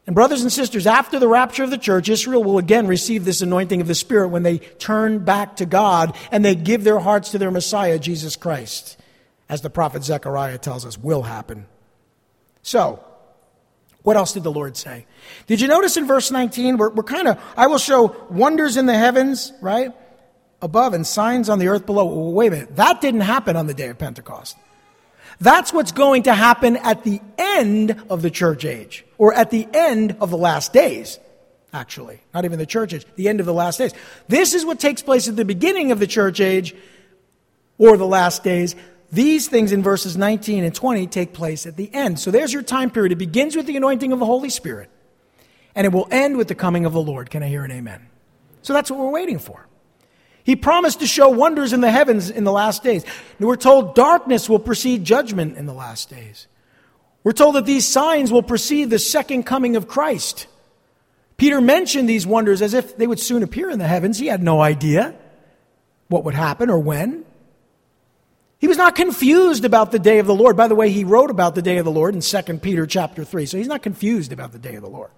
And, 0.08 0.14
brothers 0.14 0.44
and 0.44 0.52
sisters, 0.52 0.86
after 0.86 1.20
the 1.20 1.28
rapture 1.28 1.64
of 1.64 1.72
the 1.72 1.78
church, 1.80 2.10
Israel 2.10 2.44
will 2.44 2.60
again 2.60 2.86
receive 2.86 3.26
this 3.26 3.42
anointing 3.42 3.82
of 3.82 3.88
the 3.88 3.96
Spirit 3.96 4.30
when 4.30 4.44
they 4.44 4.60
turn 4.60 5.26
back 5.26 5.56
to 5.58 5.66
God 5.66 6.16
and 6.32 6.46
they 6.46 6.54
give 6.54 6.84
their 6.84 7.00
hearts 7.00 7.32
to 7.32 7.40
their 7.40 7.50
Messiah, 7.50 7.98
Jesus 7.98 8.36
Christ, 8.36 9.00
as 9.50 9.62
the 9.62 9.70
prophet 9.70 10.04
Zechariah 10.04 10.60
tells 10.60 10.86
us 10.86 10.98
will 10.98 11.24
happen. 11.24 11.66
So, 12.62 13.04
what 14.06 14.16
else 14.16 14.34
did 14.34 14.44
the 14.44 14.52
Lord 14.52 14.78
say? 14.78 15.08
Did 15.48 15.62
you 15.62 15.68
notice 15.68 15.98
in 15.98 16.06
verse 16.06 16.30
19, 16.30 16.78
we're, 16.78 16.92
we're 16.92 17.02
kind 17.02 17.28
of, 17.28 17.42
I 17.58 17.66
will 17.66 17.80
show 17.80 18.16
wonders 18.30 18.78
in 18.78 18.86
the 18.86 18.96
heavens, 18.96 19.52
right? 19.62 19.94
Above 20.62 20.94
and 20.94 21.08
signs 21.08 21.50
on 21.50 21.58
the 21.58 21.70
earth 21.70 21.88
below. 21.88 22.06
Well, 22.06 22.32
wait 22.32 22.48
a 22.50 22.52
minute. 22.52 22.76
That 22.76 23.02
didn't 23.02 23.22
happen 23.22 23.56
on 23.56 23.66
the 23.66 23.74
day 23.74 23.90
of 23.90 23.98
Pentecost. 23.98 24.58
That's 25.42 25.74
what's 25.74 25.92
going 25.92 26.24
to 26.24 26.36
happen 26.36 26.78
at 26.78 27.04
the 27.04 27.20
end 27.40 28.00
of 28.12 28.22
the 28.22 28.30
church 28.30 28.64
age, 28.64 29.04
or 29.18 29.34
at 29.34 29.50
the 29.50 29.68
end 29.74 30.18
of 30.22 30.30
the 30.30 30.38
last 30.38 30.72
days, 30.72 31.18
actually. 31.74 32.22
Not 32.32 32.46
even 32.46 32.60
the 32.60 32.68
church 32.68 32.94
age, 32.94 33.08
the 33.16 33.28
end 33.28 33.40
of 33.40 33.48
the 33.48 33.54
last 33.56 33.78
days. 33.78 33.92
This 34.28 34.54
is 34.54 34.64
what 34.64 34.80
takes 34.80 35.02
place 35.02 35.28
at 35.28 35.36
the 35.36 35.46
beginning 35.46 35.92
of 35.92 36.00
the 36.00 36.08
church 36.08 36.40
age, 36.40 36.76
or 37.80 37.98
the 37.98 38.06
last 38.06 38.44
days. 38.44 38.76
These 39.16 39.48
things 39.48 39.72
in 39.72 39.82
verses 39.82 40.18
19 40.18 40.66
and 40.66 40.76
20 40.76 41.08
take 41.08 41.32
place 41.32 41.66
at 41.66 41.78
the 41.78 41.90
end. 41.94 42.20
So 42.20 42.32
there's 42.32 42.52
your 42.52 42.64
time 42.64 42.92
period. 42.92 43.14
It 43.14 43.18
begins 43.18 43.56
with 43.56 43.66
the 43.66 43.78
anointing 43.78 44.12
of 44.12 44.20
the 44.20 44.26
Holy 44.26 44.50
Spirit, 44.50 44.90
and 45.74 45.86
it 45.86 45.94
will 45.94 46.10
end 46.12 46.36
with 46.36 46.50
the 46.50 46.56
coming 46.56 46.86
of 46.86 46.92
the 46.92 47.02
Lord. 47.02 47.30
Can 47.30 47.42
I 47.42 47.48
hear 47.48 47.64
an 47.64 47.72
amen? 47.72 48.08
So 48.62 48.74
that's 48.74 48.92
what 48.92 49.00
we're 49.00 49.12
waiting 49.12 49.40
for. 49.40 49.68
He 50.44 50.58
promised 50.58 51.00
to 51.00 51.08
show 51.08 51.30
wonders 51.30 51.72
in 51.72 51.80
the 51.80 51.90
heavens 51.90 52.30
in 52.30 52.44
the 52.44 52.52
last 52.52 52.84
days. 52.84 53.06
We're 53.40 53.56
told 53.56 53.96
darkness 53.96 54.50
will 54.50 54.60
precede 54.60 55.06
judgment 55.06 55.56
in 55.56 55.66
the 55.66 55.74
last 55.74 56.10
days. 56.10 56.48
We're 57.24 57.32
told 57.32 57.56
that 57.56 57.66
these 57.66 57.88
signs 57.88 58.34
will 58.34 58.44
precede 58.44 58.90
the 58.90 59.00
second 59.00 59.44
coming 59.44 59.78
of 59.78 59.88
Christ. 59.88 60.48
Peter 61.38 61.62
mentioned 61.62 62.10
these 62.10 62.28
wonders 62.28 62.62
as 62.62 62.74
if 62.74 62.98
they 62.98 63.08
would 63.08 63.22
soon 63.22 63.44
appear 63.44 63.70
in 63.70 63.80
the 63.80 63.88
heavens. 63.88 64.20
He 64.20 64.28
had 64.28 64.44
no 64.44 64.62
idea 64.62 65.16
what 66.10 66.26
would 66.26 66.36
happen 66.36 66.70
or 66.70 66.80
when. 66.80 67.25
He 68.58 68.68
was 68.68 68.78
not 68.78 68.96
confused 68.96 69.66
about 69.66 69.92
the 69.92 70.00
day 70.00 70.20
of 70.20 70.28
the 70.28 70.36
Lord. 70.36 70.56
By 70.56 70.68
the 70.68 70.76
way, 70.76 70.90
he 70.90 71.04
wrote 71.04 71.30
about 71.30 71.56
the 71.56 71.62
day 71.62 71.78
of 71.78 71.86
the 71.86 71.92
Lord 71.92 72.16
in 72.16 72.22
2 72.22 72.42
Peter 72.60 72.88
chapter 72.88 73.24
3, 73.24 73.46
so 73.46 73.58
he's 73.58 73.68
not 73.68 73.84
confused 73.84 74.32
about 74.32 74.52
the 74.52 74.60
day 74.60 74.76
of 74.76 74.82
the 74.82 74.90
Lord. 74.90 75.12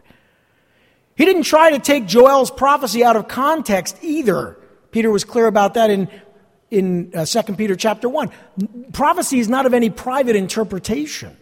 He 1.16 1.26
didn't 1.26 1.44
try 1.44 1.72
to 1.72 1.80
take 1.80 2.06
Joel's 2.06 2.52
prophecy 2.52 3.04
out 3.04 3.16
of 3.16 3.28
context 3.28 3.98
either. 4.02 4.58
Peter 4.92 5.12
was 5.12 5.24
clear 5.24 5.48
about 5.48 5.76
that 5.76 5.90
in, 5.90 6.10
in 6.72 7.12
uh, 7.16 7.26
2 7.26 7.56
Peter 7.56 7.76
chapter 7.76 8.08
1. 8.08 8.32
Prophecy 8.94 9.40
is 9.40 9.50
not 9.50 9.66
of 9.66 9.74
any 9.74 9.90
private 9.90 10.36
interpretation. 10.36 11.36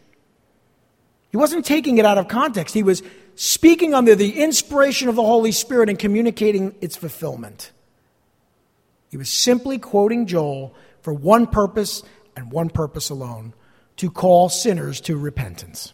He 1.31 1.37
wasn't 1.37 1.65
taking 1.65 1.97
it 1.97 2.05
out 2.05 2.17
of 2.17 2.29
context. 2.29 2.73
He 2.73 2.83
was 2.83 3.03
speaking 3.35 3.93
under 3.93 4.15
the 4.15 4.41
inspiration 4.41 5.09
of 5.09 5.15
the 5.15 5.23
Holy 5.23 5.51
Spirit 5.51 5.89
and 5.89 5.99
communicating 5.99 6.73
its 6.79 6.95
fulfillment. 6.95 7.71
He 9.09 9.17
was 9.17 9.29
simply 9.29 9.77
quoting 9.77 10.25
Joel 10.25 10.73
for 11.05 11.13
one 11.13 11.45
purpose 11.45 12.01
and 12.35 12.51
one 12.51 12.67
purpose 12.67 13.11
alone 13.11 13.53
to 13.97 14.09
call 14.09 14.49
sinners 14.49 14.99
to 15.01 15.15
repentance. 15.15 15.93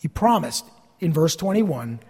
He 0.00 0.08
promised 0.08 0.64
in 0.98 1.12
verse 1.12 1.36
21 1.36 2.00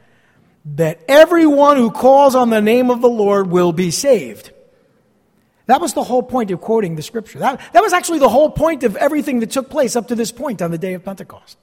that 0.76 1.01
everyone 1.09 1.76
who 1.76 1.91
calls 1.91 2.37
on 2.37 2.51
the 2.51 2.62
name 2.62 2.89
of 2.89 3.01
the 3.01 3.09
Lord 3.09 3.49
will 3.49 3.72
be 3.72 3.91
saved. 3.91 4.53
That 5.66 5.80
was 5.80 5.93
the 5.95 6.05
whole 6.05 6.22
point 6.22 6.53
of 6.53 6.61
quoting 6.61 6.95
the 6.95 7.03
scripture. 7.03 7.41
That, 7.41 7.61
that 7.72 7.82
was 7.82 7.93
actually 7.93 8.20
the 8.20 8.28
whole 8.28 8.51
point 8.51 8.85
of 8.85 8.95
everything 8.95 9.41
that 9.41 9.51
took 9.51 9.70
place 9.70 9.97
up 9.97 10.09
to 10.09 10.14
this 10.14 10.30
point 10.30 10.62
on 10.62 10.70
the 10.70 10.78
day 10.78 10.95
of 10.95 11.05
Pentecost. 11.05 11.59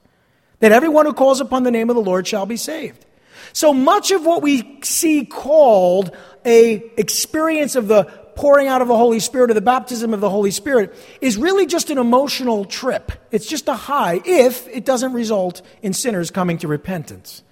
That 0.60 0.74
everyone 0.74 1.06
who 1.06 1.14
calls 1.14 1.40
upon 1.40 1.64
the 1.64 1.72
name 1.72 1.90
of 1.90 1.96
the 1.96 2.02
Lord 2.02 2.28
shall 2.28 2.46
be 2.46 2.58
saved. 2.58 3.06
So 3.54 3.74
much 3.74 4.12
of 4.12 4.26
what 4.26 4.42
we 4.42 4.80
see 4.84 5.26
called 5.26 6.16
a 6.46 6.92
experience 6.98 7.76
of 7.76 7.88
the 7.88 8.21
pouring 8.42 8.68
out 8.68 8.82
of 8.82 8.88
the 8.88 8.98
Holy 8.98 9.20
Spirit 9.20 9.52
or 9.52 9.54
the 9.54 9.62
baptism 9.62 10.16
of 10.16 10.20
the 10.20 10.30
Holy 10.30 10.50
Spirit 10.50 10.96
is 11.22 11.38
really 11.38 11.68
just 11.68 11.92
an 11.92 12.00
emotional 12.00 12.66
trip. 12.66 13.12
It's 13.30 13.46
just 13.46 13.68
a 13.68 13.76
high 13.76 14.20
if 14.26 14.68
it 14.68 14.84
doesn't 14.84 15.14
result 15.14 15.62
in 15.84 15.94
sinners 15.94 16.32
coming 16.32 16.58
to 16.58 16.68
repentance 16.68 17.44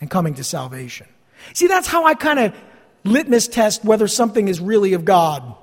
and 0.00 0.10
coming 0.10 0.32
to 0.34 0.42
salvation. 0.42 1.06
See, 1.52 1.66
that's 1.66 1.86
how 1.86 2.06
I 2.06 2.14
kind 2.14 2.38
of 2.38 2.54
litmus 3.04 3.48
test 3.48 3.84
whether 3.84 4.08
something 4.08 4.48
is 4.48 4.60
really 4.60 4.94
of 4.94 5.04
God. 5.04 5.54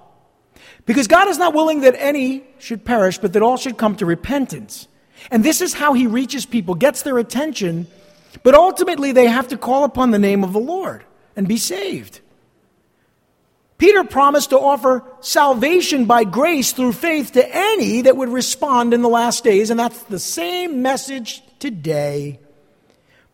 Because 0.85 1.07
God 1.07 1.27
is 1.27 1.39
not 1.39 1.55
willing 1.55 1.81
that 1.81 1.95
any 1.97 2.43
should 2.59 2.85
perish, 2.85 3.17
but 3.17 3.33
that 3.33 3.41
all 3.41 3.57
should 3.57 3.79
come 3.79 3.95
to 3.95 4.05
repentance. 4.05 4.87
And 5.31 5.43
this 5.43 5.59
is 5.59 5.73
how 5.73 5.93
He 5.93 6.05
reaches 6.05 6.45
people, 6.45 6.75
gets 6.75 7.01
their 7.01 7.17
attention, 7.17 7.87
but 8.43 8.53
ultimately 8.53 9.11
they 9.11 9.25
have 9.25 9.47
to 9.47 9.57
call 9.57 9.85
upon 9.85 10.11
the 10.11 10.19
name 10.19 10.43
of 10.43 10.53
the 10.53 10.59
Lord 10.59 11.03
and 11.35 11.47
be 11.47 11.57
saved. 11.57 12.21
Peter 13.77 14.03
promised 14.03 14.49
to 14.49 14.59
offer 14.59 15.03
salvation 15.21 16.05
by 16.05 16.23
grace 16.23 16.71
through 16.71 16.93
faith 16.93 17.33
to 17.33 17.47
any 17.55 18.01
that 18.01 18.17
would 18.17 18.29
respond 18.29 18.93
in 18.93 19.01
the 19.01 19.09
last 19.09 19.43
days, 19.43 19.69
and 19.69 19.79
that's 19.79 20.01
the 20.03 20.19
same 20.19 20.81
message 20.81 21.43
today. 21.59 22.39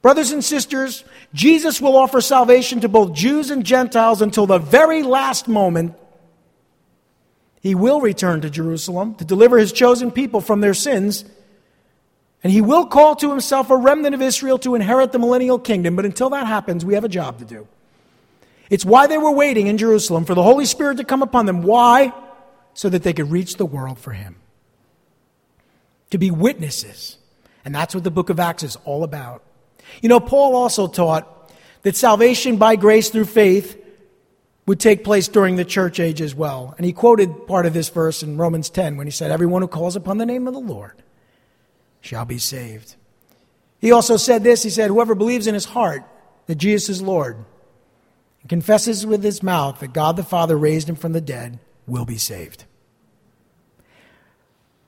Brothers 0.02 0.32
and 0.34 0.44
sisters, 0.44 1.06
Jesus 1.34 1.80
will 1.80 1.96
offer 1.96 2.20
salvation 2.20 2.82
to 2.82 2.90
both 2.90 3.14
Jews 3.14 3.52
and 3.52 3.66
Gentiles 3.66 4.22
until 4.22 4.46
the 4.46 4.58
very 4.58 5.02
last 5.02 5.48
moment. 5.48 5.96
He 7.62 7.74
will 7.74 8.02
return 8.02 8.42
to 8.42 8.50
Jerusalem 8.50 9.16
to 9.16 9.24
deliver 9.24 9.58
his 9.58 9.72
chosen 9.72 10.12
people 10.12 10.42
from 10.42 10.60
their 10.60 10.74
sins, 10.74 11.24
and 12.44 12.52
he 12.52 12.60
will 12.60 12.86
call 12.86 13.16
to 13.16 13.30
himself 13.30 13.70
a 13.70 13.78
remnant 13.78 14.14
of 14.14 14.22
Israel 14.22 14.58
to 14.60 14.76
inherit 14.76 15.14
the 15.14 15.20
millennial 15.20 15.58
kingdom. 15.58 15.96
But 15.96 16.04
until 16.04 16.32
that 16.32 16.48
happens, 16.48 16.84
we 16.84 16.96
have 16.96 17.06
a 17.06 17.10
job 17.10 17.40
to 17.40 17.46
do. 17.46 17.66
It's 18.70 18.86
why 18.86 19.08
they 19.08 19.18
were 19.18 19.32
waiting 19.32 19.68
in 19.68 19.78
Jerusalem 19.78 20.26
for 20.26 20.36
the 20.36 20.44
Holy 20.44 20.66
Spirit 20.66 20.98
to 20.98 21.04
come 21.04 21.22
upon 21.22 21.46
them. 21.46 21.62
Why? 21.64 22.14
So 22.74 22.90
that 22.90 23.04
they 23.04 23.14
could 23.14 23.30
reach 23.30 23.58
the 23.58 23.66
world 23.66 24.00
for 24.00 24.12
him. 24.12 24.38
To 26.12 26.18
be 26.18 26.32
witnesses. 26.32 27.18
And 27.66 27.74
that's 27.74 27.94
what 27.94 28.04
the 28.04 28.12
book 28.12 28.30
of 28.30 28.40
Acts 28.40 28.64
is 28.64 28.78
all 28.86 29.04
about. 29.04 29.44
You 30.02 30.10
know, 30.10 30.20
Paul 30.20 30.56
also 30.56 30.88
taught 30.88 31.52
that 31.84 31.96
salvation 31.96 32.58
by 32.58 32.76
grace 32.76 33.10
through 33.10 33.26
faith 33.26 33.80
would 34.66 34.80
take 34.80 35.04
place 35.04 35.28
during 35.28 35.56
the 35.56 35.66
church 35.66 36.00
age 36.00 36.22
as 36.22 36.34
well. 36.34 36.74
And 36.78 36.86
he 36.86 36.94
quoted 36.94 37.48
part 37.48 37.66
of 37.66 37.74
this 37.74 37.90
verse 37.90 38.24
in 38.24 38.38
Romans 38.38 38.70
10 38.70 38.96
when 38.96 39.08
he 39.08 39.12
said, 39.12 39.30
Everyone 39.30 39.62
who 39.62 39.68
calls 39.68 39.96
upon 39.96 40.18
the 40.18 40.26
name 40.26 40.48
of 40.48 40.54
the 40.54 40.60
Lord 40.60 41.04
shall 42.00 42.26
be 42.26 42.38
saved. 42.38 42.96
He 43.80 43.92
also 43.92 44.16
said 44.16 44.44
this 44.44 44.64
He 44.64 44.70
said, 44.70 44.88
Whoever 44.88 45.16
believes 45.16 45.48
in 45.48 45.54
his 45.54 45.66
heart 45.66 46.04
that 46.48 46.56
Jesus 46.56 46.90
is 46.90 47.02
Lord 47.02 47.44
and 48.44 48.50
confesses 48.50 49.06
with 49.06 49.24
his 49.24 49.42
mouth 49.42 49.80
that 49.80 49.94
God 49.94 50.16
the 50.18 50.24
Father 50.24 50.58
raised 50.58 50.88
him 50.88 50.96
from 50.96 51.14
the 51.14 51.22
dead 51.22 51.60
will 51.88 52.06
be 52.06 52.18
saved. 52.18 52.66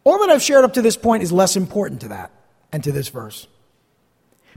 All 0.04 0.20
that 0.20 0.30
I've 0.30 0.42
shared 0.42 0.64
up 0.64 0.74
to 0.74 0.82
this 0.82 0.98
point 0.98 1.24
is 1.24 1.32
less 1.32 1.56
important 1.56 2.02
to 2.02 2.10
that 2.10 2.32
and 2.72 2.84
to 2.84 2.92
this 2.92 3.10
verse. 3.10 3.48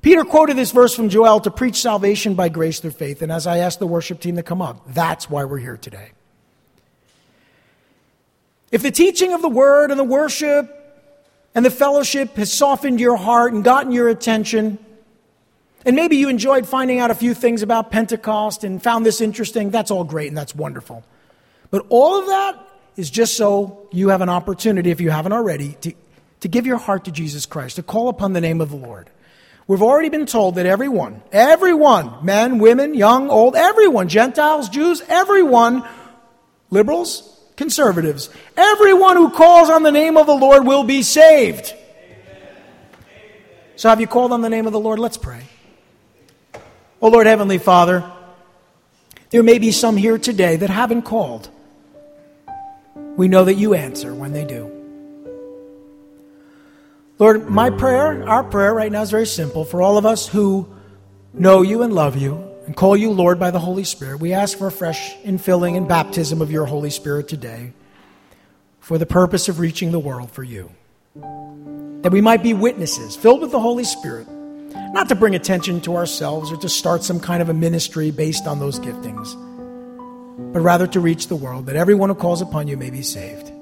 Peter 0.03 0.24
quoted 0.24 0.57
this 0.57 0.70
verse 0.70 0.94
from 0.94 1.09
Joel 1.09 1.40
to 1.40 1.51
preach 1.51 1.80
salvation 1.80 2.34
by 2.34 2.49
grace 2.49 2.80
through 2.80 2.92
faith. 2.92 3.22
And 3.22 3.32
as 3.32 3.46
I 3.46 3.59
asked 3.59 3.78
the 3.78 3.86
worship 3.86 4.20
team 4.20 4.36
to 4.36 4.42
come 4.42 4.62
up, 4.62 4.82
that's 4.92 5.28
why 5.30 5.44
we're 5.44 5.59
here 5.59 5.76
today. 5.76 6.12
If 8.70 8.82
the 8.82 8.90
teaching 8.90 9.32
of 9.32 9.42
the 9.42 9.49
word 9.49 9.90
and 9.90 9.99
the 9.99 10.05
worship 10.05 10.74
and 11.55 11.64
the 11.64 11.70
fellowship 11.70 12.36
has 12.36 12.53
softened 12.53 13.01
your 13.01 13.16
heart 13.16 13.53
and 13.55 13.64
gotten 13.64 13.90
your 13.90 14.09
attention, 14.09 14.78
and 15.85 15.95
maybe 15.95 16.16
you 16.16 16.29
enjoyed 16.29 16.66
finding 16.66 16.99
out 16.99 17.11
a 17.11 17.14
few 17.14 17.35
things 17.35 17.62
about 17.62 17.91
Pentecost 17.91 18.64
and 18.64 18.83
found 18.83 19.07
this 19.07 19.20
interesting, 19.20 19.70
that's 19.70 19.91
all 19.91 20.05
great 20.05 20.29
and 20.29 20.37
that's 20.37 20.55
wonderful. 20.55 21.05
But 21.70 21.87
all 21.89 22.18
of 22.18 22.26
that 22.26 22.68
is 22.97 23.11
just 23.11 23.37
so 23.37 23.89
you 23.93 24.09
have 24.09 24.20
an 24.20 24.29
opportunity, 24.29 24.91
if 24.91 25.01
you 25.01 25.11
haven't 25.11 25.33
already, 25.33 25.74
to, 25.83 25.93
to 26.41 26.49
give 26.49 26.66
your 26.66 26.79
heart 26.79 27.05
to 27.05 27.12
Jesus 27.12 27.47
Christ, 27.47 27.76
to 27.76 27.83
call 27.83 28.09
upon 28.09 28.33
the 28.33 28.41
name 28.41 28.61
of 28.61 28.70
the 28.70 28.76
Lord. 28.76 29.09
We've 29.68 29.83
already 29.83 30.09
been 30.09 30.26
told 30.26 30.55
that 30.55 30.66
everyone, 30.66 31.22
everyone, 31.31 32.24
men, 32.24 32.59
women, 32.59 32.95
young, 32.95 33.29
old, 33.29 33.55
everyone, 33.55 34.09
Gentiles, 34.09 34.68
Jews, 34.68 35.03
everyone, 35.09 35.87
liberals, 36.70 37.39
conservatives, 37.57 38.31
everyone 38.57 39.16
who 39.16 39.31
calls 39.31 39.68
on 39.68 39.83
the 39.83 39.93
name 39.93 40.16
of 40.16 40.26
the 40.26 40.35
Lord 40.35 40.66
will 40.66 40.85
be 40.85 41.03
saved. 41.03 41.74
So 43.76 43.91
have 43.91 44.01
you 44.01 44.07
called 44.07 44.33
on 44.33 44.41
the 44.41 44.49
name 44.49 44.66
of 44.66 44.72
the 44.72 44.81
Lord? 44.81 44.99
Let's 44.99 45.18
pray. 45.18 45.43
Oh 47.01 47.09
Lord 47.09 47.26
Heavenly 47.26 47.59
Father, 47.59 48.11
there 49.30 49.44
may 49.44 49.59
be 49.59 49.70
some 49.70 49.96
here 49.96 50.18
today 50.18 50.57
that 50.57 50.70
haven't 50.70 51.03
called. 51.03 51.49
We 53.16 53.28
know 53.28 53.44
that 53.44 53.55
you 53.55 53.74
answer 53.74 54.12
when 54.12 54.32
they 54.32 54.44
do. 54.44 54.72
Lord, 57.18 57.49
my 57.49 57.70
prayer, 57.70 58.28
our 58.28 58.42
prayer 58.42 58.74
right 58.74 58.90
now 58.90 59.03
is 59.03 59.11
very 59.11 59.26
simple. 59.26 59.64
For 59.64 59.82
all 59.82 59.99
of 59.99 60.07
us 60.07 60.26
who 60.26 60.68
know 61.32 61.62
you 61.62 61.82
and 61.82 61.92
love 61.92 62.16
you 62.16 62.49
and 62.66 62.74
call 62.74 62.96
you 62.96 63.11
Lord 63.11 63.38
by 63.38 63.51
the 63.51 63.59
Holy 63.59 63.84
Spirit, 63.84 64.20
we 64.20 64.32
ask 64.32 64.59
for 64.59 64.66
a 64.66 64.72
fresh 64.72 65.16
infilling 65.18 65.76
and 65.76 65.88
baptism 65.88 66.42
of 66.42 66.51
your 66.51 66.64
Holy 66.64 66.90
Spirit 66.90 67.28
today 67.28 67.72
for 68.80 68.99
the 68.99 69.07
purpose 69.07 69.49
of 69.49 69.61
reaching 69.61 69.92
the 69.92 69.99
world 69.99 70.30
for 70.30 70.42
you. 70.42 70.70
That 72.03 72.12
we 72.12 72.20
might 72.20 72.42
be 72.42 72.55
witnesses 72.55 73.16
filled 73.16 73.40
with 73.40 73.51
the 73.51 73.61
Holy 73.61 73.84
Spirit, 73.84 74.28
not 74.93 75.09
to 75.09 75.14
bring 75.14 75.34
attention 75.34 75.80
to 75.82 75.97
ourselves 75.97 76.51
or 76.51 76.57
to 76.59 76.68
start 76.68 77.05
some 77.05 77.20
kind 77.20 77.43
of 77.43 77.49
a 77.49 77.55
ministry 77.55 78.11
based 78.11 78.47
on 78.47 78.59
those 78.59 78.80
giftings, 78.80 79.34
but 80.53 80.61
rather 80.61 80.86
to 80.86 81.01
reach 81.01 81.28
the 81.28 81.36
world, 81.36 81.66
that 81.66 81.76
everyone 81.76 82.09
who 82.09 82.14
calls 82.14 82.41
upon 82.41 82.68
you 82.68 82.76
may 82.76 82.91
be 82.91 83.03
saved. 83.03 83.53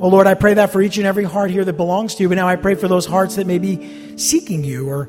Oh 0.00 0.08
Lord, 0.08 0.26
I 0.26 0.34
pray 0.34 0.54
that 0.54 0.70
for 0.70 0.80
each 0.80 0.96
and 0.96 1.06
every 1.06 1.24
heart 1.24 1.50
here 1.50 1.64
that 1.64 1.74
belongs 1.74 2.14
to 2.16 2.22
you, 2.22 2.28
but 2.28 2.36
now 2.36 2.48
I 2.48 2.56
pray 2.56 2.74
for 2.74 2.88
those 2.88 3.06
hearts 3.06 3.36
that 3.36 3.46
may 3.46 3.58
be 3.58 4.16
seeking 4.16 4.64
you 4.64 4.88
or 4.88 5.08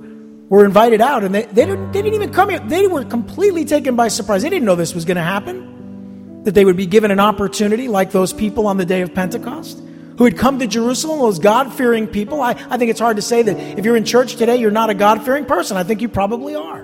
were 0.50 0.66
invited 0.66 1.00
out 1.00 1.24
and 1.24 1.34
they, 1.34 1.44
they, 1.44 1.66
didn't, 1.66 1.94
they 1.94 2.02
didn't 2.02 2.16
even 2.16 2.34
come 2.34 2.50
here. 2.50 2.60
They 2.60 2.88
were 2.88 3.06
completely 3.06 3.64
taken 3.64 3.96
by 3.96 4.10
surprise. 4.10 4.42
They 4.42 4.50
didn't 4.50 4.66
know 4.66 4.76
this 4.76 4.94
was 4.94 5.06
going 5.06 5.16
to 5.16 5.24
happen, 5.24 6.44
that 6.44 6.54
they 6.56 6.66
would 6.66 6.76
be 6.76 6.86
given 6.86 7.10
an 7.10 7.22
opportunity 7.22 7.88
like 7.88 8.12
those 8.12 8.34
people 8.34 8.68
on 8.68 8.76
the 8.78 8.86
day 8.86 9.02
of 9.02 9.14
Pentecost 9.14 9.82
who 10.22 10.26
had 10.26 10.38
come 10.38 10.60
to 10.60 10.68
Jerusalem, 10.68 11.18
those 11.18 11.40
God 11.40 11.74
fearing 11.74 12.06
people. 12.06 12.44
I, 12.44 12.52
I 12.52 12.78
think 12.78 12.92
it's 12.92 13.00
hard 13.00 13.16
to 13.16 13.24
say 13.24 13.42
that 13.42 13.58
if 13.80 13.84
you're 13.84 13.96
in 13.96 14.06
church 14.06 14.36
today, 14.36 14.58
you're 14.58 14.70
not 14.70 14.92
a 14.92 14.94
God 14.94 15.26
fearing 15.26 15.46
person. 15.46 15.78
I 15.78 15.84
think 15.84 16.00
you 16.00 16.10
probably 16.10 16.54
are. 16.54 16.84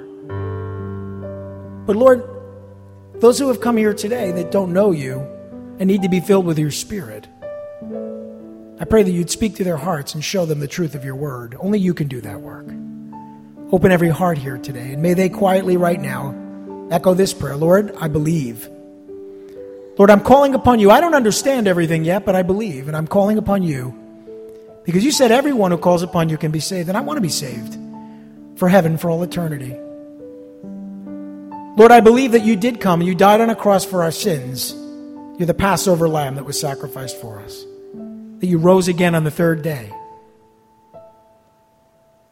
But 1.85 1.95
Lord, 1.95 2.27
those 3.19 3.37
who 3.37 3.49
have 3.49 3.61
come 3.61 3.77
here 3.77 3.93
today 3.93 4.31
that 4.31 4.49
don't 4.49 4.73
know 4.73 4.89
you 4.89 5.19
and 5.77 5.85
need 5.85 6.01
to 6.01 6.09
be 6.09 6.19
filled 6.19 6.47
with 6.47 6.57
your 6.57 6.71
Spirit, 6.71 7.27
I 8.79 8.85
pray 8.85 9.03
that 9.03 9.11
you'd 9.11 9.29
speak 9.29 9.57
to 9.57 9.63
their 9.63 9.77
hearts 9.77 10.15
and 10.15 10.23
show 10.23 10.47
them 10.47 10.59
the 10.59 10.67
truth 10.67 10.95
of 10.95 11.05
your 11.05 11.15
word. 11.15 11.55
Only 11.59 11.77
you 11.77 11.93
can 11.93 12.07
do 12.07 12.19
that 12.21 12.41
work. 12.41 12.65
Open 13.71 13.91
every 13.91 14.09
heart 14.09 14.39
here 14.39 14.57
today, 14.57 14.93
and 14.93 15.03
may 15.03 15.13
they 15.13 15.29
quietly 15.29 15.77
right 15.77 16.01
now 16.01 16.33
echo 16.89 17.13
this 17.13 17.35
prayer 17.35 17.55
Lord, 17.55 17.95
I 17.99 18.07
believe. 18.07 18.67
Lord, 19.97 20.09
I'm 20.11 20.21
calling 20.21 20.53
upon 20.53 20.79
you. 20.79 20.91
I 20.91 21.01
don't 21.01 21.15
understand 21.15 21.67
everything 21.67 22.03
yet, 22.03 22.25
but 22.25 22.35
I 22.35 22.43
believe, 22.43 22.87
and 22.87 22.95
I'm 22.95 23.07
calling 23.07 23.37
upon 23.37 23.63
you 23.63 23.93
because 24.85 25.03
you 25.03 25.11
said 25.11 25.31
everyone 25.31 25.71
who 25.71 25.77
calls 25.77 26.03
upon 26.03 26.29
you 26.29 26.37
can 26.37 26.51
be 26.51 26.59
saved, 26.59 26.87
and 26.87 26.97
I 26.97 27.01
want 27.01 27.17
to 27.17 27.21
be 27.21 27.29
saved 27.29 27.77
for 28.57 28.69
heaven 28.69 28.97
for 28.97 29.09
all 29.09 29.23
eternity. 29.23 29.75
Lord, 31.77 31.91
I 31.91 31.99
believe 31.99 32.31
that 32.31 32.43
you 32.43 32.55
did 32.55 32.79
come 32.79 33.01
and 33.01 33.07
you 33.07 33.15
died 33.15 33.41
on 33.41 33.49
a 33.49 33.55
cross 33.55 33.85
for 33.85 34.03
our 34.03 34.11
sins. 34.11 34.73
You're 35.37 35.45
the 35.45 35.53
Passover 35.53 36.07
lamb 36.09 36.35
that 36.35 36.45
was 36.45 36.59
sacrificed 36.59 37.19
for 37.21 37.39
us, 37.39 37.63
that 38.39 38.47
you 38.47 38.57
rose 38.57 38.87
again 38.87 39.13
on 39.13 39.23
the 39.23 39.31
third 39.31 39.61
day 39.61 39.91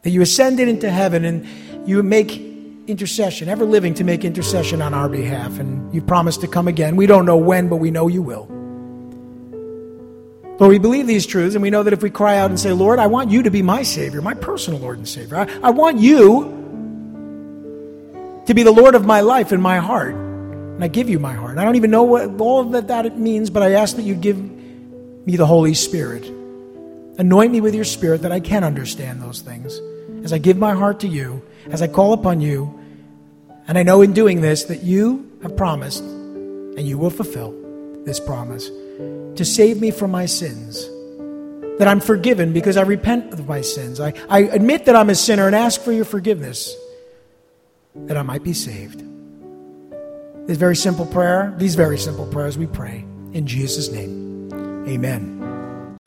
that 0.06 0.12
you 0.12 0.22
ascended 0.22 0.68
into 0.68 0.88
heaven 0.88 1.24
and 1.24 1.44
you 1.88 2.00
make 2.00 2.30
intercession, 2.86 3.48
ever 3.48 3.64
living 3.64 3.94
to 3.94 4.04
make 4.04 4.24
intercession 4.24 4.80
on 4.82 4.94
our 4.94 5.08
behalf. 5.08 5.58
And 5.58 5.92
you 5.94 6.00
promised 6.00 6.40
to 6.42 6.48
come 6.48 6.68
again. 6.68 6.96
We 6.96 7.06
don't 7.06 7.26
know 7.26 7.36
when, 7.36 7.68
but 7.68 7.76
we 7.76 7.90
know 7.90 8.08
you 8.08 8.22
will. 8.22 8.46
Lord, 10.58 10.70
we 10.70 10.78
believe 10.78 11.06
these 11.06 11.26
truths, 11.26 11.54
and 11.54 11.62
we 11.62 11.68
know 11.68 11.82
that 11.82 11.92
if 11.92 12.02
we 12.02 12.08
cry 12.08 12.38
out 12.38 12.48
and 12.48 12.58
say, 12.58 12.72
Lord, 12.72 12.98
I 12.98 13.08
want 13.08 13.30
you 13.30 13.42
to 13.42 13.50
be 13.50 13.60
my 13.60 13.82
Savior, 13.82 14.22
my 14.22 14.32
personal 14.32 14.80
Lord 14.80 14.96
and 14.96 15.06
Savior, 15.06 15.36
I, 15.36 15.48
I 15.62 15.70
want 15.70 15.98
you 15.98 16.54
to 18.46 18.54
be 18.54 18.62
the 18.62 18.72
Lord 18.72 18.94
of 18.94 19.04
my 19.04 19.20
life 19.20 19.52
and 19.52 19.62
my 19.62 19.78
heart. 19.78 20.14
And 20.14 20.82
I 20.82 20.88
give 20.88 21.10
you 21.10 21.18
my 21.18 21.34
heart. 21.34 21.58
I 21.58 21.64
don't 21.64 21.76
even 21.76 21.90
know 21.90 22.04
what 22.04 22.40
all 22.40 22.64
that, 22.64 22.88
that 22.88 23.04
it 23.04 23.18
means, 23.18 23.50
but 23.50 23.62
I 23.62 23.72
ask 23.72 23.96
that 23.96 24.02
you 24.02 24.14
give 24.14 24.38
me 24.38 25.36
the 25.36 25.46
Holy 25.46 25.74
Spirit. 25.74 26.24
Anoint 27.18 27.52
me 27.52 27.60
with 27.60 27.74
your 27.74 27.84
Spirit 27.84 28.22
that 28.22 28.32
I 28.32 28.40
can 28.40 28.64
understand 28.64 29.20
those 29.20 29.40
things 29.40 29.80
as 30.24 30.32
I 30.32 30.38
give 30.38 30.56
my 30.56 30.72
heart 30.74 31.00
to 31.00 31.08
you, 31.08 31.42
as 31.70 31.82
I 31.82 31.86
call 31.86 32.12
upon 32.12 32.40
you, 32.40 32.75
and 33.68 33.78
I 33.78 33.82
know 33.82 34.02
in 34.02 34.12
doing 34.12 34.40
this 34.40 34.64
that 34.64 34.82
you 34.82 35.30
have 35.42 35.56
promised, 35.56 36.02
and 36.02 36.80
you 36.80 36.98
will 36.98 37.10
fulfill 37.10 37.54
this 38.04 38.20
promise, 38.20 38.68
to 38.68 39.44
save 39.44 39.80
me 39.80 39.90
from 39.90 40.10
my 40.10 40.26
sins. 40.26 40.88
That 41.78 41.88
I'm 41.88 42.00
forgiven 42.00 42.54
because 42.54 42.78
I 42.78 42.82
repent 42.82 43.34
of 43.34 43.46
my 43.46 43.60
sins. 43.60 44.00
I, 44.00 44.14
I 44.30 44.40
admit 44.40 44.86
that 44.86 44.96
I'm 44.96 45.10
a 45.10 45.14
sinner 45.14 45.46
and 45.46 45.54
ask 45.54 45.80
for 45.80 45.92
your 45.92 46.06
forgiveness, 46.06 46.74
that 47.94 48.16
I 48.16 48.22
might 48.22 48.42
be 48.42 48.54
saved. 48.54 49.02
This 50.46 50.56
very 50.56 50.76
simple 50.76 51.04
prayer, 51.04 51.52
these 51.58 51.74
very 51.74 51.98
simple 51.98 52.26
prayers 52.26 52.56
we 52.56 52.66
pray 52.66 53.04
in 53.32 53.46
Jesus' 53.46 53.90
name. 53.90 54.50
Amen. 54.88 55.35